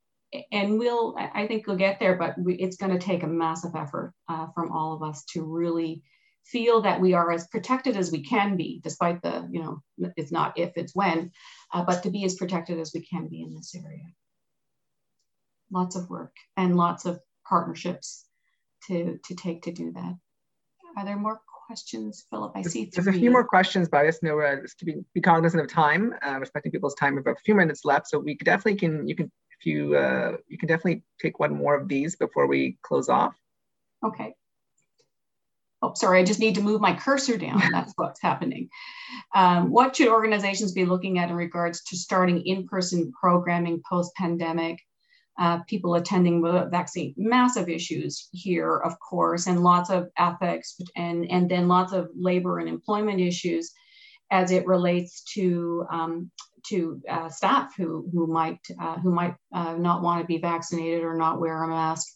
and 0.51 0.80
we'll. 0.80 1.16
I 1.18 1.47
think 1.47 1.68
we'll 1.68 1.78
get 1.78 1.99
there, 1.99 2.16
but 2.16 2.39
we, 2.39 2.55
it's 2.55 2.78
going 2.78 2.97
to 2.97 3.05
take 3.05 3.24
a 3.24 3.28
massive 3.28 3.76
effort 3.76 4.14
uh, 4.30 4.47
from 4.55 4.72
all 4.72 4.93
of 4.93 5.03
us 5.03 5.26
to 5.34 5.43
really 5.43 6.03
feel 6.45 6.82
that 6.82 7.01
we 7.01 7.14
are 7.14 7.32
as 7.32 7.47
protected 7.47 7.97
as 7.97 8.10
we 8.10 8.24
can 8.24 8.55
be, 8.55 8.80
despite 8.82 9.22
the, 9.22 9.45
you 9.51 9.62
know, 9.62 9.82
it's 10.16 10.32
not 10.32 10.58
if, 10.58 10.72
it's 10.78 10.95
when, 10.95 11.30
uh, 11.74 11.84
but 11.84 12.01
to 12.01 12.10
be 12.10 12.24
as 12.24 12.36
protected 12.36 12.80
as 12.80 12.91
we 12.93 13.01
can 13.01 13.28
be 13.28 13.41
in 13.41 13.53
this 13.53 13.76
area. 13.76 14.05
Lots 15.70 15.97
of 15.97 16.10
work 16.10 16.34
and 16.55 16.78
lots 16.78 17.03
of 17.03 17.20
partnerships 17.45 18.26
to, 18.88 19.19
to 19.25 19.36
take 19.36 19.63
to 19.63 19.71
do 19.71 19.91
that. 19.93 20.15
Are 20.97 21.05
there 21.05 21.17
more 21.17 21.41
questions, 21.67 22.25
Philip? 22.30 22.53
I 22.55 22.61
see 22.61 22.89
There's 22.91 23.07
a 23.07 23.13
few 23.13 23.30
more 23.30 23.43
questions, 23.43 23.89
but 23.89 23.99
I 24.01 24.05
just 24.05 24.23
know 24.23 24.39
uh, 24.39 24.61
just 24.61 24.80
to 24.80 24.86
be, 24.86 24.95
be 25.13 25.21
cognizant 25.21 25.61
of 25.61 25.69
time, 25.69 26.13
uh, 26.25 26.39
respecting 26.39 26.71
people's 26.71 26.95
time. 26.95 27.15
We 27.15 27.21
have 27.25 27.36
a 27.36 27.41
few 27.43 27.55
minutes 27.55 27.86
left, 27.86 28.07
so 28.07 28.19
we 28.19 28.36
definitely 28.36 28.75
can, 28.75 29.07
you 29.07 29.15
can, 29.15 29.32
if 29.59 29.65
you, 29.65 29.95
uh, 29.95 30.38
you 30.47 30.57
can 30.57 30.67
definitely 30.67 31.03
take 31.21 31.39
one 31.39 31.55
more 31.55 31.75
of 31.75 31.88
these 31.88 32.15
before 32.15 32.47
we 32.47 32.78
close 32.84 33.09
off. 33.09 33.36
Okay 34.03 34.34
oh, 35.82 35.93
sorry, 35.95 36.19
I 36.19 36.23
just 36.23 36.39
need 36.39 36.55
to 36.55 36.61
move 36.61 36.82
my 36.82 36.93
cursor 36.93 37.38
down. 37.38 37.61
That's 37.71 37.93
what's 37.95 38.21
happening. 38.21 38.69
Um, 39.36 39.71
what 39.71 39.95
should 39.95 40.07
organizations 40.07 40.71
be 40.71 40.86
looking 40.86 41.19
at 41.19 41.30
in 41.30 41.36
regards 41.36 41.84
to 41.86 41.97
starting 41.97 42.45
in-person 42.45 43.11
programming 43.19 43.82
post-pandemic? 43.89 44.80
Uh, 45.40 45.60
people 45.68 45.96
attending 45.96 46.42
the 46.42 46.68
vaccine, 46.72 47.14
massive 47.16 47.70
issues 47.70 48.28
here, 48.32 48.78
of 48.78 48.94
course, 49.00 49.46
and 49.46 49.64
lots 49.64 49.90
of 49.92 50.08
ethics 50.18 50.80
and, 50.96 51.30
and 51.30 51.50
then 51.50 51.68
lots 51.68 51.94
of 51.94 52.10
labor 52.20 52.60
and 52.60 52.68
employment 52.68 53.20
issues 53.20 53.72
as 54.32 54.52
it 54.52 54.66
relates 54.66 55.24
to 55.24 55.86
um, 55.92 56.32
to 56.66 57.00
uh, 57.10 57.30
staff 57.30 57.74
who 57.78 58.10
who 58.12 58.28
might 58.28 58.60
uh, 58.82 58.98
who 58.98 59.12
might 59.12 59.36
uh, 59.54 59.76
not 59.76 60.02
want 60.02 60.22
to 60.22 60.28
be 60.28 60.40
vaccinated 60.40 61.04
or 61.04 61.16
not 61.16 61.40
wear 61.40 61.64
a 61.64 61.68
mask 61.68 62.08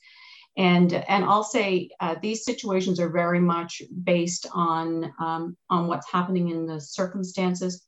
and, 0.58 0.94
and 0.94 1.24
I'll 1.24 1.44
say 1.44 1.90
uh, 2.00 2.16
these 2.22 2.44
situations 2.44 3.00
are 3.00 3.10
very 3.10 3.40
much 3.40 3.82
based 4.04 4.48
on, 4.54 5.14
um, 5.20 5.56
on 5.70 5.88
what's 5.88 6.12
happening 6.12 6.50
in 6.50 6.66
the 6.66 6.82
circumstances. 6.82 7.86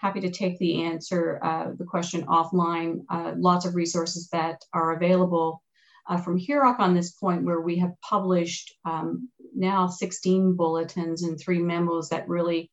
Happy 0.00 0.20
to 0.20 0.30
take 0.30 0.58
the 0.58 0.82
answer, 0.82 1.38
uh, 1.42 1.72
the 1.76 1.84
question 1.84 2.24
offline. 2.26 3.04
Uh, 3.10 3.34
lots 3.36 3.66
of 3.66 3.74
resources 3.74 4.28
that 4.30 4.64
are 4.72 4.96
available 4.96 5.62
uh, 6.08 6.16
from 6.16 6.38
HIROC 6.38 6.80
on 6.80 6.94
this 6.94 7.12
point 7.12 7.44
where 7.44 7.60
we 7.60 7.76
have 7.78 7.92
published 8.00 8.74
um, 8.86 9.28
now 9.54 9.86
16 9.86 10.56
bulletins 10.56 11.22
and 11.22 11.38
three 11.38 11.60
memos 11.60 12.08
that 12.08 12.28
really 12.28 12.70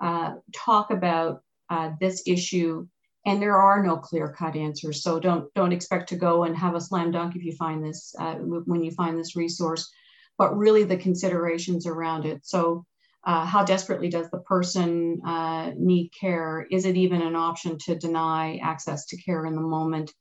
uh, 0.00 0.34
talk 0.52 0.90
about 0.90 1.42
uh, 1.70 1.90
this 2.00 2.24
issue 2.26 2.86
and 3.26 3.42
there 3.42 3.56
are 3.56 3.82
no 3.82 3.96
clear 3.96 4.32
cut 4.32 4.54
answers. 4.56 5.02
So 5.02 5.18
don't 5.18 5.52
don't 5.54 5.72
expect 5.72 6.08
to 6.10 6.16
go 6.16 6.44
and 6.44 6.56
have 6.56 6.74
a 6.74 6.80
slam 6.80 7.10
dunk 7.10 7.34
if 7.34 7.44
you 7.44 7.52
find 7.52 7.84
this 7.84 8.14
uh, 8.18 8.34
when 8.34 8.82
you 8.82 8.92
find 8.92 9.18
this 9.18 9.34
resource, 9.34 9.90
but 10.38 10.56
really 10.56 10.84
the 10.84 10.96
considerations 10.96 11.86
around 11.86 12.24
it. 12.24 12.46
So 12.46 12.86
uh, 13.26 13.44
how 13.44 13.64
desperately 13.64 14.08
does 14.08 14.30
the 14.30 14.38
person 14.38 15.20
uh, 15.26 15.72
need 15.76 16.10
care? 16.18 16.66
Is 16.70 16.86
it 16.86 16.96
even 16.96 17.20
an 17.20 17.34
option 17.34 17.76
to 17.86 17.96
deny 17.96 18.58
access 18.62 19.06
to 19.06 19.20
care 19.20 19.44
in 19.46 19.56
the 19.56 19.60
moment? 19.60 20.12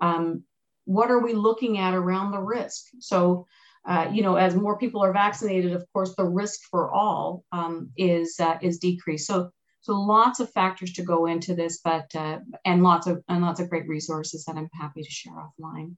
Um, 0.00 0.44
what 0.84 1.10
are 1.10 1.18
we 1.18 1.32
looking 1.32 1.78
at 1.78 1.94
around 1.94 2.30
the 2.30 2.40
risk? 2.40 2.84
So, 3.00 3.46
uh, 3.86 4.08
you 4.12 4.22
know, 4.22 4.36
as 4.36 4.54
more 4.54 4.78
people 4.78 5.02
are 5.02 5.12
vaccinated, 5.12 5.72
of 5.72 5.84
course, 5.92 6.14
the 6.14 6.24
risk 6.24 6.60
for 6.70 6.92
all 6.92 7.44
um, 7.50 7.90
is 7.96 8.36
uh, 8.38 8.58
is 8.62 8.78
decreased. 8.78 9.26
So 9.26 9.50
so 9.80 10.00
lots 10.00 10.38
of 10.38 10.52
factors 10.52 10.92
to 10.94 11.02
go 11.02 11.26
into 11.26 11.54
this, 11.56 11.80
but 11.82 12.06
uh, 12.14 12.38
and 12.64 12.84
lots 12.84 13.08
of 13.08 13.22
and 13.28 13.42
lots 13.42 13.58
of 13.58 13.68
great 13.68 13.88
resources 13.88 14.44
that 14.44 14.56
I'm 14.56 14.70
happy 14.72 15.02
to 15.02 15.10
share 15.10 15.34
offline. 15.34 15.96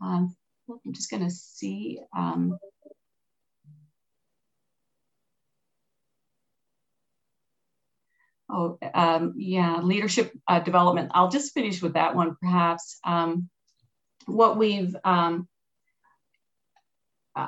Um, 0.00 0.36
I'm 0.70 0.92
just 0.92 1.10
going 1.10 1.24
to 1.24 1.30
see. 1.30 1.98
Oh, 8.50 8.78
um, 8.94 9.34
yeah, 9.36 9.80
leadership 9.80 10.32
uh, 10.46 10.60
development. 10.60 11.10
I'll 11.14 11.30
just 11.30 11.54
finish 11.54 11.82
with 11.82 11.94
that 11.94 12.14
one, 12.14 12.36
perhaps. 12.40 12.98
Um, 13.04 13.48
what 14.26 14.56
we've 14.56 14.94
um, 15.04 15.48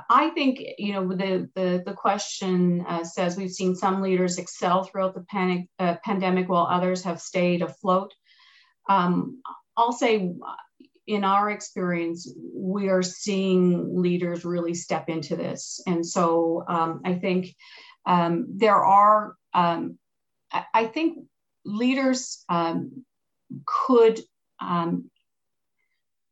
I 0.08 0.30
think, 0.30 0.62
you 0.78 0.92
know, 0.92 1.08
the, 1.08 1.48
the, 1.54 1.82
the 1.84 1.94
question 1.94 2.84
uh, 2.86 3.02
says 3.02 3.36
we've 3.36 3.50
seen 3.50 3.74
some 3.74 4.02
leaders 4.02 4.38
excel 4.38 4.84
throughout 4.84 5.14
the 5.14 5.24
panic, 5.28 5.66
uh, 5.78 5.96
pandemic 6.04 6.48
while 6.48 6.66
others 6.70 7.02
have 7.04 7.20
stayed 7.20 7.62
afloat. 7.62 8.12
Um, 8.88 9.42
I'll 9.76 9.92
say, 9.92 10.32
in 11.06 11.24
our 11.24 11.50
experience, 11.50 12.32
we 12.54 12.88
are 12.88 13.02
seeing 13.02 14.00
leaders 14.00 14.44
really 14.44 14.74
step 14.74 15.08
into 15.08 15.34
this. 15.34 15.80
And 15.86 16.06
so 16.06 16.64
um, 16.68 17.00
I 17.04 17.14
think 17.14 17.48
um, 18.06 18.46
there 18.48 18.84
are, 18.84 19.34
um, 19.54 19.98
I, 20.52 20.86
think 20.86 21.18
leaders 21.64 22.44
um, 22.48 23.04
could 23.66 24.20
um, 24.60 25.10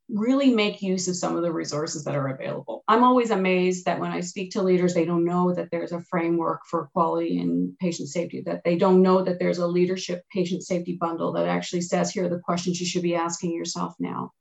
really 0.08 0.54
make 0.54 0.80
use 0.80 1.06
of 1.08 1.16
some 1.16 1.36
of 1.36 1.42
the 1.42 1.52
resources 1.52 2.04
that 2.04 2.14
are 2.14 2.28
available. 2.28 2.82
I'm 2.88 3.04
always 3.04 3.30
amazed 3.30 3.84
that 3.84 4.00
when 4.00 4.10
I 4.10 4.20
speak 4.20 4.52
to 4.52 4.62
leaders, 4.62 4.94
they 4.94 5.04
don't 5.04 5.24
know 5.24 5.52
that 5.54 5.70
there's 5.70 5.92
a 5.92 6.02
framework 6.02 6.60
for 6.70 6.88
quality 6.92 7.38
and 7.40 7.78
patient 7.78 8.08
safety, 8.08 8.42
that 8.46 8.62
they 8.64 8.76
don't 8.76 9.02
know 9.02 9.22
that 9.22 9.38
there's 9.38 9.58
a 9.58 9.66
leadership 9.66 10.22
patient 10.32 10.62
safety 10.62 10.96
bundle 10.98 11.32
that 11.34 11.46
actually 11.46 11.82
says, 11.82 12.10
here 12.10 12.24
are 12.24 12.30
the 12.30 12.40
questions 12.40 12.80
you 12.80 12.86
should 12.86 13.02
be 13.02 13.14
asking 13.14 13.52
yourself 13.52 13.94
now. 13.98 14.32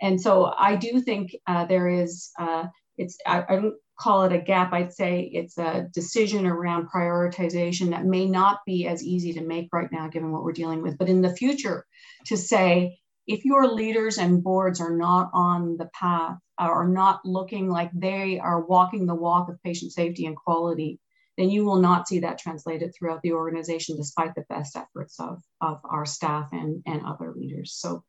And 0.00 0.20
so 0.20 0.52
I 0.56 0.76
do 0.76 1.00
think 1.00 1.34
uh, 1.46 1.64
there 1.64 1.88
is, 1.88 2.30
uh, 2.38 2.66
it's, 2.98 3.16
I, 3.26 3.44
I 3.48 3.56
don't 3.56 3.74
call 3.98 4.24
it 4.24 4.32
a 4.32 4.38
gap, 4.38 4.72
I'd 4.72 4.92
say 4.92 5.28
it's 5.32 5.58
a 5.58 5.88
decision 5.92 6.46
around 6.46 6.88
prioritization 6.88 7.90
that 7.90 8.04
may 8.04 8.26
not 8.26 8.60
be 8.64 8.86
as 8.86 9.02
easy 9.02 9.32
to 9.34 9.40
make 9.40 9.68
right 9.72 9.90
now, 9.90 10.08
given 10.08 10.30
what 10.32 10.44
we're 10.44 10.52
dealing 10.52 10.82
with. 10.82 10.96
But 10.98 11.08
in 11.08 11.20
the 11.20 11.34
future, 11.34 11.84
to 12.26 12.36
say, 12.36 12.98
if 13.26 13.44
your 13.44 13.66
leaders 13.66 14.16
and 14.18 14.42
boards 14.42 14.80
are 14.80 14.96
not 14.96 15.30
on 15.34 15.76
the 15.76 15.90
path, 15.92 16.38
are 16.58 16.88
not 16.88 17.20
looking 17.24 17.68
like 17.68 17.90
they 17.92 18.38
are 18.38 18.64
walking 18.64 19.06
the 19.06 19.14
walk 19.14 19.48
of 19.48 19.62
patient 19.62 19.92
safety 19.92 20.26
and 20.26 20.36
quality, 20.36 21.00
then 21.36 21.50
you 21.50 21.64
will 21.64 21.76
not 21.76 22.08
see 22.08 22.20
that 22.20 22.38
translated 22.38 22.92
throughout 22.94 23.22
the 23.22 23.32
organization 23.32 23.96
despite 23.96 24.34
the 24.34 24.44
best 24.48 24.76
efforts 24.76 25.20
of, 25.20 25.40
of 25.60 25.80
our 25.84 26.04
staff 26.04 26.48
and, 26.52 26.82
and 26.86 27.04
other 27.04 27.32
leaders. 27.36 27.74
So 27.74 28.02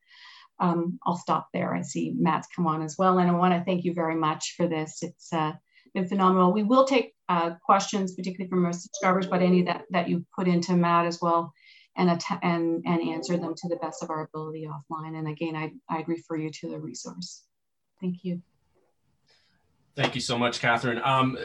um, 0.58 0.98
I'll 1.06 1.16
stop 1.16 1.48
there. 1.52 1.74
I 1.74 1.82
see 1.82 2.12
Matt's 2.16 2.48
come 2.54 2.66
on 2.66 2.82
as 2.82 2.96
well. 2.98 3.18
And 3.18 3.30
I 3.30 3.34
want 3.34 3.54
to 3.54 3.64
thank 3.64 3.84
you 3.84 3.94
very 3.94 4.16
much 4.16 4.54
for 4.56 4.66
this. 4.66 4.98
It's 5.02 5.32
uh, 5.32 5.52
been 5.94 6.08
phenomenal. 6.08 6.52
We 6.52 6.62
will 6.62 6.84
take 6.84 7.14
uh, 7.28 7.52
questions, 7.64 8.14
particularly 8.14 8.48
from 8.48 8.64
our 8.64 8.72
subscribers, 8.72 9.26
but 9.26 9.42
any 9.42 9.62
that, 9.62 9.84
that 9.90 10.08
you 10.08 10.24
put 10.36 10.48
into 10.48 10.76
Matt 10.76 11.06
as 11.06 11.20
well 11.20 11.52
and, 11.96 12.10
and, 12.42 12.82
and 12.86 13.08
answer 13.08 13.36
them 13.36 13.54
to 13.56 13.68
the 13.68 13.76
best 13.76 14.02
of 14.02 14.10
our 14.10 14.24
ability 14.24 14.68
offline. 14.68 15.16
And 15.18 15.28
again, 15.28 15.56
I, 15.56 15.72
I'd 15.88 16.08
refer 16.08 16.36
you 16.36 16.50
to 16.50 16.68
the 16.68 16.78
resource. 16.78 17.44
Thank 18.00 18.24
you. 18.24 18.42
Thank 19.96 20.14
you 20.14 20.20
so 20.20 20.38
much, 20.38 20.60
Catherine. 20.60 21.00
Um, 21.04 21.36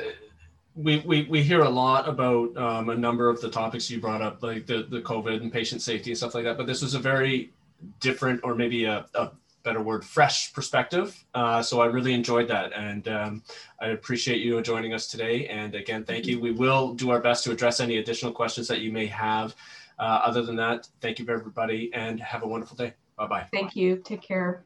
we, 0.76 1.00
we, 1.00 1.24
we 1.24 1.41
hear 1.41 1.62
a 1.62 1.70
lot 1.70 2.08
about 2.08 2.56
um, 2.58 2.89
a 2.89 2.96
number 2.96 3.30
of 3.30 3.41
the 3.41 3.50
topics 3.50 3.89
you 3.89 4.00
brought 4.00 4.22
up, 4.22 4.43
like 4.43 4.66
the, 4.66 4.84
the 4.89 5.02
COVID 5.02 5.41
and 5.41 5.52
patient 5.52 5.82
safety 5.82 6.12
and 6.12 6.18
stuff 6.18 6.36
like 6.36 6.43
that. 6.43 6.58
But 6.58 6.68
this 6.68 6.82
was 6.82 6.93
a 6.93 7.00
very 7.00 7.54
different, 8.00 8.41
or 8.43 8.56
maybe 8.56 8.86
a, 8.86 9.06
a 9.16 9.32
better 9.66 9.82
word, 9.82 10.05
fresh 10.05 10.53
perspective. 10.53 11.26
Uh, 11.34 11.61
so 11.61 11.82
I 11.82 11.88
really 11.88 12.13
enjoyed 12.13 12.47
that. 12.47 12.72
And 12.72 13.07
um, 13.09 13.43
I 13.82 13.88
appreciate 13.88 14.39
you 14.39 14.61
joining 14.61 14.93
us 14.93 15.07
today. 15.07 15.47
And 15.47 15.76
again, 15.76 16.05
thank 16.05 16.26
you. 16.26 16.39
We 16.39 16.51
will 16.51 16.93
do 16.93 17.09
our 17.09 17.20
best 17.20 17.43
to 17.45 17.51
address 17.51 17.82
any 17.82 17.97
additional 17.97 18.32
questions 18.32 18.70
that 18.70 18.80
you 18.80 18.93
may 18.93 19.07
have. 19.07 19.55
Uh, 19.99 20.22
other 20.24 20.43
than 20.43 20.55
that, 20.57 20.88
thank 21.01 21.20
you, 21.20 21.26
everybody, 21.30 21.91
and 21.93 22.20
have 22.22 22.43
a 22.43 22.47
wonderful 22.47 22.78
day. 22.78 22.93
Bye 23.18 23.28
bye. 23.28 23.47
Thank 23.51 23.76
you. 23.76 23.97
Take 23.97 24.22
care. 24.22 24.63